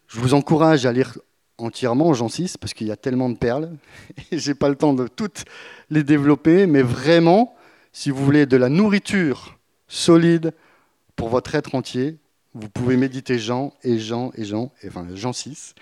Je 0.08 0.20
vous 0.20 0.34
encourage 0.34 0.88
à 0.88 0.92
lire 0.92 1.20
entièrement 1.60 2.16
Jean 2.16 2.30
6 2.30 2.58
parce 2.58 2.74
qu'il 2.74 2.88
y 2.88 2.92
a 2.92 2.96
tellement 2.96 3.30
de 3.30 3.38
perles 3.38 3.78
et 4.32 4.40
j'ai 4.40 4.56
pas 4.56 4.70
le 4.70 4.76
temps 4.76 4.96
de 4.96 5.06
toutes 5.06 5.46
les 5.92 6.04
développer, 6.04 6.66
mais 6.66 6.82
vraiment, 6.82 7.54
si 7.92 8.10
vous 8.10 8.26
voulez 8.26 8.48
de 8.48 8.58
la 8.58 8.70
nourriture 8.70 9.60
solide 9.88 10.52
pour 11.16 11.30
votre 11.30 11.54
être 11.54 11.76
entier, 11.76 12.18
vous 12.56 12.70
pouvez 12.70 12.98
méditer 12.98 13.38
Jean 13.38 13.72
et 13.84 14.00
Jean 14.00 14.32
et 14.34 14.46
Jean, 14.46 14.72
et 14.82 14.88
enfin 14.88 15.06
Jean 15.14 15.32
6 15.32 15.76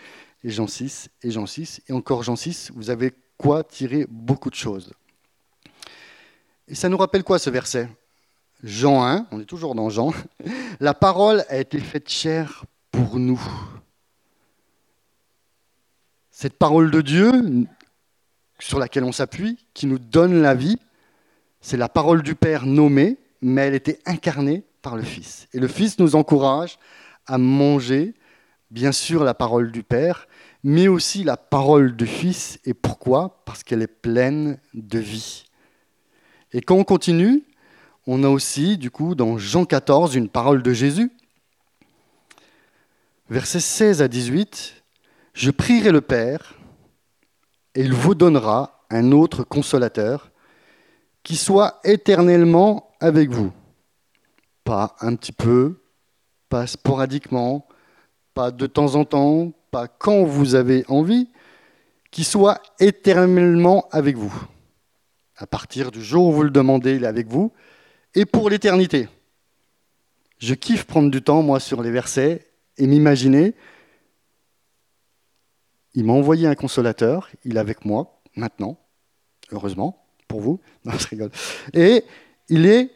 et 0.43 0.49
Jean 0.49 0.67
6 0.67 1.07
et 1.23 1.31
Jean 1.31 1.45
6 1.45 1.83
et 1.87 1.93
encore 1.93 2.23
Jean 2.23 2.35
6. 2.35 2.73
Vous 2.75 2.89
avez 2.89 3.13
quoi 3.41 3.63
tirer 3.63 4.05
beaucoup 4.07 4.51
de 4.51 4.55
choses. 4.55 4.93
Et 6.67 6.75
ça 6.75 6.89
nous 6.89 6.97
rappelle 6.97 7.23
quoi 7.23 7.39
ce 7.39 7.49
verset? 7.49 7.89
Jean 8.63 9.03
1, 9.03 9.27
on 9.31 9.41
est 9.41 9.45
toujours 9.45 9.73
dans 9.73 9.89
Jean. 9.89 10.13
La 10.79 10.93
parole 10.93 11.43
a 11.49 11.57
été 11.57 11.79
faite 11.79 12.07
chair 12.07 12.65
pour 12.91 13.17
nous. 13.17 13.41
Cette 16.29 16.53
parole 16.53 16.91
de 16.91 17.01
Dieu 17.01 17.31
sur 18.59 18.77
laquelle 18.77 19.03
on 19.05 19.11
s'appuie, 19.11 19.65
qui 19.73 19.87
nous 19.87 19.97
donne 19.97 20.39
la 20.39 20.53
vie, 20.53 20.77
c'est 21.61 21.77
la 21.77 21.89
parole 21.89 22.21
du 22.21 22.35
Père 22.35 22.67
nommée, 22.67 23.17
mais 23.41 23.61
elle 23.61 23.73
était 23.73 23.99
incarnée 24.05 24.63
par 24.83 24.95
le 24.95 25.01
Fils. 25.03 25.47
Et 25.53 25.59
le 25.59 25.67
Fils 25.67 25.97
nous 25.97 26.15
encourage 26.15 26.77
à 27.25 27.39
manger, 27.39 28.13
bien 28.69 28.91
sûr, 28.91 29.23
la 29.23 29.33
parole 29.33 29.71
du 29.71 29.81
Père, 29.81 30.27
mais 30.63 30.87
aussi 30.87 31.23
la 31.23 31.37
parole 31.37 31.95
du 31.95 32.05
Fils. 32.05 32.59
Et 32.65 32.73
pourquoi? 32.73 33.41
Parce 33.45 33.63
qu'elle 33.63 33.81
est 33.81 33.87
pleine 33.87 34.59
de 34.73 34.99
vie. 34.99 35.45
Et 36.53 36.61
quand 36.61 36.75
on 36.75 36.83
continue, 36.83 37.43
on 38.07 38.23
a 38.23 38.29
aussi, 38.29 38.77
du 38.77 38.91
coup, 38.91 39.15
dans 39.15 39.37
Jean 39.37 39.65
14, 39.65 40.15
une 40.15 40.29
parole 40.29 40.63
de 40.63 40.73
Jésus. 40.73 41.11
Versets 43.29 43.59
16 43.59 44.01
à 44.01 44.07
18, 44.07 44.83
Je 45.33 45.51
prierai 45.51 45.91
le 45.91 46.01
Père, 46.01 46.55
et 47.75 47.81
il 47.81 47.93
vous 47.93 48.15
donnera 48.15 48.85
un 48.89 49.11
autre 49.13 49.43
consolateur 49.43 50.31
qui 51.23 51.37
soit 51.37 51.79
éternellement 51.83 52.91
avec 52.99 53.29
vous. 53.29 53.53
Pas 54.63 54.95
un 54.99 55.15
petit 55.15 55.31
peu, 55.31 55.81
pas 56.49 56.67
sporadiquement, 56.67 57.67
pas 58.33 58.51
de 58.51 58.67
temps 58.67 58.95
en 58.95 59.05
temps, 59.05 59.53
pas 59.71 59.87
quand 59.87 60.23
vous 60.23 60.55
avez 60.55 60.85
envie, 60.87 61.29
qui 62.11 62.23
soit 62.23 62.61
éternellement 62.79 63.87
avec 63.91 64.17
vous. 64.17 64.33
À 65.37 65.47
partir 65.47 65.91
du 65.91 66.03
jour 66.03 66.27
où 66.27 66.33
vous 66.33 66.43
le 66.43 66.51
demandez, 66.51 66.95
il 66.95 67.05
est 67.05 67.07
avec 67.07 67.27
vous, 67.27 67.51
et 68.13 68.25
pour 68.25 68.49
l'éternité. 68.49 69.07
Je 70.37 70.53
kiffe 70.53 70.83
prendre 70.83 71.09
du 71.09 71.21
temps, 71.21 71.41
moi, 71.41 71.59
sur 71.59 71.81
les 71.81 71.91
versets 71.91 72.47
et 72.77 72.87
m'imaginer. 72.87 73.53
Il 75.93 76.05
m'a 76.05 76.13
envoyé 76.13 76.47
un 76.47 76.55
consolateur, 76.55 77.29
il 77.45 77.57
est 77.57 77.59
avec 77.59 77.85
moi 77.85 78.21
maintenant, 78.35 78.77
heureusement, 79.51 80.05
pour 80.27 80.41
vous. 80.41 80.59
Non, 80.85 80.93
je 80.97 81.07
rigole. 81.07 81.31
Et 81.73 82.03
il 82.49 82.65
est 82.65 82.91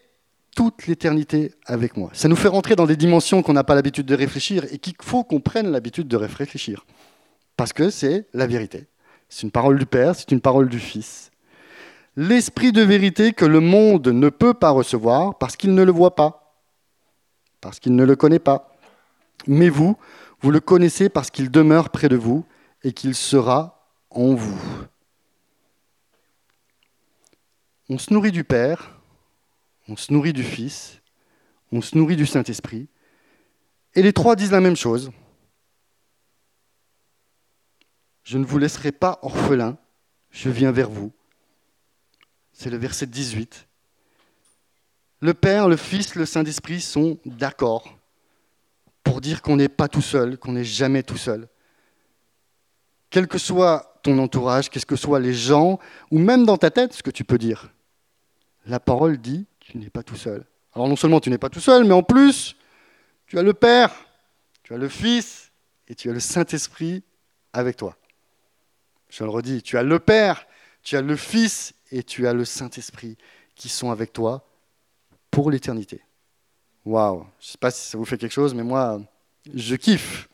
toute 0.56 0.88
l'éternité 0.88 1.53
avec 1.66 1.97
moi. 1.97 2.10
Ça 2.14 2.28
nous 2.28 2.36
fait 2.36 2.47
rentrer 2.47 2.76
dans 2.76 2.88
des 2.88 2.95
dimensions 2.95 3.43
qu'on 3.43 3.53
n'a 3.53 3.66
pas 3.66 3.76
l'habitude 3.76 4.06
de 4.06 4.16
réfléchir 4.16 4.66
et 4.72 4.80
qu'il 4.80 4.95
faut 5.01 5.24
qu'on 5.24 5.41
prenne 5.41 5.70
l'habitude 5.70 6.08
de 6.08 6.16
réfléchir. 6.16 6.86
Parce 7.58 7.74
que 7.74 7.89
c'est 7.89 8.28
la 8.34 8.47
vérité. 8.47 8.88
C'est 9.30 9.43
une 9.43 9.51
parole 9.51 9.78
du 9.78 9.86
Père, 9.86 10.16
c'est 10.16 10.32
une 10.32 10.41
parole 10.41 10.70
du 10.70 10.80
Fils. 10.80 11.30
L'esprit 12.16 12.72
de 12.72 12.82
vérité 12.82 13.34
que 13.34 13.45
le 13.45 13.60
monde 13.60 14.08
ne 14.08 14.30
peut 14.30 14.53
pas 14.53 14.70
recevoir 14.70 15.38
parce 15.38 15.58
qu'il 15.58 15.76
ne 15.76 15.84
le 15.84 15.91
voit 15.91 16.16
pas, 16.16 16.58
parce 17.60 17.80
qu'il 17.82 17.95
ne 17.95 18.06
le 18.06 18.16
connaît 18.16 18.39
pas. 18.39 18.74
Mais 19.47 19.68
vous, 19.68 19.97
vous 20.39 20.51
le 20.51 20.62
connaissez 20.62 21.10
parce 21.10 21.30
qu'il 21.30 21.51
demeure 21.51 21.89
près 21.89 22.08
de 22.08 22.16
vous 22.16 22.45
et 22.84 22.93
qu'il 22.93 23.14
sera 23.14 23.89
en 24.10 24.34
vous. 24.34 24.62
On 27.89 27.97
se 27.97 28.14
nourrit 28.14 28.32
du 28.32 28.45
Père 28.45 28.95
on 29.88 29.95
se 29.95 30.11
nourrit 30.11 30.33
du 30.33 30.43
Fils, 30.43 31.01
on 31.71 31.81
se 31.81 31.97
nourrit 31.97 32.15
du 32.15 32.25
Saint-Esprit. 32.25 32.88
Et 33.93 34.01
les 34.01 34.13
trois 34.13 34.36
disent 34.36 34.51
la 34.51 34.61
même 34.61 34.75
chose. 34.75 35.11
Je 38.23 38.38
ne 38.38 38.45
vous 38.45 38.57
laisserai 38.57 38.91
pas 38.91 39.19
orphelin, 39.21 39.77
je 40.31 40.49
viens 40.49 40.71
vers 40.71 40.89
vous. 40.89 41.11
C'est 42.53 42.69
le 42.69 42.77
verset 42.77 43.05
18. 43.05 43.67
Le 45.21 45.33
Père, 45.33 45.69
le 45.69 45.77
Fils, 45.77 46.15
le 46.15 46.25
Saint-Esprit 46.25 46.81
sont 46.81 47.19
d'accord 47.25 47.97
pour 49.03 49.21
dire 49.21 49.41
qu'on 49.41 49.55
n'est 49.55 49.69
pas 49.69 49.88
tout 49.88 50.01
seul, 50.01 50.38
qu'on 50.38 50.53
n'est 50.53 50.63
jamais 50.63 51.03
tout 51.03 51.17
seul. 51.17 51.47
Quel 53.09 53.27
que 53.27 53.38
soit 53.38 53.99
ton 54.03 54.17
entourage, 54.17 54.69
quels 54.69 54.86
que 54.86 54.95
soient 54.95 55.19
les 55.19 55.33
gens, 55.33 55.79
ou 56.11 56.19
même 56.19 56.45
dans 56.45 56.57
ta 56.57 56.71
tête, 56.71 56.93
ce 56.93 57.03
que 57.03 57.11
tu 57.11 57.23
peux 57.23 57.38
dire, 57.38 57.71
la 58.65 58.79
parole 58.79 59.17
dit 59.17 59.45
tu 59.66 59.78
n'es 59.80 59.89
pas 59.89 60.03
tout 60.03 60.16
seul. 60.16 60.45
Alors 60.74 60.88
non 60.88 60.95
seulement 60.95 61.20
tu 61.20 61.30
n'es 61.30 61.38
pas 61.38 61.49
tout 61.49 61.59
seul, 61.59 61.86
mais 61.86 61.93
en 61.93 62.03
plus, 62.03 62.55
tu 63.26 63.39
as 63.39 63.41
le 63.41 63.53
Père, 63.53 63.91
tu 64.63 64.74
as 64.74 64.78
le 64.78 64.88
Fils 64.88 65.51
et 65.88 65.95
tu 65.95 66.09
as 66.09 66.13
le 66.13 66.20
Saint-Esprit 66.20 67.03
avec 67.51 67.76
toi. 67.76 67.97
Je 69.09 69.24
le 69.24 69.30
redis, 69.30 69.63
tu 69.63 69.78
as 69.78 69.84
le 69.84 69.99
Père, 69.99 70.45
tu 70.84 70.95
as 70.97 71.01
le 71.01 71.16
Fils 71.16 71.74
et 71.91 72.03
tu 72.03 72.28
as 72.28 72.34
le 72.34 72.45
Saint-Esprit 72.45 73.18
qui 73.55 73.70
sont 73.70 73.89
avec 73.89 74.13
toi 74.13 74.47
pour 75.32 75.49
l'éternité. 75.49 76.01
Waouh, 76.86 77.26
je 77.39 77.47
ne 77.47 77.51
sais 77.51 77.57
pas 77.57 77.72
si 77.72 77.89
ça 77.89 77.97
vous 77.97 78.05
fait 78.05 78.18
quelque 78.18 78.34
chose, 78.34 78.53
mais 78.53 78.63
moi, 78.63 79.01
je 79.51 79.76
kiffe. 79.76 80.30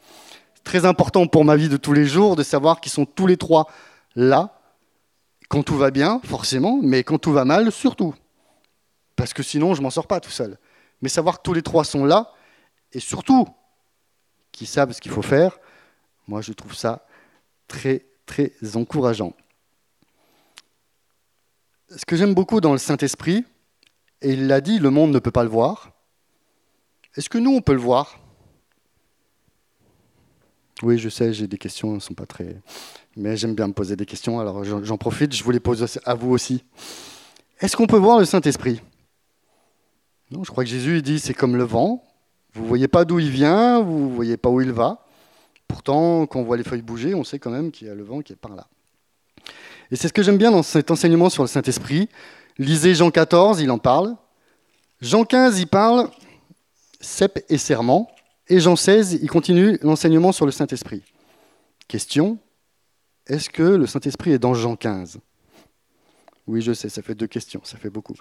C'est 0.56 0.64
très 0.64 0.86
important 0.86 1.28
pour 1.28 1.46
ma 1.46 1.56
vie 1.56 1.70
de 1.70 1.78
tous 1.78 1.94
les 1.94 2.06
jours 2.06 2.36
de 2.36 2.44
savoir 2.44 2.82
qu'ils 2.82 2.92
sont 2.92 3.06
tous 3.06 3.28
les 3.28 3.38
trois 3.38 3.68
là, 4.16 4.60
quand 5.48 5.64
tout 5.64 5.78
va 5.78 5.92
bien, 5.92 6.20
forcément, 6.24 6.80
mais 6.82 7.04
quand 7.04 7.18
tout 7.18 7.32
va 7.32 7.46
mal, 7.46 7.72
surtout 7.72 8.14
parce 9.16 9.34
que 9.34 9.44
sinon 9.44 9.74
je 9.74 9.82
m'en 9.82 9.90
sors 9.90 10.08
pas 10.08 10.20
tout 10.20 10.32
seul. 10.32 10.58
Mais 11.02 11.10
savoir 11.10 11.38
que 11.38 11.44
tous 11.44 11.54
les 11.54 11.62
trois 11.62 11.84
sont 11.84 12.06
là, 12.06 12.34
et 12.94 13.00
surtout 13.00 13.48
qu'ils 14.52 14.68
savent 14.68 14.92
ce 14.92 15.02
qu'il 15.02 15.12
faut 15.12 15.22
faire, 15.22 15.60
moi 16.28 16.42
je 16.42 16.54
trouve 16.54 16.76
ça 16.76 17.06
très 17.68 18.06
très 18.26 18.54
encourageant. 18.76 19.34
Ce 21.90 22.06
que 22.06 22.16
j'aime 22.16 22.34
beaucoup 22.34 22.62
dans 22.62 22.72
le 22.72 22.78
Saint-Esprit, 22.78 23.44
et 24.22 24.32
il 24.34 24.48
l'a 24.48 24.62
dit, 24.62 24.80
le 24.80 24.90
monde 24.92 25.12
ne 25.12 25.20
peut 25.20 25.32
pas 25.32 25.44
le 25.44 25.50
voir, 25.50 25.92
est-ce 27.16 27.30
que 27.30 27.38
nous 27.38 27.52
on 27.52 27.62
peut 27.62 27.74
le 27.74 27.80
voir? 27.80 28.20
Oui, 30.84 30.98
je 30.98 31.10
sais, 31.10 31.34
j'ai 31.34 31.48
des 31.48 31.58
questions, 31.58 31.90
elles 31.90 31.96
ne 31.96 32.00
sont 32.00 32.14
pas 32.14 32.26
très... 32.26 32.62
Mais 33.18 33.36
j'aime 33.36 33.56
bien 33.56 33.68
me 33.68 33.74
poser 33.74 33.96
des 33.96 34.06
questions, 34.06 34.40
alors 34.40 34.64
j'en 34.64 34.98
profite, 34.98 35.34
je 35.34 35.44
vous 35.44 35.52
les 35.52 35.60
pose 35.60 36.00
à 36.06 36.14
vous 36.16 36.32
aussi. 36.32 36.64
Est-ce 37.60 37.76
qu'on 37.76 37.88
peut 37.88 37.98
voir 37.98 38.20
le 38.20 38.26
Saint-Esprit? 38.26 38.82
Je 40.32 40.50
crois 40.50 40.64
que 40.64 40.70
Jésus 40.70 41.02
dit 41.02 41.20
c'est 41.20 41.34
comme 41.34 41.56
le 41.56 41.64
vent. 41.64 42.04
Vous 42.54 42.64
ne 42.64 42.68
voyez 42.68 42.88
pas 42.88 43.06
d'où 43.06 43.20
il 43.20 43.30
vient, 43.30 43.82
vous 43.82 44.10
ne 44.10 44.16
voyez 44.16 44.38
pas 44.38 44.50
où 44.50 44.62
il 44.62 44.72
va. 44.72 45.06
Pourtant, 45.68 46.26
quand 46.26 46.40
on 46.40 46.44
voit 46.44 46.58
les 46.58 46.64
feuilles 46.64 46.82
bouger, 46.82 47.16
on 47.16 47.24
sait 47.24 47.40
quand 47.40 47.52
même 47.52 47.72
qu'il 47.72 47.88
y 47.88 47.90
a 47.90 47.96
le 47.96 48.04
vent 48.04 48.22
qui 48.22 48.34
est 48.34 48.38
par 48.38 48.56
là. 48.56 48.68
Et 49.90 49.96
c'est 49.96 50.08
ce 50.08 50.14
que 50.14 50.24
j'aime 50.24 50.38
bien 50.38 50.52
dans 50.52 50.64
cet 50.64 50.92
enseignement 50.92 51.30
sur 51.30 51.44
le 51.44 51.48
Saint-Esprit. 51.48 52.10
Lisez 52.58 52.96
Jean 52.96 53.12
14, 53.12 53.62
il 53.62 53.72
en 53.72 53.78
parle. 53.78 54.16
Jean 55.02 55.24
15, 55.24 55.60
il 55.60 55.68
parle 55.68 56.10
cep 57.00 57.44
et 57.50 57.58
serment. 57.58 58.10
Et 58.48 58.60
Jean 58.60 58.76
16, 58.76 59.20
il 59.22 59.30
continue 59.30 59.78
l'enseignement 59.82 60.32
sur 60.32 60.46
le 60.46 60.52
Saint-Esprit. 60.52 61.04
Question, 61.88 62.38
est-ce 63.28 63.50
que 63.50 63.64
le 63.64 63.88
Saint-Esprit 63.88 64.32
est 64.32 64.40
dans 64.40 64.54
Jean 64.54 64.76
15 64.76 65.20
Oui, 66.48 66.62
je 66.62 66.74
sais, 66.74 66.90
ça 66.90 67.02
fait 67.02 67.16
deux 67.16 67.28
questions, 67.28 67.62
ça 67.64 67.78
fait 67.78 67.90
beaucoup. 67.90 68.16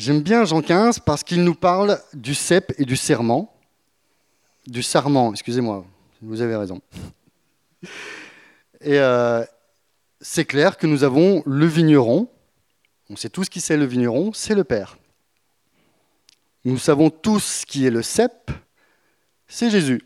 J'aime 0.00 0.22
bien 0.22 0.46
Jean 0.46 0.62
15 0.62 1.00
parce 1.00 1.22
qu'il 1.22 1.44
nous 1.44 1.54
parle 1.54 2.00
du 2.14 2.34
cep 2.34 2.72
et 2.78 2.86
du 2.86 2.96
serment. 2.96 3.54
Du 4.66 4.82
sarment, 4.82 5.30
excusez-moi, 5.30 5.84
vous 6.22 6.40
avez 6.40 6.56
raison. 6.56 6.80
Et 8.80 8.98
euh, 8.98 9.44
c'est 10.22 10.46
clair 10.46 10.78
que 10.78 10.86
nous 10.86 11.04
avons 11.04 11.42
le 11.44 11.66
vigneron. 11.66 12.30
On 13.10 13.16
sait 13.16 13.28
tous 13.28 13.50
qui 13.50 13.60
c'est 13.60 13.76
le 13.76 13.84
vigneron, 13.84 14.32
c'est 14.32 14.54
le 14.54 14.64
Père. 14.64 14.96
Nous 16.64 16.78
savons 16.78 17.10
tous 17.10 17.66
qui 17.66 17.84
est 17.84 17.90
le 17.90 18.00
cep, 18.00 18.50
c'est 19.48 19.68
Jésus. 19.68 20.02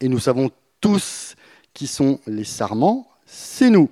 Et 0.00 0.10
nous 0.10 0.20
savons 0.20 0.50
tous 0.82 1.36
qui 1.72 1.86
sont 1.86 2.20
les 2.26 2.44
sarments, 2.44 3.08
c'est 3.24 3.70
nous. 3.70 3.88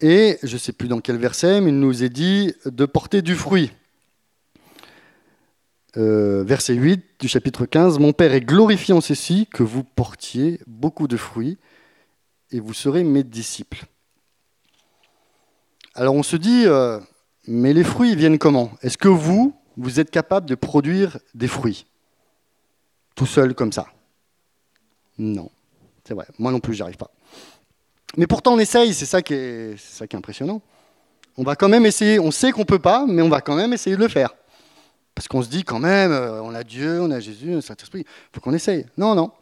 Et 0.00 0.38
je 0.42 0.54
ne 0.54 0.58
sais 0.58 0.72
plus 0.72 0.88
dans 0.88 1.00
quel 1.00 1.16
verset, 1.16 1.60
mais 1.60 1.70
il 1.70 1.78
nous 1.78 2.04
est 2.04 2.10
dit 2.10 2.52
de 2.66 2.84
porter 2.84 3.22
du 3.22 3.34
fruit. 3.34 3.72
Euh, 5.96 6.44
verset 6.44 6.74
8 6.74 7.02
du 7.20 7.28
chapitre 7.28 7.64
15, 7.64 7.98
Mon 7.98 8.12
Père 8.12 8.34
est 8.34 8.42
glorifié 8.42 8.92
en 8.92 9.00
ceci, 9.00 9.46
que 9.50 9.62
vous 9.62 9.82
portiez 9.82 10.60
beaucoup 10.66 11.08
de 11.08 11.16
fruits, 11.16 11.56
et 12.50 12.60
vous 12.60 12.74
serez 12.74 13.02
mes 13.04 13.24
disciples. 13.24 13.86
Alors 15.94 16.14
on 16.14 16.22
se 16.22 16.36
dit, 16.36 16.64
euh, 16.66 17.00
mais 17.46 17.72
les 17.72 17.84
fruits 17.84 18.14
viennent 18.14 18.38
comment? 18.38 18.72
Est-ce 18.82 18.98
que 18.98 19.08
vous, 19.08 19.54
vous 19.78 19.98
êtes 19.98 20.10
capable 20.10 20.46
de 20.46 20.54
produire 20.54 21.18
des 21.34 21.48
fruits? 21.48 21.86
Tout 23.14 23.24
seul 23.24 23.54
comme 23.54 23.72
ça? 23.72 23.86
Non, 25.16 25.50
c'est 26.04 26.12
vrai, 26.12 26.26
moi 26.38 26.52
non 26.52 26.60
plus, 26.60 26.74
j'y 26.74 26.82
arrive 26.82 26.98
pas. 26.98 27.10
Mais 28.16 28.26
pourtant, 28.26 28.54
on 28.54 28.58
essaye, 28.58 28.94
c'est 28.94 29.06
ça, 29.06 29.22
qui 29.22 29.34
est, 29.34 29.76
ça 29.78 30.06
qui 30.06 30.16
est 30.16 30.18
impressionnant. 30.18 30.62
On 31.36 31.42
va 31.42 31.56
quand 31.56 31.68
même 31.68 31.84
essayer, 31.84 32.18
on 32.18 32.30
sait 32.30 32.52
qu'on 32.52 32.60
ne 32.60 32.66
peut 32.66 32.78
pas, 32.78 33.04
mais 33.06 33.22
on 33.22 33.28
va 33.28 33.40
quand 33.40 33.56
même 33.56 33.72
essayer 33.72 33.96
de 33.96 34.00
le 34.00 34.08
faire. 34.08 34.34
Parce 35.14 35.28
qu'on 35.28 35.42
se 35.42 35.48
dit 35.48 35.64
quand 35.64 35.78
même, 35.78 36.12
euh, 36.12 36.42
on 36.42 36.54
a 36.54 36.62
Dieu, 36.62 37.00
on 37.00 37.10
a 37.10 37.20
Jésus, 37.20 37.54
on 37.54 37.58
a 37.58 37.62
Saint-Esprit, 37.62 38.00
il 38.00 38.34
faut 38.34 38.40
qu'on 38.40 38.54
essaye. 38.54 38.86
Non, 38.96 39.14
non. 39.14 39.32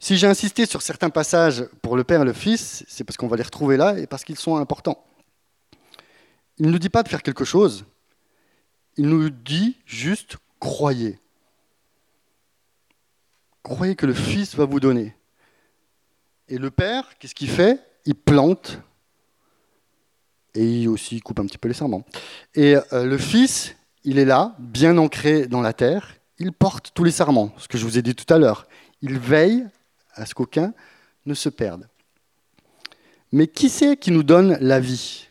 Si 0.00 0.16
j'ai 0.16 0.26
insisté 0.26 0.66
sur 0.66 0.82
certains 0.82 1.10
passages 1.10 1.64
pour 1.82 1.96
le 1.96 2.04
Père 2.04 2.22
et 2.22 2.24
le 2.24 2.32
Fils, 2.32 2.84
c'est 2.88 3.04
parce 3.04 3.16
qu'on 3.16 3.28
va 3.28 3.36
les 3.36 3.42
retrouver 3.42 3.76
là 3.76 3.98
et 3.98 4.06
parce 4.06 4.24
qu'ils 4.24 4.38
sont 4.38 4.56
importants. 4.56 5.04
il 6.58 6.66
ne 6.66 6.72
nous 6.72 6.78
dit 6.78 6.90
pas 6.90 7.02
de 7.02 7.08
faire 7.08 7.22
quelque 7.22 7.44
chose, 7.44 7.84
il 8.96 9.08
nous 9.08 9.30
dit 9.30 9.76
juste 9.86 10.36
croyez. 10.60 11.18
Croyez 13.62 13.96
que 13.96 14.06
le 14.06 14.14
Fils 14.14 14.54
va 14.54 14.66
vous 14.66 14.78
donner. 14.78 15.16
Et 16.48 16.58
le 16.58 16.70
Père, 16.70 17.18
qu'est-ce 17.18 17.34
qu'il 17.34 17.48
fait? 17.48 17.80
Il 18.04 18.14
plante 18.14 18.78
et 20.54 20.82
il 20.82 20.88
aussi 20.88 21.20
coupe 21.20 21.40
un 21.40 21.46
petit 21.46 21.58
peu 21.58 21.68
les 21.68 21.74
serments. 21.74 22.04
Et 22.54 22.76
euh, 22.92 23.04
le 23.04 23.18
Fils, 23.18 23.74
il 24.04 24.18
est 24.18 24.24
là, 24.24 24.54
bien 24.58 24.98
ancré 24.98 25.46
dans 25.46 25.62
la 25.62 25.72
terre, 25.72 26.14
il 26.38 26.52
porte 26.52 26.92
tous 26.94 27.04
les 27.04 27.10
serments, 27.10 27.52
ce 27.58 27.68
que 27.68 27.78
je 27.78 27.84
vous 27.84 27.98
ai 27.98 28.02
dit 28.02 28.14
tout 28.14 28.32
à 28.32 28.38
l'heure. 28.38 28.66
Il 29.02 29.18
veille 29.18 29.66
à 30.14 30.26
ce 30.26 30.34
qu'aucun 30.34 30.74
ne 31.26 31.34
se 31.34 31.48
perde. 31.48 31.88
Mais 33.32 33.48
qui 33.48 33.68
c'est 33.68 33.96
qui 33.96 34.10
nous 34.10 34.22
donne 34.22 34.56
la 34.60 34.78
vie? 34.78 35.28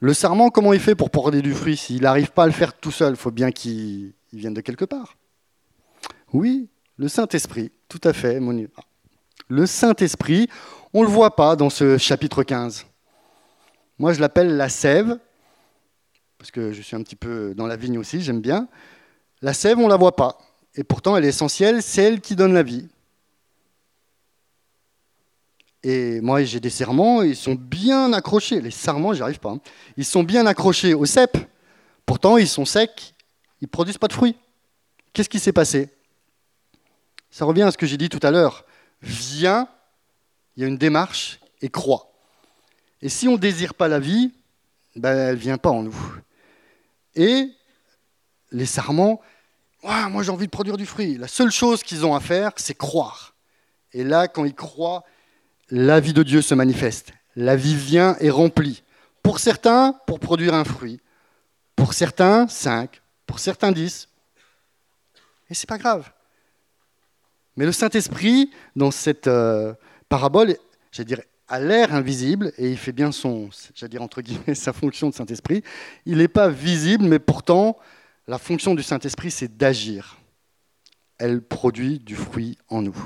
Le 0.00 0.12
sarment, 0.12 0.50
comment 0.50 0.72
il 0.72 0.80
fait 0.80 0.96
pour 0.96 1.10
porter 1.10 1.40
du 1.42 1.54
fruit? 1.54 1.76
S'il 1.76 2.02
n'arrive 2.02 2.32
pas 2.32 2.42
à 2.42 2.46
le 2.46 2.52
faire 2.52 2.74
tout 2.74 2.90
seul, 2.90 3.14
il 3.14 3.16
faut 3.16 3.30
bien 3.30 3.52
qu'il 3.52 4.12
vienne 4.32 4.52
de 4.52 4.60
quelque 4.60 4.84
part. 4.84 5.16
Oui, 6.32 6.68
le 6.96 7.08
Saint-Esprit, 7.08 7.70
tout 7.88 8.00
à 8.04 8.12
fait. 8.12 8.40
Le 9.52 9.66
Saint-Esprit, 9.66 10.48
on 10.94 11.02
ne 11.02 11.06
le 11.06 11.12
voit 11.12 11.36
pas 11.36 11.56
dans 11.56 11.68
ce 11.68 11.98
chapitre 11.98 12.42
15. 12.42 12.86
Moi, 13.98 14.14
je 14.14 14.20
l'appelle 14.22 14.56
la 14.56 14.70
sève, 14.70 15.18
parce 16.38 16.50
que 16.50 16.72
je 16.72 16.80
suis 16.80 16.96
un 16.96 17.02
petit 17.02 17.16
peu 17.16 17.52
dans 17.54 17.66
la 17.66 17.76
vigne 17.76 17.98
aussi, 17.98 18.22
j'aime 18.22 18.40
bien. 18.40 18.66
La 19.42 19.52
sève, 19.52 19.78
on 19.78 19.84
ne 19.84 19.90
la 19.90 19.98
voit 19.98 20.16
pas. 20.16 20.38
Et 20.74 20.84
pourtant, 20.84 21.18
elle 21.18 21.26
est 21.26 21.28
essentielle, 21.28 21.82
c'est 21.82 22.02
elle 22.02 22.22
qui 22.22 22.34
donne 22.34 22.54
la 22.54 22.62
vie. 22.62 22.88
Et 25.82 26.22
moi, 26.22 26.42
j'ai 26.44 26.58
des 26.58 26.70
serments, 26.70 27.20
ils 27.20 27.36
sont 27.36 27.54
bien 27.54 28.14
accrochés. 28.14 28.62
Les 28.62 28.70
serments, 28.70 29.12
j'y 29.12 29.20
arrive 29.20 29.38
pas. 29.38 29.50
Hein. 29.50 29.60
Ils 29.98 30.06
sont 30.06 30.22
bien 30.22 30.46
accrochés 30.46 30.94
au 30.94 31.04
cep. 31.04 31.36
Pourtant, 32.06 32.38
ils 32.38 32.48
sont 32.48 32.64
secs, 32.64 33.12
ils 33.60 33.66
ne 33.66 33.70
produisent 33.70 33.98
pas 33.98 34.08
de 34.08 34.14
fruits. 34.14 34.36
Qu'est-ce 35.12 35.28
qui 35.28 35.38
s'est 35.38 35.52
passé? 35.52 35.90
Ça 37.30 37.44
revient 37.44 37.64
à 37.64 37.70
ce 37.70 37.76
que 37.76 37.84
j'ai 37.84 37.98
dit 37.98 38.08
tout 38.08 38.20
à 38.22 38.30
l'heure. 38.30 38.64
Viens, 39.02 39.68
il 40.56 40.62
y 40.62 40.64
a 40.64 40.68
une 40.68 40.78
démarche, 40.78 41.40
et 41.60 41.68
crois. 41.68 42.12
Et 43.00 43.08
si 43.08 43.28
on 43.28 43.32
ne 43.32 43.38
désire 43.38 43.74
pas 43.74 43.88
la 43.88 43.98
vie, 43.98 44.32
ben, 44.96 45.16
elle 45.16 45.34
ne 45.34 45.40
vient 45.40 45.58
pas 45.58 45.70
en 45.70 45.82
nous. 45.82 45.96
Et 47.14 47.48
les 48.50 48.66
serments, 48.66 49.20
moi 49.82 50.22
j'ai 50.22 50.30
envie 50.30 50.46
de 50.46 50.50
produire 50.50 50.76
du 50.76 50.86
fruit. 50.86 51.16
La 51.16 51.28
seule 51.28 51.50
chose 51.50 51.82
qu'ils 51.82 52.06
ont 52.06 52.14
à 52.14 52.20
faire, 52.20 52.52
c'est 52.56 52.76
croire. 52.76 53.34
Et 53.92 54.04
là, 54.04 54.28
quand 54.28 54.44
ils 54.44 54.54
croient, 54.54 55.04
la 55.70 56.00
vie 56.00 56.12
de 56.12 56.22
Dieu 56.22 56.42
se 56.42 56.54
manifeste. 56.54 57.12
La 57.34 57.56
vie 57.56 57.74
vient 57.74 58.16
et 58.20 58.30
remplit. 58.30 58.82
Pour 59.22 59.38
certains, 59.38 59.94
pour 60.06 60.20
produire 60.20 60.54
un 60.54 60.64
fruit. 60.64 61.00
Pour 61.76 61.94
certains, 61.94 62.48
cinq. 62.48 63.00
Pour 63.26 63.38
certains, 63.38 63.72
dix. 63.72 64.08
Et 65.48 65.54
c'est 65.54 65.68
pas 65.68 65.78
grave. 65.78 66.10
Mais 67.56 67.66
le 67.66 67.72
Saint-Esprit, 67.72 68.50
dans 68.76 68.90
cette 68.90 69.26
euh, 69.26 69.74
parabole, 70.08 70.56
je 70.90 71.02
dire, 71.02 71.20
a 71.48 71.60
l'air 71.60 71.94
invisible, 71.94 72.52
et 72.56 72.70
il 72.70 72.78
fait 72.78 72.92
bien 72.92 73.12
son, 73.12 73.50
j'allais 73.74 73.98
sa 74.54 74.72
fonction 74.72 75.10
de 75.10 75.14
Saint-Esprit. 75.14 75.62
Il 76.06 76.18
n'est 76.18 76.28
pas 76.28 76.48
visible, 76.48 77.04
mais 77.04 77.18
pourtant, 77.18 77.76
la 78.26 78.38
fonction 78.38 78.74
du 78.74 78.82
Saint-Esprit, 78.82 79.30
c'est 79.30 79.56
d'agir. 79.56 80.18
Elle 81.18 81.42
produit 81.42 81.98
du 81.98 82.16
fruit 82.16 82.56
en 82.68 82.82
nous. 82.82 82.96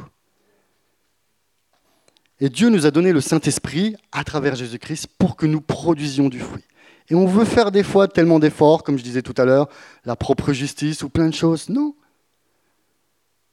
Et 2.38 2.49
Dieu 2.49 2.68
nous 2.68 2.86
a 2.86 2.90
donné 2.90 3.12
le 3.12 3.20
Saint-Esprit 3.20 3.97
à 4.12 4.22
travers 4.22 4.55
Jésus-Christ 4.55 5.09
pour 5.18 5.36
que 5.36 5.47
nous 5.47 5.61
produisions 5.61 6.28
du 6.28 6.38
fruit. 6.38 6.64
Et 7.09 7.14
on 7.14 7.26
veut 7.26 7.44
faire 7.44 7.70
des 7.70 7.82
fois 7.82 8.09
tellement 8.09 8.38
d'efforts, 8.38 8.82
comme 8.82 8.99
je 8.99 9.05
disais 9.05 9.22
tout 9.22 9.34
à 9.38 9.44
l'heure, 9.44 9.68
la 10.05 10.16
propre 10.16 10.53
justice 10.53 11.03
ou 11.03 11.09
plein 11.09 11.28
de 11.28 11.34
choses. 11.34 11.68
Non. 11.68 11.94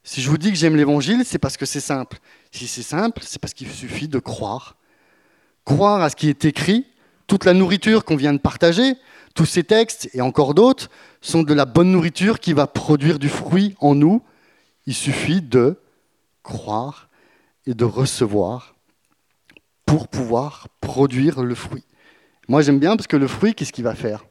Si 0.04 0.20
je 0.20 0.28
vous 0.28 0.36
dis 0.36 0.50
que 0.50 0.56
j'aime 0.56 0.76
l'évangile, 0.76 1.22
c'est 1.24 1.38
parce 1.38 1.56
que 1.56 1.64
c'est 1.64 1.80
simple. 1.80 2.18
Si 2.52 2.66
c'est 2.66 2.82
simple, 2.82 3.22
c'est 3.24 3.40
parce 3.40 3.54
qu'il 3.54 3.70
suffit 3.70 4.06
de 4.06 4.18
croire. 4.18 4.76
Croire 5.64 6.02
à 6.02 6.10
ce 6.10 6.16
qui 6.16 6.28
est 6.28 6.44
écrit, 6.44 6.86
toute 7.26 7.46
la 7.46 7.54
nourriture 7.54 8.04
qu'on 8.04 8.16
vient 8.16 8.34
de 8.34 8.38
partager, 8.38 8.96
tous 9.34 9.46
ces 9.46 9.64
textes 9.64 10.10
et 10.12 10.20
encore 10.20 10.52
d'autres 10.52 10.90
sont 11.22 11.42
de 11.42 11.54
la 11.54 11.64
bonne 11.64 11.90
nourriture 11.90 12.38
qui 12.38 12.52
va 12.52 12.66
produire 12.66 13.18
du 13.18 13.30
fruit 13.30 13.74
en 13.80 13.94
nous. 13.94 14.22
Il 14.86 14.94
suffit 14.94 15.40
de 15.40 15.80
croire 16.42 17.08
et 17.66 17.72
de 17.72 17.84
recevoir 17.86 18.74
pour 19.86 20.08
pouvoir 20.08 20.68
produire 20.82 21.42
le 21.42 21.54
fruit. 21.54 21.84
Moi, 22.46 22.60
j'aime 22.60 22.78
bien 22.78 22.94
parce 22.94 23.06
que 23.06 23.16
le 23.16 23.26
fruit, 23.26 23.54
qu'est-ce 23.54 23.72
qu'il 23.72 23.84
va 23.84 23.94
faire? 23.94 24.26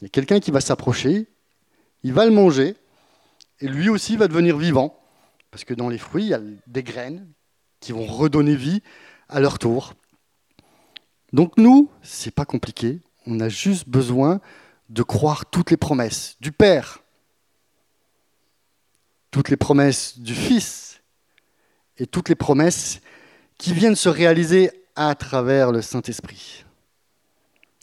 Il 0.00 0.04
y 0.04 0.06
a 0.06 0.08
quelqu'un 0.08 0.40
qui 0.40 0.50
va 0.50 0.62
s'approcher, 0.62 1.26
il 2.02 2.14
va 2.14 2.24
le 2.24 2.30
manger, 2.30 2.74
et 3.60 3.68
lui 3.68 3.90
aussi 3.90 4.16
va 4.16 4.28
devenir 4.28 4.56
vivant. 4.56 4.96
Parce 5.50 5.64
que 5.64 5.74
dans 5.74 5.88
les 5.88 5.98
fruits, 5.98 6.24
il 6.24 6.28
y 6.28 6.34
a 6.34 6.40
des 6.66 6.82
graines 6.82 7.28
qui 7.80 7.92
vont 7.92 8.06
redonner 8.06 8.54
vie 8.54 8.82
à 9.28 9.40
leur 9.40 9.58
tour. 9.58 9.94
Donc 11.32 11.56
nous, 11.56 11.90
c'est 12.02 12.34
pas 12.34 12.44
compliqué, 12.44 13.00
on 13.26 13.40
a 13.40 13.48
juste 13.48 13.88
besoin 13.88 14.40
de 14.88 15.02
croire 15.02 15.46
toutes 15.46 15.70
les 15.70 15.76
promesses 15.76 16.36
du 16.40 16.50
Père, 16.52 17.00
toutes 19.30 19.48
les 19.48 19.56
promesses 19.56 20.18
du 20.18 20.34
Fils 20.34 21.00
et 21.98 22.06
toutes 22.06 22.28
les 22.28 22.34
promesses 22.34 23.00
qui 23.58 23.72
viennent 23.72 23.94
se 23.94 24.08
réaliser 24.08 24.70
à 24.96 25.14
travers 25.14 25.70
le 25.70 25.82
Saint-Esprit. 25.82 26.64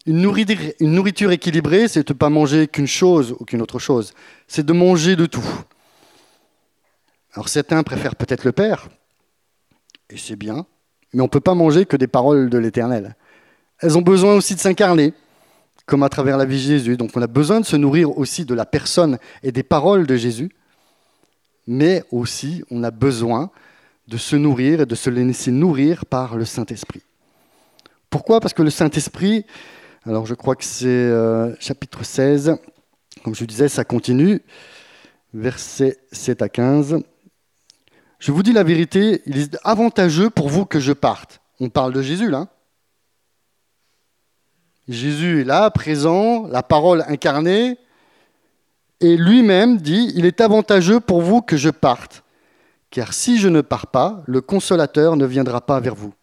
Une 0.06 0.22
nourriture, 0.22 1.32
équilibrée, 1.32 1.88
c'est 1.88 2.08
de 2.08 2.14
ne 2.14 2.18
pas 2.18 2.30
manger 2.30 2.68
qu'une 2.68 2.88
chose 2.88 3.36
ou 3.40 3.46
qu'une 3.46 3.62
autre 3.62 3.80
chose, 3.80 4.14
c'est 4.48 4.66
de 4.66 4.74
manger 4.74 5.16
de 5.16 5.26
tout. 5.26 5.46
Alors 7.38 7.50
certains 7.50 7.84
préfèrent 7.84 8.16
peut-être 8.16 8.46
le 8.46 8.52
Père, 8.52 8.90
et 10.10 10.18
c'est 10.18 10.36
bien, 10.36 10.66
mais 11.14 11.22
on 11.22 11.26
ne 11.26 11.30
peut 11.30 11.40
pas 11.40 11.54
manger 11.54 11.86
que 11.86 11.96
des 11.96 12.08
paroles 12.08 12.50
de 12.50 12.58
l'Éternel. 12.58 13.16
Elles 13.80 13.96
ont 13.96 14.02
besoin 14.02 14.34
aussi 14.34 14.56
de 14.56 14.60
s'incarner, 14.60 15.14
comme 15.86 16.02
à 16.02 16.10
travers 16.10 16.40
la 16.40 16.46
vie 16.46 16.56
de 16.56 16.62
Jésus. 16.62 16.98
Donc 16.98 17.12
on 17.14 17.22
a 17.22 17.28
besoin 17.28 17.60
de 17.60 17.66
se 17.68 17.76
nourrir 17.76 18.18
aussi 18.18 18.44
de 18.44 18.56
la 18.56 18.66
personne 18.66 19.20
et 19.44 19.52
des 19.52 19.62
paroles 19.62 20.08
de 20.08 20.16
Jésus, 20.16 20.50
mais 21.68 22.04
aussi 22.10 22.64
on 22.72 22.84
a 22.84 22.90
besoin 22.90 23.52
de 24.08 24.18
se 24.18 24.36
nourrir 24.36 24.82
et 24.82 24.86
de 24.88 24.96
se 24.96 25.12
laisser 25.12 25.52
nourrir 25.52 26.08
par 26.08 26.38
le 26.38 26.44
Saint-Esprit. 26.44 27.04
Pourquoi? 28.10 28.40
Parce 28.40 28.56
que 28.56 28.64
le 28.64 28.72
Saint-Esprit, 28.72 29.46
alors 30.08 30.26
je 30.26 30.34
crois 30.34 30.56
que 30.56 30.66
c'est 30.66 30.88
euh, 30.88 31.56
chapitre 31.60 32.04
16, 32.04 32.56
comme 33.24 33.36
je 33.36 33.46
disais, 33.46 33.68
ça 33.68 33.84
continue, 33.84 34.42
versets 35.36 36.00
7 36.12 36.42
à 36.42 36.50
15. 36.50 37.04
Je 38.20 38.32
vous 38.32 38.44
dis 38.44 38.54
la 38.54 38.64
vérité, 38.64 39.22
il 39.26 39.38
est 39.38 39.58
avantageux 39.64 40.30
pour 40.30 40.50
vous 40.50 40.66
que 40.66 40.80
je 40.80 40.94
parte. 40.94 41.42
On 41.60 41.70
parle 41.70 41.94
de 41.94 42.02
Jésus 42.02 42.30
là. 42.30 42.48
Jésus 44.88 45.42
est 45.42 45.44
là, 45.44 45.70
présent, 45.70 46.48
la 46.48 46.64
parole 46.64 47.04
incarnée, 47.08 47.78
et 49.02 49.18
lui-même 49.18 49.78
dit, 49.78 50.12
il 50.16 50.26
est 50.26 50.40
avantageux 50.40 51.00
pour 51.00 51.22
vous 51.22 51.42
que 51.42 51.58
je 51.58 51.70
parte 51.70 52.24
car 52.90 53.14
si 53.14 53.38
je 53.38 53.48
ne 53.48 53.62
pars 53.62 53.88
pas, 53.88 54.24
le 54.26 54.42
consolateur 54.42 55.18
ne 55.18 55.26
viendra 55.26 55.62
pas 55.62 55.80
vers 55.80 55.96
vous. 55.96 56.14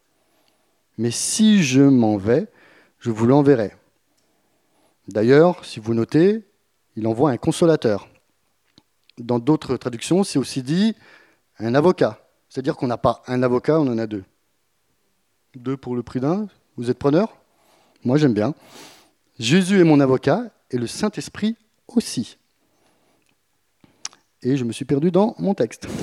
Mais 0.99 1.11
si 1.11 1.63
je 1.63 1.83
m'en 1.83 2.17
vais, 2.17 2.49
je 2.99 3.11
vous 3.11 3.27
l'enverrai. 3.27 3.73
D'ailleurs, 5.09 5.65
si 5.65 5.81
vous 5.81 5.95
notez, 5.95 6.45
il 6.97 7.07
envoie 7.07 7.31
un 7.31 7.37
consolateur. 7.37 8.09
Dans 9.19 9.39
d'autres 9.39 9.77
traductions, 9.77 10.25
c'est 10.25 10.39
aussi 10.39 10.63
dit 10.63 10.95
un 11.59 11.75
avocat. 11.75 12.19
C'est-à-dire 12.49 12.77
qu'on 12.77 12.87
n'a 12.87 12.99
pas 12.99 13.23
un 13.27 13.43
avocat, 13.43 13.81
on 13.81 13.89
en 13.89 13.99
a 13.99 14.07
deux. 14.07 14.25
Deux 15.57 15.77
pour 15.77 15.97
le 15.97 16.03
prix 16.03 16.21
d'un. 16.21 16.49
Vous 16.77 16.91
êtes 16.91 16.99
preneur? 16.99 17.37
Moi, 18.05 18.19
j'aime 18.19 18.35
bien. 18.35 18.55
Jésus 19.39 19.81
est 19.81 19.85
mon 19.85 20.01
avocat 20.01 20.51
et 20.71 20.77
le 20.77 20.87
Saint-Esprit 20.87 21.57
aussi. 21.89 22.39
Et 24.43 24.57
je 24.57 24.65
me 24.65 24.73
suis 24.73 24.85
perdu 24.85 25.11
dans 25.11 25.35
mon 25.39 25.55
texte. 25.55 25.87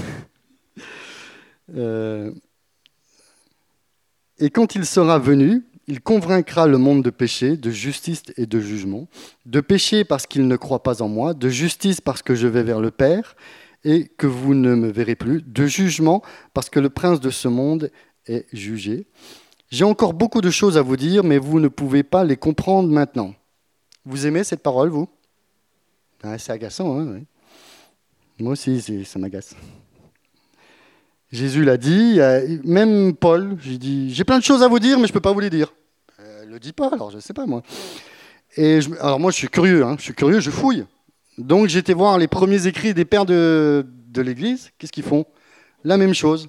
Euh, 1.78 2.34
et 4.40 4.50
quand 4.50 4.76
il 4.76 4.86
sera 4.86 5.20
venu, 5.20 5.64
il 5.88 6.02
convaincra 6.02 6.68
le 6.68 6.78
monde 6.78 7.02
de 7.04 7.10
péché, 7.10 7.56
de 7.56 7.70
justice 7.70 8.24
et 8.36 8.46
de 8.46 8.60
jugement. 8.60 9.08
De 9.46 9.62
péché 9.62 10.04
parce 10.04 10.26
qu'il 10.26 10.48
ne 10.48 10.56
croit 10.58 10.84
pas 10.84 11.02
en 11.02 11.08
moi, 11.08 11.34
de 11.34 11.48
justice 11.48 12.02
parce 12.02 12.22
que 12.22 12.36
je 12.36 12.48
vais 12.48 12.64
vers 12.64 12.82
le 12.82 12.92
Père 12.92 13.38
et 13.84 14.08
que 14.08 14.28
vous 14.28 14.54
ne 14.54 14.76
me 14.76 14.90
verrez 14.92 15.16
plus, 15.16 15.42
de 15.42 15.66
jugement 15.66 16.22
parce 16.54 16.70
que 16.70 16.80
le 16.80 16.90
prince 16.90 17.20
de 17.20 17.30
ce 17.30 17.48
monde 17.48 17.92
est 18.28 18.46
jugé. 18.54 19.08
J'ai 19.70 19.86
encore 19.86 20.14
beaucoup 20.14 20.42
de 20.42 20.52
choses 20.52 20.78
à 20.78 20.82
vous 20.82 20.98
dire, 20.98 21.24
mais 21.24 21.38
vous 21.38 21.60
ne 21.60 21.68
pouvez 21.68 22.04
pas 22.04 22.24
les 22.24 22.38
comprendre 22.38 22.90
maintenant. 22.90 23.34
Vous 24.06 24.28
aimez 24.28 24.44
cette 24.44 24.62
parole, 24.62 24.90
vous? 24.90 25.08
Ah, 26.24 26.38
C'est 26.38 26.52
agaçant, 26.52 27.00
hein 27.00 27.22
Moi 28.40 28.52
aussi, 28.52 29.06
ça 29.06 29.18
m'agace. 29.18 29.56
Jésus 31.32 31.64
l'a 31.64 31.78
dit, 31.78 32.20
même 32.66 33.16
Paul, 33.16 33.56
j'ai 33.62 33.78
dit, 33.78 34.14
j'ai 34.14 34.26
plein 34.26 34.38
de 34.38 34.44
choses 34.44 34.62
à 34.62 34.68
vous 34.68 34.80
dire, 34.80 35.00
mais 35.00 35.08
je 35.08 35.12
ne 35.12 35.14
peux 35.14 35.22
pas 35.22 35.32
vous 35.32 35.40
les 35.40 35.50
dire. 35.50 35.74
Ne 36.20 36.52
le 36.56 36.60
dit 36.60 36.74
pas, 36.74 36.90
alors 36.92 37.10
je 37.10 37.16
ne 37.16 37.22
sais 37.22 37.34
pas 37.34 37.46
moi. 37.46 37.64
Et 38.58 38.80
alors 39.00 39.20
moi, 39.20 39.32
je 39.32 39.38
suis 39.38 39.48
curieux, 39.48 39.86
hein, 39.86 39.96
je 39.98 40.04
suis 40.04 40.14
curieux, 40.14 40.42
je 40.42 40.52
fouille. 40.52 40.86
Donc 41.42 41.68
j'étais 41.68 41.94
voir 41.94 42.18
les 42.18 42.28
premiers 42.28 42.68
écrits 42.68 42.94
des 42.94 43.06
pères 43.06 43.26
de, 43.26 43.86
l'Église. 44.16 44.72
Qu'est-ce 44.78 44.92
qu'ils 44.92 45.04
font? 45.04 45.26
La 45.84 45.98
même 45.98 46.14
chose. 46.14 46.48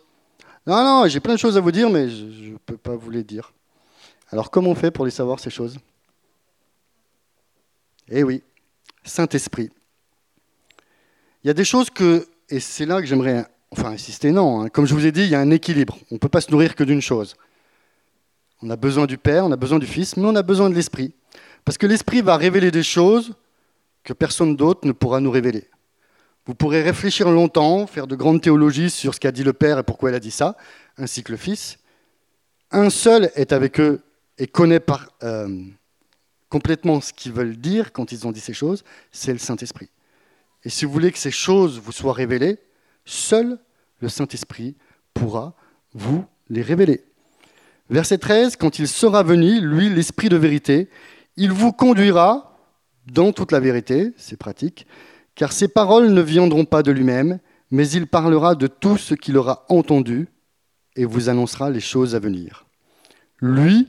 Non, 0.66 0.84
non, 0.84 1.08
j'ai 1.08 1.20
plein 1.20 1.34
de 1.34 1.38
choses 1.38 1.56
à 1.56 1.60
vous 1.60 1.72
dire, 1.72 1.90
mais 1.90 2.08
je 2.08 2.52
ne 2.52 2.56
peux 2.58 2.76
pas 2.76 2.94
vous 2.94 3.10
les 3.10 3.24
dire. 3.24 3.52
Alors 4.30 4.50
comment 4.50 4.70
on 4.70 4.74
fait 4.74 4.90
pour 4.90 5.04
les 5.04 5.10
savoir, 5.10 5.40
ces 5.40 5.50
choses? 5.50 5.76
Eh 8.08 8.22
oui, 8.22 8.42
Saint-Esprit. 9.04 9.70
Il 11.42 11.48
y 11.48 11.50
a 11.50 11.54
des 11.54 11.64
choses 11.64 11.90
que, 11.90 12.26
et 12.48 12.60
c'est 12.60 12.86
là 12.86 13.00
que 13.00 13.06
j'aimerais 13.06 13.46
enfin 13.70 13.90
insister, 13.90 14.30
non, 14.30 14.62
hein. 14.62 14.68
comme 14.68 14.86
je 14.86 14.94
vous 14.94 15.06
ai 15.06 15.12
dit, 15.12 15.22
il 15.22 15.30
y 15.30 15.34
a 15.34 15.40
un 15.40 15.50
équilibre. 15.50 15.98
On 16.10 16.16
ne 16.16 16.18
peut 16.18 16.28
pas 16.28 16.42
se 16.42 16.50
nourrir 16.50 16.76
que 16.76 16.84
d'une 16.84 17.00
chose. 17.00 17.34
On 18.62 18.70
a 18.70 18.76
besoin 18.76 19.06
du 19.06 19.16
Père, 19.18 19.46
on 19.46 19.52
a 19.52 19.56
besoin 19.56 19.78
du 19.78 19.86
Fils, 19.86 20.16
mais 20.16 20.26
on 20.26 20.36
a 20.36 20.42
besoin 20.42 20.68
de 20.68 20.74
l'Esprit. 20.74 21.14
Parce 21.64 21.78
que 21.78 21.86
l'Esprit 21.86 22.20
va 22.20 22.36
révéler 22.36 22.70
des 22.70 22.82
choses 22.82 23.32
que 24.04 24.12
personne 24.12 24.56
d'autre 24.56 24.86
ne 24.86 24.92
pourra 24.92 25.20
nous 25.20 25.30
révéler. 25.30 25.68
Vous 26.46 26.54
pourrez 26.54 26.82
réfléchir 26.82 27.30
longtemps, 27.30 27.86
faire 27.86 28.06
de 28.06 28.16
grandes 28.16 28.42
théologies 28.42 28.90
sur 28.90 29.14
ce 29.14 29.20
qu'a 29.20 29.30
dit 29.30 29.44
le 29.44 29.52
Père 29.52 29.78
et 29.78 29.82
pourquoi 29.84 30.10
il 30.10 30.14
a 30.14 30.20
dit 30.20 30.32
ça, 30.32 30.56
ainsi 30.98 31.22
que 31.22 31.30
le 31.30 31.38
Fils. 31.38 31.78
Un 32.72 32.90
seul 32.90 33.30
est 33.36 33.52
avec 33.52 33.78
eux 33.78 34.02
et 34.38 34.46
connaît 34.48 34.80
par, 34.80 35.08
euh, 35.22 35.64
complètement 36.48 37.00
ce 37.00 37.12
qu'ils 37.12 37.32
veulent 37.32 37.56
dire 37.56 37.92
quand 37.92 38.10
ils 38.12 38.26
ont 38.26 38.32
dit 38.32 38.40
ces 38.40 38.54
choses, 38.54 38.82
c'est 39.12 39.32
le 39.32 39.38
Saint-Esprit. 39.38 39.88
Et 40.64 40.68
si 40.68 40.84
vous 40.84 40.92
voulez 40.92 41.12
que 41.12 41.18
ces 41.18 41.30
choses 41.30 41.80
vous 41.80 41.92
soient 41.92 42.12
révélées, 42.12 42.58
seul 43.04 43.58
le 44.00 44.08
Saint-Esprit 44.08 44.74
pourra 45.14 45.54
vous 45.94 46.24
les 46.50 46.62
révéler. 46.62 47.04
Verset 47.88 48.18
13, 48.18 48.56
quand 48.56 48.78
il 48.78 48.88
sera 48.88 49.22
venu, 49.22 49.60
lui, 49.60 49.88
l'Esprit 49.88 50.28
de 50.28 50.36
vérité, 50.36 50.88
il 51.36 51.52
vous 51.52 51.72
conduira 51.72 52.51
dans 53.06 53.32
toute 53.32 53.52
la 53.52 53.60
vérité, 53.60 54.12
c'est 54.16 54.36
pratique, 54.36 54.86
car 55.34 55.52
ses 55.52 55.68
paroles 55.68 56.10
ne 56.10 56.20
viendront 56.20 56.64
pas 56.64 56.82
de 56.82 56.92
lui-même, 56.92 57.38
mais 57.70 57.88
il 57.88 58.06
parlera 58.06 58.54
de 58.54 58.66
tout 58.66 58.96
ce 58.96 59.14
qu'il 59.14 59.36
aura 59.36 59.64
entendu 59.68 60.28
et 60.94 61.04
vous 61.04 61.28
annoncera 61.28 61.70
les 61.70 61.80
choses 61.80 62.14
à 62.14 62.18
venir. 62.18 62.66
Lui, 63.40 63.88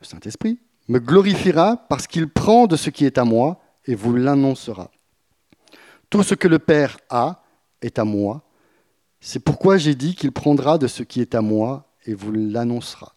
le 0.00 0.06
Saint-Esprit, 0.06 0.58
me 0.88 0.98
glorifiera 0.98 1.76
parce 1.88 2.06
qu'il 2.06 2.28
prend 2.28 2.66
de 2.66 2.76
ce 2.76 2.90
qui 2.90 3.04
est 3.04 3.16
à 3.16 3.24
moi 3.24 3.60
et 3.86 3.94
vous 3.94 4.14
l'annoncera. 4.14 4.90
Tout 6.10 6.24
ce 6.24 6.34
que 6.34 6.48
le 6.48 6.58
Père 6.58 6.98
a 7.08 7.44
est 7.80 7.98
à 7.98 8.04
moi. 8.04 8.42
C'est 9.20 9.38
pourquoi 9.38 9.78
j'ai 9.78 9.94
dit 9.94 10.16
qu'il 10.16 10.32
prendra 10.32 10.78
de 10.78 10.88
ce 10.88 11.04
qui 11.04 11.20
est 11.20 11.34
à 11.34 11.40
moi 11.40 11.86
et 12.06 12.14
vous 12.14 12.32
l'annoncera. 12.32 13.14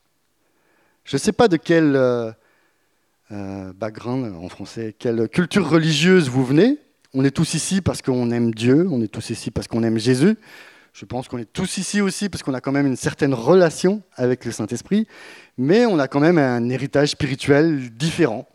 Je 1.04 1.16
ne 1.16 1.20
sais 1.20 1.32
pas 1.32 1.48
de 1.48 1.58
quel 1.58 1.96
euh, 1.96 2.32
background 3.74 4.34
en 4.36 4.50
français, 4.50 4.96
quelle 4.98 5.28
culture 5.30 5.70
religieuse 5.70 6.30
vous 6.30 6.46
venez? 6.46 6.78
On 7.14 7.24
est 7.24 7.32
tous 7.32 7.54
ici 7.54 7.82
parce 7.82 8.02
qu'on 8.02 8.32
aime 8.32 8.54
Dieu, 8.54 8.88
on 8.90 9.02
est 9.02 9.08
tous 9.08 9.30
ici 9.30 9.52
parce 9.52 9.68
qu'on 9.68 9.84
aime 9.84 10.00
Jésus. 10.00 10.36
Je 10.94 11.06
pense 11.06 11.28
qu'on 11.28 11.40
est 11.40 11.52
tous 11.52 11.78
ici 11.78 12.02
aussi 12.02 12.30
parce 12.30 12.44
qu'on 12.44 12.54
a 12.54 12.62
quand 12.62 12.72
même 12.72 12.86
une 12.86 12.96
certaine 12.96 13.34
relation 13.34 14.04
avec 14.16 14.46
le 14.46 14.52
Saint-Esprit, 14.52 15.08
mais 15.58 15.86
on 15.86 15.98
a 16.00 16.08
quand 16.08 16.20
même 16.20 16.38
un 16.38 16.70
héritage 16.70 17.10
spirituel 17.10 17.90
différent, 17.90 18.48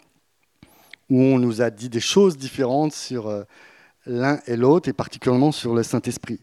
où 1.11 1.21
on 1.21 1.39
nous 1.39 1.63
a 1.63 1.71
dit 1.71 1.89
des 1.89 2.01
choses 2.01 2.37
différentes 2.37 2.93
sur 2.93 3.29
euh, 3.29 3.43
l'un 4.07 4.41
et 4.47 4.57
l'autre, 4.57 4.89
et 4.89 4.93
particulièrement 4.93 5.51
sur 5.51 5.75
le 5.75 5.83
Saint-Esprit. 5.83 6.41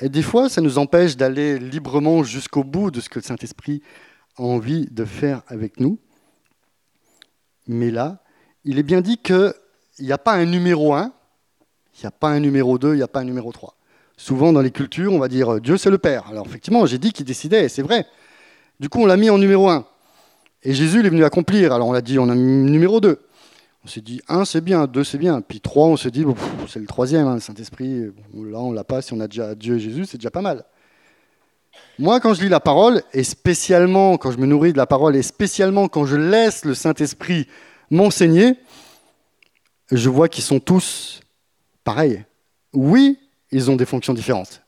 Et 0.00 0.08
des 0.08 0.22
fois, 0.22 0.48
ça 0.48 0.62
nous 0.62 0.78
empêche 0.78 1.16
d'aller 1.16 1.58
librement 1.58 2.22
jusqu'au 2.22 2.64
bout 2.64 2.90
de 2.90 3.00
ce 3.00 3.10
que 3.10 3.18
le 3.18 3.24
Saint-Esprit 3.24 3.82
a 4.38 4.42
envie 4.42 4.86
de 4.90 5.04
faire 5.04 5.42
avec 5.48 5.80
nous. 5.80 5.98
Mais 7.70 7.92
là, 7.92 8.18
il 8.64 8.80
est 8.80 8.82
bien 8.82 9.00
dit 9.00 9.16
qu'il 9.16 9.54
n'y 10.00 10.10
a 10.10 10.18
pas 10.18 10.32
un 10.32 10.44
numéro 10.44 10.92
1, 10.92 11.12
il 11.94 12.00
n'y 12.02 12.06
a 12.08 12.10
pas 12.10 12.30
un 12.30 12.40
numéro 12.40 12.78
2, 12.78 12.94
il 12.94 12.96
n'y 12.96 13.02
a 13.02 13.06
pas 13.06 13.20
un 13.20 13.24
numéro 13.24 13.52
3. 13.52 13.76
Souvent 14.16 14.52
dans 14.52 14.60
les 14.60 14.72
cultures, 14.72 15.12
on 15.12 15.20
va 15.20 15.28
dire 15.28 15.54
euh, 15.54 15.60
Dieu 15.60 15.76
c'est 15.76 15.88
le 15.88 15.98
Père. 15.98 16.26
Alors 16.28 16.46
effectivement, 16.46 16.84
j'ai 16.84 16.98
dit 16.98 17.12
qu'il 17.12 17.24
décidait, 17.24 17.68
c'est 17.68 17.82
vrai. 17.82 18.06
Du 18.80 18.88
coup, 18.88 19.00
on 19.00 19.06
l'a 19.06 19.16
mis 19.16 19.30
en 19.30 19.38
numéro 19.38 19.68
1. 19.68 19.86
Et 20.64 20.74
Jésus 20.74 20.98
il 20.98 21.06
est 21.06 21.10
venu 21.10 21.22
accomplir. 21.22 21.72
Alors 21.72 21.86
on 21.86 21.92
l'a 21.92 22.02
dit, 22.02 22.18
on 22.18 22.28
a 22.28 22.34
mis 22.34 22.70
numéro 22.70 23.00
2. 23.00 23.20
On 23.84 23.88
s'est 23.88 24.00
dit 24.00 24.20
1 24.26 24.44
c'est 24.46 24.60
bien, 24.60 24.88
2 24.88 25.04
c'est 25.04 25.18
bien. 25.18 25.40
Puis 25.40 25.60
3, 25.60 25.86
on 25.86 25.96
s'est 25.96 26.10
dit 26.10 26.26
c'est 26.66 26.80
le 26.80 26.86
troisième, 26.88 27.28
hein, 27.28 27.34
le 27.34 27.40
Saint-Esprit. 27.40 28.06
Là, 28.34 28.58
on 28.58 28.72
l'a 28.72 28.82
pas. 28.82 29.00
Si 29.00 29.12
on 29.12 29.20
a 29.20 29.28
déjà 29.28 29.54
Dieu 29.54 29.76
et 29.76 29.80
Jésus, 29.80 30.06
c'est 30.06 30.18
déjà 30.18 30.32
pas 30.32 30.42
mal. 30.42 30.64
Moi, 31.98 32.20
quand 32.20 32.34
je 32.34 32.42
lis 32.42 32.48
la 32.48 32.60
parole, 32.60 33.02
et 33.12 33.24
spécialement 33.24 34.16
quand 34.16 34.30
je 34.30 34.38
me 34.38 34.46
nourris 34.46 34.72
de 34.72 34.78
la 34.78 34.86
parole, 34.86 35.16
et 35.16 35.22
spécialement 35.22 35.88
quand 35.88 36.06
je 36.06 36.16
laisse 36.16 36.64
le 36.64 36.74
Saint-Esprit 36.74 37.46
m'enseigner, 37.90 38.54
je 39.90 40.08
vois 40.08 40.28
qu'ils 40.28 40.44
sont 40.44 40.60
tous 40.60 41.20
pareils. 41.84 42.24
Oui, 42.72 43.18
ils 43.50 43.70
ont 43.70 43.76
des 43.76 43.84
fonctions 43.84 44.14
différentes. 44.14 44.62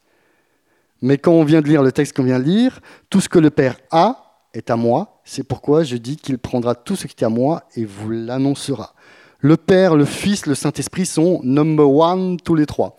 Mais 1.00 1.18
quand 1.18 1.32
on 1.32 1.44
vient 1.44 1.60
de 1.60 1.68
lire 1.68 1.82
le 1.82 1.92
texte 1.92 2.14
qu'on 2.14 2.24
vient 2.24 2.38
de 2.38 2.44
lire, 2.44 2.80
tout 3.10 3.20
ce 3.20 3.28
que 3.28 3.38
le 3.38 3.50
Père 3.50 3.76
a 3.90 4.46
est 4.54 4.70
à 4.70 4.76
moi. 4.76 5.20
C'est 5.24 5.42
pourquoi 5.42 5.84
je 5.84 5.96
dis 5.96 6.16
qu'il 6.16 6.38
prendra 6.38 6.74
tout 6.74 6.96
ce 6.96 7.06
qui 7.06 7.22
est 7.22 7.26
à 7.26 7.28
moi 7.28 7.64
et 7.76 7.84
vous 7.84 8.10
l'annoncera. 8.10 8.94
Le 9.38 9.56
Père, 9.56 9.96
le 9.96 10.04
Fils, 10.04 10.46
le 10.46 10.54
Saint-Esprit 10.54 11.06
sont 11.06 11.40
number 11.42 11.90
one 11.90 12.36
tous 12.38 12.54
les 12.54 12.66
trois. 12.66 12.96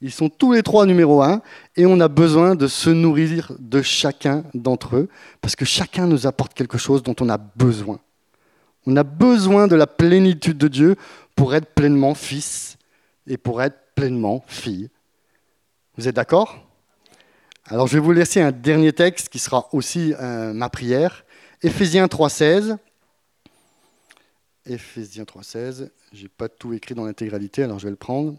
Ils 0.00 0.12
sont 0.12 0.28
tous 0.28 0.52
les 0.52 0.62
trois 0.62 0.86
numéro 0.86 1.22
un 1.22 1.42
et 1.76 1.86
on 1.86 1.98
a 2.00 2.08
besoin 2.08 2.54
de 2.54 2.68
se 2.68 2.90
nourrir 2.90 3.52
de 3.58 3.82
chacun 3.82 4.44
d'entre 4.54 4.96
eux 4.96 5.08
parce 5.40 5.56
que 5.56 5.64
chacun 5.64 6.06
nous 6.06 6.26
apporte 6.26 6.54
quelque 6.54 6.78
chose 6.78 7.02
dont 7.02 7.16
on 7.20 7.28
a 7.28 7.38
besoin. 7.38 7.98
On 8.86 8.96
a 8.96 9.02
besoin 9.02 9.66
de 9.66 9.74
la 9.74 9.86
plénitude 9.86 10.56
de 10.56 10.68
Dieu 10.68 10.96
pour 11.34 11.54
être 11.54 11.74
pleinement 11.74 12.14
fils 12.14 12.78
et 13.26 13.36
pour 13.36 13.60
être 13.60 13.76
pleinement 13.94 14.44
fille. 14.46 14.88
Vous 15.96 16.06
êtes 16.06 16.16
d'accord? 16.16 16.64
Alors 17.66 17.88
je 17.88 17.94
vais 17.94 17.98
vous 17.98 18.12
laisser 18.12 18.40
un 18.40 18.52
dernier 18.52 18.92
texte 18.92 19.28
qui 19.28 19.38
sera 19.38 19.68
aussi 19.72 20.14
euh, 20.20 20.52
ma 20.52 20.70
prière. 20.70 21.24
Éphésiens 21.60 22.06
3.16. 22.06 22.78
Éphésiens 24.64 25.24
3.16. 25.24 25.90
Je 26.12 26.22
n'ai 26.22 26.28
pas 26.28 26.48
tout 26.48 26.72
écrit 26.72 26.94
dans 26.94 27.04
l'intégralité, 27.04 27.64
alors 27.64 27.78
je 27.78 27.84
vais 27.84 27.90
le 27.90 27.96
prendre. 27.96 28.36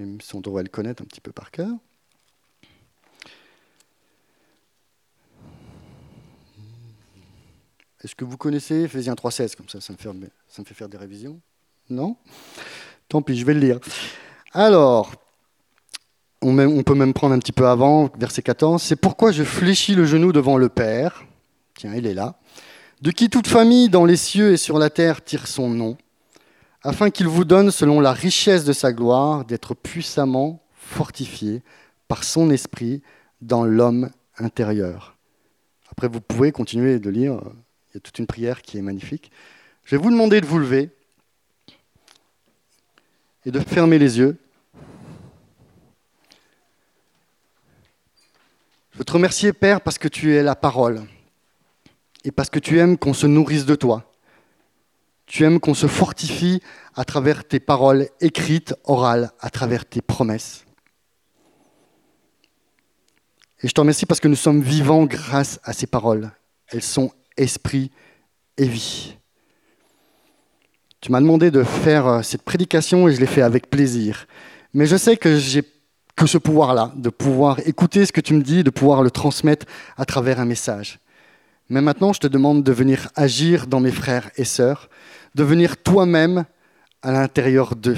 Même 0.00 0.18
si 0.22 0.34
on 0.34 0.40
devrait 0.40 0.62
le 0.62 0.70
connaître 0.70 1.02
un 1.02 1.06
petit 1.06 1.20
peu 1.20 1.30
par 1.30 1.50
cœur. 1.50 1.68
Est-ce 8.02 8.14
que 8.14 8.24
vous 8.24 8.38
connaissez 8.38 8.76
Éphésiens 8.76 9.12
3.16 9.12 9.56
Comme 9.56 9.68
ça, 9.68 9.82
ça 9.82 9.92
me, 9.92 9.98
fait, 9.98 10.08
ça 10.48 10.62
me 10.62 10.64
fait 10.64 10.72
faire 10.72 10.88
des 10.88 10.96
révisions. 10.96 11.38
Non? 11.90 12.16
Tant 13.08 13.20
pis, 13.20 13.36
je 13.36 13.44
vais 13.44 13.52
le 13.52 13.60
lire. 13.60 13.78
Alors, 14.54 15.12
on, 16.40 16.82
peut 16.82 16.94
même 16.94 17.12
prendre 17.12 17.34
un 17.34 17.38
petit 17.38 17.52
peu 17.52 17.66
avant, 17.66 18.08
verset 18.18 18.40
14, 18.40 18.82
c'est 18.82 18.96
pourquoi 18.96 19.32
je 19.32 19.44
fléchis 19.44 19.94
le 19.94 20.06
genou 20.06 20.32
devant 20.32 20.56
le 20.56 20.70
Père, 20.70 21.26
tiens, 21.74 21.94
il 21.94 22.06
est 22.06 22.14
là, 22.14 22.40
de 23.02 23.10
qui 23.10 23.28
toute 23.28 23.46
famille 23.46 23.90
dans 23.90 24.06
les 24.06 24.16
cieux 24.16 24.52
et 24.52 24.56
sur 24.56 24.78
la 24.78 24.88
terre 24.88 25.22
tire 25.22 25.46
son 25.46 25.68
nom, 25.68 25.98
afin 26.82 27.10
qu'il 27.10 27.28
vous 27.28 27.44
donne, 27.44 27.70
selon 27.70 28.00
la 28.00 28.12
richesse 28.12 28.64
de 28.64 28.72
sa 28.72 28.92
gloire, 28.92 29.44
d'être 29.44 29.74
puissamment 29.74 30.62
fortifié 30.74 31.62
par 32.08 32.24
son 32.24 32.50
esprit 32.50 33.02
dans 33.40 33.64
l'homme 33.64 34.10
intérieur. 34.38 35.16
Après, 35.90 36.08
vous 36.08 36.20
pouvez 36.20 36.52
continuer 36.52 36.98
de 36.98 37.10
lire, 37.10 37.40
il 37.90 37.94
y 37.94 37.96
a 37.98 38.00
toute 38.00 38.18
une 38.18 38.26
prière 38.26 38.62
qui 38.62 38.78
est 38.78 38.82
magnifique. 38.82 39.30
Je 39.84 39.96
vais 39.96 40.02
vous 40.02 40.10
demander 40.10 40.40
de 40.40 40.46
vous 40.46 40.58
lever 40.58 40.90
et 43.44 43.50
de 43.50 43.60
fermer 43.60 43.98
les 43.98 44.18
yeux. 44.18 44.38
veux 49.00 49.04
te 49.04 49.12
remercier, 49.12 49.54
Père, 49.54 49.80
parce 49.80 49.96
que 49.96 50.08
tu 50.08 50.36
es 50.36 50.42
la 50.42 50.54
parole 50.54 51.00
et 52.22 52.30
parce 52.30 52.50
que 52.50 52.58
tu 52.58 52.78
aimes 52.78 52.98
qu'on 52.98 53.14
se 53.14 53.26
nourrisse 53.26 53.64
de 53.64 53.74
toi. 53.74 54.09
Tu 55.30 55.44
aimes 55.44 55.60
qu'on 55.60 55.74
se 55.74 55.86
fortifie 55.86 56.60
à 56.96 57.04
travers 57.04 57.46
tes 57.46 57.60
paroles 57.60 58.08
écrites, 58.20 58.74
orales, 58.82 59.30
à 59.38 59.48
travers 59.48 59.84
tes 59.84 60.00
promesses. 60.00 60.64
Et 63.62 63.68
je 63.68 63.72
te 63.72 63.80
remercie 63.80 64.06
parce 64.06 64.18
que 64.18 64.26
nous 64.26 64.34
sommes 64.34 64.60
vivants 64.60 65.04
grâce 65.04 65.60
à 65.62 65.72
ces 65.72 65.86
paroles. 65.86 66.32
Elles 66.66 66.82
sont 66.82 67.12
esprit 67.36 67.92
et 68.56 68.66
vie. 68.66 69.14
Tu 71.00 71.12
m'as 71.12 71.20
demandé 71.20 71.52
de 71.52 71.62
faire 71.62 72.08
euh, 72.08 72.22
cette 72.22 72.42
prédication 72.42 73.06
et 73.06 73.14
je 73.14 73.20
l'ai 73.20 73.26
fait 73.26 73.42
avec 73.42 73.70
plaisir. 73.70 74.26
Mais 74.74 74.86
je 74.86 74.96
sais 74.96 75.16
que 75.16 75.38
j'ai 75.38 75.62
que 76.16 76.26
ce 76.26 76.38
pouvoir-là, 76.38 76.92
de 76.96 77.08
pouvoir 77.08 77.60
écouter 77.66 78.04
ce 78.04 78.12
que 78.12 78.20
tu 78.20 78.34
me 78.34 78.42
dis, 78.42 78.64
de 78.64 78.70
pouvoir 78.70 79.02
le 79.02 79.12
transmettre 79.12 79.64
à 79.96 80.04
travers 80.04 80.40
un 80.40 80.44
message. 80.44 80.98
Mais 81.70 81.80
maintenant, 81.80 82.12
je 82.12 82.18
te 82.18 82.26
demande 82.26 82.64
de 82.64 82.72
venir 82.72 83.08
agir 83.14 83.68
dans 83.68 83.78
mes 83.78 83.92
frères 83.92 84.30
et 84.36 84.44
sœurs, 84.44 84.90
de 85.36 85.44
venir 85.44 85.76
toi-même 85.76 86.44
à 87.02 87.12
l'intérieur 87.12 87.76
d'eux, 87.76 87.96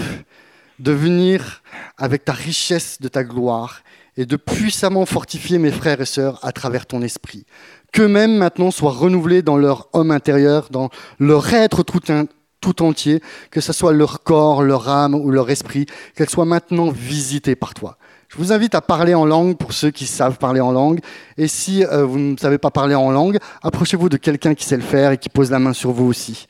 de 0.78 0.92
venir 0.92 1.62
avec 1.96 2.26
ta 2.26 2.34
richesse 2.34 3.00
de 3.00 3.08
ta 3.08 3.24
gloire 3.24 3.82
et 4.18 4.26
de 4.26 4.36
puissamment 4.36 5.06
fortifier 5.06 5.58
mes 5.58 5.70
frères 5.70 6.02
et 6.02 6.06
sœurs 6.06 6.38
à 6.42 6.52
travers 6.52 6.84
ton 6.84 7.00
esprit. 7.00 7.46
Qu'eux-mêmes 7.92 8.36
maintenant 8.36 8.70
soient 8.70 8.92
renouvelés 8.92 9.40
dans 9.40 9.56
leur 9.56 9.88
homme 9.94 10.10
intérieur, 10.10 10.68
dans 10.70 10.90
leur 11.18 11.52
être 11.54 11.82
tout, 11.82 12.82
entier, 12.82 13.22
que 13.50 13.62
ce 13.62 13.72
soit 13.72 13.94
leur 13.94 14.22
corps, 14.22 14.62
leur 14.62 14.88
âme 14.90 15.14
ou 15.14 15.30
leur 15.30 15.48
esprit, 15.48 15.86
qu'elle 16.14 16.28
soit 16.28 16.44
maintenant 16.44 16.90
visitée 16.90 17.56
par 17.56 17.72
toi. 17.72 17.96
Je 18.32 18.38
vous 18.38 18.50
invite 18.50 18.74
à 18.74 18.80
parler 18.80 19.12
en 19.12 19.26
langue 19.26 19.58
pour 19.58 19.74
ceux 19.74 19.90
qui 19.90 20.06
savent 20.06 20.38
parler 20.38 20.62
en 20.62 20.72
langue. 20.72 21.00
Et 21.36 21.48
si 21.48 21.84
euh, 21.84 22.06
vous 22.06 22.18
ne 22.18 22.36
savez 22.38 22.56
pas 22.56 22.70
parler 22.70 22.94
en 22.94 23.10
langue, 23.10 23.36
approchez-vous 23.62 24.08
de 24.08 24.16
quelqu'un 24.16 24.54
qui 24.54 24.64
sait 24.64 24.78
le 24.78 24.82
faire 24.82 25.12
et 25.12 25.18
qui 25.18 25.28
pose 25.28 25.50
la 25.50 25.58
main 25.58 25.74
sur 25.74 25.92
vous 25.92 26.06
aussi. 26.06 26.46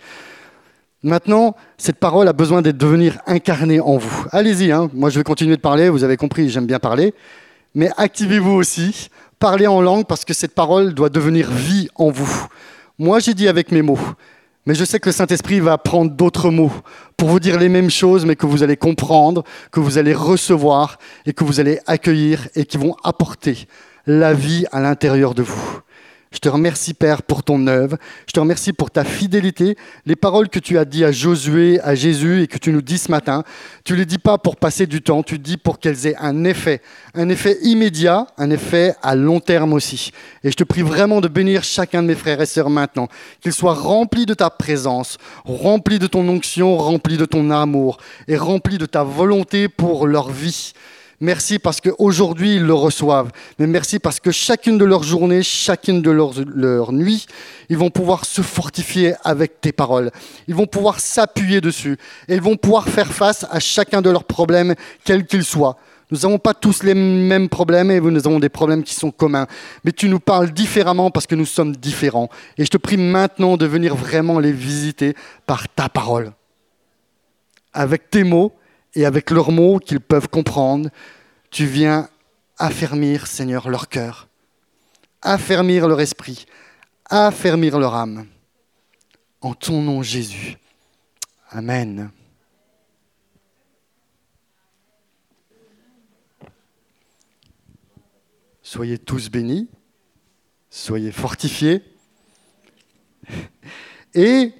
Maintenant, 1.03 1.57
cette 1.79 1.97
parole 1.97 2.29
a 2.29 2.33
besoin 2.33 2.63
d'être 2.63 2.79
devenir 2.79 3.19
incarnée 3.27 3.81
en 3.81 3.97
vous. 3.97 4.27
Allez-y, 4.31 4.71
hein. 4.71 4.91
moi 4.95 5.11
je 5.11 5.19
vais 5.19 5.25
continuer 5.25 5.57
de 5.57 5.61
parler, 5.61 5.89
vous 5.89 6.05
avez 6.05 6.17
compris, 6.17 6.49
j'aime 6.51 6.67
bien 6.67 6.79
parler. 6.79 7.15
Mais 7.75 7.91
activez-vous 7.97 8.53
aussi, 8.53 9.09
parlez 9.41 9.67
en 9.67 9.81
langue 9.81 10.07
parce 10.07 10.25
que 10.25 10.35
cette 10.35 10.55
parole 10.55 10.95
doit 10.95 11.09
devenir 11.09 11.51
vie 11.51 11.89
en 11.97 12.11
vous. 12.11 12.47
Moi 12.97 13.19
j'ai 13.19 13.35
dit 13.35 13.49
avec 13.49 13.73
mes 13.73 13.83
mots, 13.83 13.99
mais 14.67 14.77
je 14.77 14.85
sais 14.85 15.01
que 15.01 15.09
le 15.09 15.13
Saint-Esprit 15.13 15.59
va 15.59 15.79
prendre 15.79 16.13
d'autres 16.13 16.51
mots 16.51 16.71
pour 17.23 17.31
vous 17.31 17.39
dire 17.39 17.57
les 17.57 17.69
mêmes 17.69 17.89
choses, 17.89 18.27
mais 18.27 18.35
que 18.35 18.47
vous 18.47 18.65
allez 18.65 18.77
comprendre, 18.77 19.45
que 19.71 19.79
vous 19.79 19.97
allez 19.97 20.13
recevoir 20.13 20.99
et 21.25 21.33
que 21.33 21.45
vous 21.45 21.61
allez 21.61 21.79
accueillir 21.87 22.49
et 22.57 22.65
qui 22.65 22.79
vont 22.79 22.97
apporter 23.05 23.69
la 24.09 24.35
vie 24.35 24.65
à 24.73 24.81
l'intérieur 24.81 25.33
de 25.33 25.45
vous. 25.45 25.83
Je 26.33 26.39
te 26.39 26.49
remercie, 26.49 26.95
Père, 26.95 27.23
pour 27.23 27.43
ton 27.43 27.67
œuvre. 27.67 27.99
Je 28.27 28.33
te 28.33 28.41
remercie 28.41 28.73
pour 28.73 28.91
ta 28.91 29.05
fidélité. 29.05 29.77
Les 30.07 30.17
paroles 30.17 30.49
que 30.49 30.59
tu 30.59 30.79
as 30.79 30.87
dit 30.87 31.05
à 31.05 31.13
Josué, 31.13 31.79
à 31.83 31.95
Jésus 31.95 32.43
et 32.43 32.47
que 32.47 32.57
tu 32.57 32.73
nous 32.73 32.81
dis 32.81 32.97
ce 32.97 33.11
matin, 33.11 33.45
tu 33.85 33.93
ne 33.93 33.99
les 33.99 34.07
dis 34.07 34.19
pas 34.19 34.39
pour 34.39 34.57
passer 34.57 34.87
du 34.87 35.03
temps, 35.03 35.23
tu 35.23 35.39
dis 35.39 35.59
pour 35.59 35.79
qu'elles 35.79 36.07
aient 36.07 36.17
un 36.17 36.45
effet, 36.45 36.81
un 37.15 37.29
effet 37.29 37.59
immédiat, 37.63 38.27
un 38.39 38.51
effet 38.51 38.95
à 39.03 39.15
long 39.15 39.41
terme 39.41 39.75
aussi. 39.75 40.11
Et 40.43 40.51
je 40.51 40.57
te 40.57 40.65
prie 40.65 40.83
vraiment 40.83 41.21
de 41.21 41.29
bénir 41.29 41.63
chacun 41.65 42.03
de 42.03 42.09
mes 42.09 42.15
frères 42.15 42.41
et 42.41 42.47
sœurs 42.47 42.71
maintenant, 42.71 43.09
qu'ils 43.41 43.53
soient 43.53 43.75
remplis 43.75 44.25
de 44.25 44.35
ta 44.35 44.49
présence, 44.49 45.19
remplis 45.45 45.99
de 45.99 46.07
ton 46.07 46.27
onction, 46.29 46.79
remplis 46.79 47.19
de 47.19 47.27
ton 47.27 47.51
amour 47.51 47.99
et 48.27 48.37
remplis 48.37 48.79
de 48.79 48.87
ta 48.87 49.03
volonté 49.03 49.69
pour 49.69 50.07
leur 50.07 50.31
vie. 50.31 50.73
Merci 51.23 51.61
parce 51.61 51.81
qu'aujourd'hui, 51.81 52.57
ils 52.57 52.65
le 52.65 52.75
reçoivent. 52.75 53.31
Mais 53.61 53.69
merci 53.69 54.01
parce 54.01 54.19
que 54.19 54.33
chacune 54.33 54.77
de 54.77 54.85
leurs 54.85 55.05
journées, 55.05 55.45
chacune 55.45 56.03
de 56.03 56.11
leurs, 56.11 56.93
nuits, 56.93 57.27
ils 57.69 57.79
vont 57.79 57.91
pouvoir 57.91 58.25
se 58.25 58.43
fortifier 58.43 59.15
avec 59.23 59.61
tes 59.61 59.71
paroles. 59.71 60.11
Ils 60.49 60.57
vont 60.57 60.67
pouvoir 60.67 60.99
s'appuyer 60.99 61.61
dessus. 61.61 61.97
Et 62.27 62.35
ils 62.35 62.43
vont 62.43 62.57
pouvoir 62.57 62.89
faire 62.89 63.13
face 63.13 63.47
à 63.53 63.61
chacun 63.61 64.03
de 64.03 64.11
leurs 64.11 64.25
problèmes, 64.25 64.75
quels 65.05 65.25
qu'ils 65.25 65.45
soient. 65.45 65.77
Nous 66.11 66.19
n'avons 66.19 66.41
pas 66.41 66.55
tous 66.55 66.83
les 66.83 66.95
mêmes 66.95 67.49
problèmes 67.49 67.93
et 67.93 68.01
nous 68.01 68.27
avons 68.27 68.41
des 68.41 68.49
problèmes 68.49 68.83
qui 68.83 68.97
sont 68.97 69.13
communs. 69.13 69.47
Mais 69.85 69.93
tu 69.93 70.09
nous 70.09 70.19
parles 70.19 70.51
différemment 70.51 71.13
parce 71.13 71.29
que 71.29 71.37
nous 71.37 71.47
sommes 71.47 71.77
différents. 71.77 72.31
Et 72.59 72.65
je 72.65 72.71
te 72.71 72.79
prie 72.79 72.97
maintenant 72.97 73.57
de 73.57 73.67
venir 73.67 73.95
vraiment 73.95 74.41
les 74.41 74.51
visiter 74.51 75.15
par 75.47 75.69
ta 75.69 75.89
parole. 75.89 76.33
Avec 77.73 78.11
tes 78.11 78.25
mots 78.25 78.53
et 78.95 79.05
avec 79.05 79.31
leurs 79.31 79.53
mots 79.53 79.79
qu'ils 79.79 80.01
peuvent 80.01 80.29
comprendre, 80.29 80.91
tu 81.51 81.67
viens 81.67 82.09
affermir, 82.59 83.27
Seigneur, 83.27 83.69
leur 83.69 83.89
cœur, 83.89 84.29
affermir 85.21 85.89
leur 85.89 86.01
esprit, 86.01 86.47
affermir 87.09 87.79
leur 87.79 87.95
âme. 87.95 88.27
En 89.41 89.55
ton 89.55 89.83
nom, 89.83 90.03
Jésus. 90.03 90.57
Amen. 91.51 92.11
Soyez 98.63 98.97
tous 98.97 99.29
bénis, 99.29 99.69
soyez 100.71 101.13
fortifiés. 101.13 101.83
Et, 104.15 104.53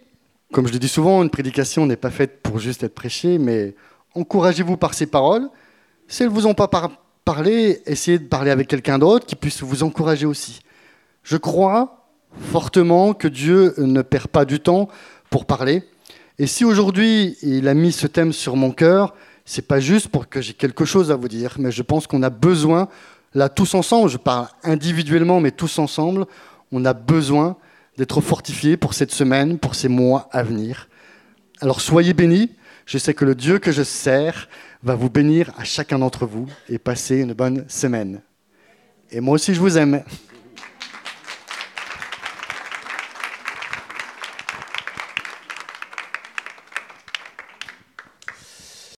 comme 0.53 0.67
je 0.67 0.73
le 0.73 0.79
dis 0.79 0.89
souvent, 0.89 1.23
une 1.23 1.31
prédication 1.31 1.87
n'est 1.87 1.97
pas 1.97 2.11
faite 2.11 2.43
pour 2.43 2.59
juste 2.59 2.83
être 2.83 2.95
prêchée, 2.95 3.39
mais 3.39 3.75
encouragez-vous 4.15 4.77
par 4.77 4.95
ces 4.95 5.07
paroles. 5.07 5.49
Si 6.09 6.23
elles 6.23 6.29
ne 6.29 6.35
vous 6.35 6.47
ont 6.47 6.55
pas 6.55 6.69
parlé, 7.25 7.83
essayez 7.87 8.19
de 8.19 8.27
parler 8.27 8.51
avec 8.51 8.69
quelqu'un 8.69 8.99
d'autre 8.99 9.27
qui 9.27 9.37
puisse 9.37 9.63
vous 9.63 9.83
encourager 9.83 10.27
aussi. 10.27 10.61
Je 11.23 11.37
crois 11.37 12.09
fortement 12.51 13.15
que 13.15 13.29
Dieu 13.29 13.75
ne 13.79 14.03
perd 14.03 14.29
pas 14.29 14.45
du 14.45 14.61
temps 14.61 14.89
pour 15.31 15.47
parler. 15.47 15.85
Et 16.39 16.47
si 16.47 16.65
aujourd'hui 16.65 17.37
il 17.43 17.69
a 17.69 17.75
mis 17.75 17.93
ce 17.93 18.07
thème 18.07 18.33
sur 18.33 18.57
mon 18.57 18.73
cœur, 18.73 19.15
c'est 19.45 19.67
pas 19.67 19.81
juste 19.81 20.09
pour 20.09 20.29
que 20.29 20.41
j'ai 20.41 20.55
quelque 20.55 20.85
chose 20.85 21.11
à 21.11 21.17
vous 21.17 21.29
dire, 21.29 21.57
mais 21.59 21.71
je 21.71 21.83
pense 21.83 22.07
qu'on 22.07 22.23
a 22.23 22.31
besoin, 22.31 22.89
là 23.35 23.49
tous 23.49 23.75
ensemble, 23.75 24.09
je 24.09 24.17
parle 24.17 24.49
individuellement, 24.63 25.41
mais 25.41 25.51
tous 25.51 25.79
ensemble, 25.79 26.27
on 26.71 26.85
a 26.85 26.95
besoin 26.95 27.57
d'être 27.99 28.21
fortifiés 28.21 28.77
pour 28.77 28.95
cette 28.95 29.13
semaine, 29.13 29.59
pour 29.59 29.75
ces 29.75 29.89
mois 29.89 30.29
à 30.33 30.43
venir. 30.43 30.89
Alors 31.61 31.81
soyez 31.81 32.15
bénis. 32.15 32.51
Je 32.87 32.99
sais 32.99 33.15
que 33.15 33.25
le 33.25 33.35
Dieu 33.35 33.59
que 33.59 33.73
je 33.73 33.83
sers 33.83 34.49
va 34.83 34.95
vous 34.95 35.11
bénir 35.11 35.53
à 35.57 35.65
chacun 35.65 35.99
d'entre 35.99 36.27
vous 36.27 36.47
et 36.69 36.79
passer 36.79 37.19
une 37.19 37.33
bonne 37.33 37.65
semaine. 37.69 38.21
Et 39.11 39.21
moi 39.21 39.35
aussi, 39.35 39.55
je 39.55 39.61
vous 39.61 39.79
aime. 39.79 40.03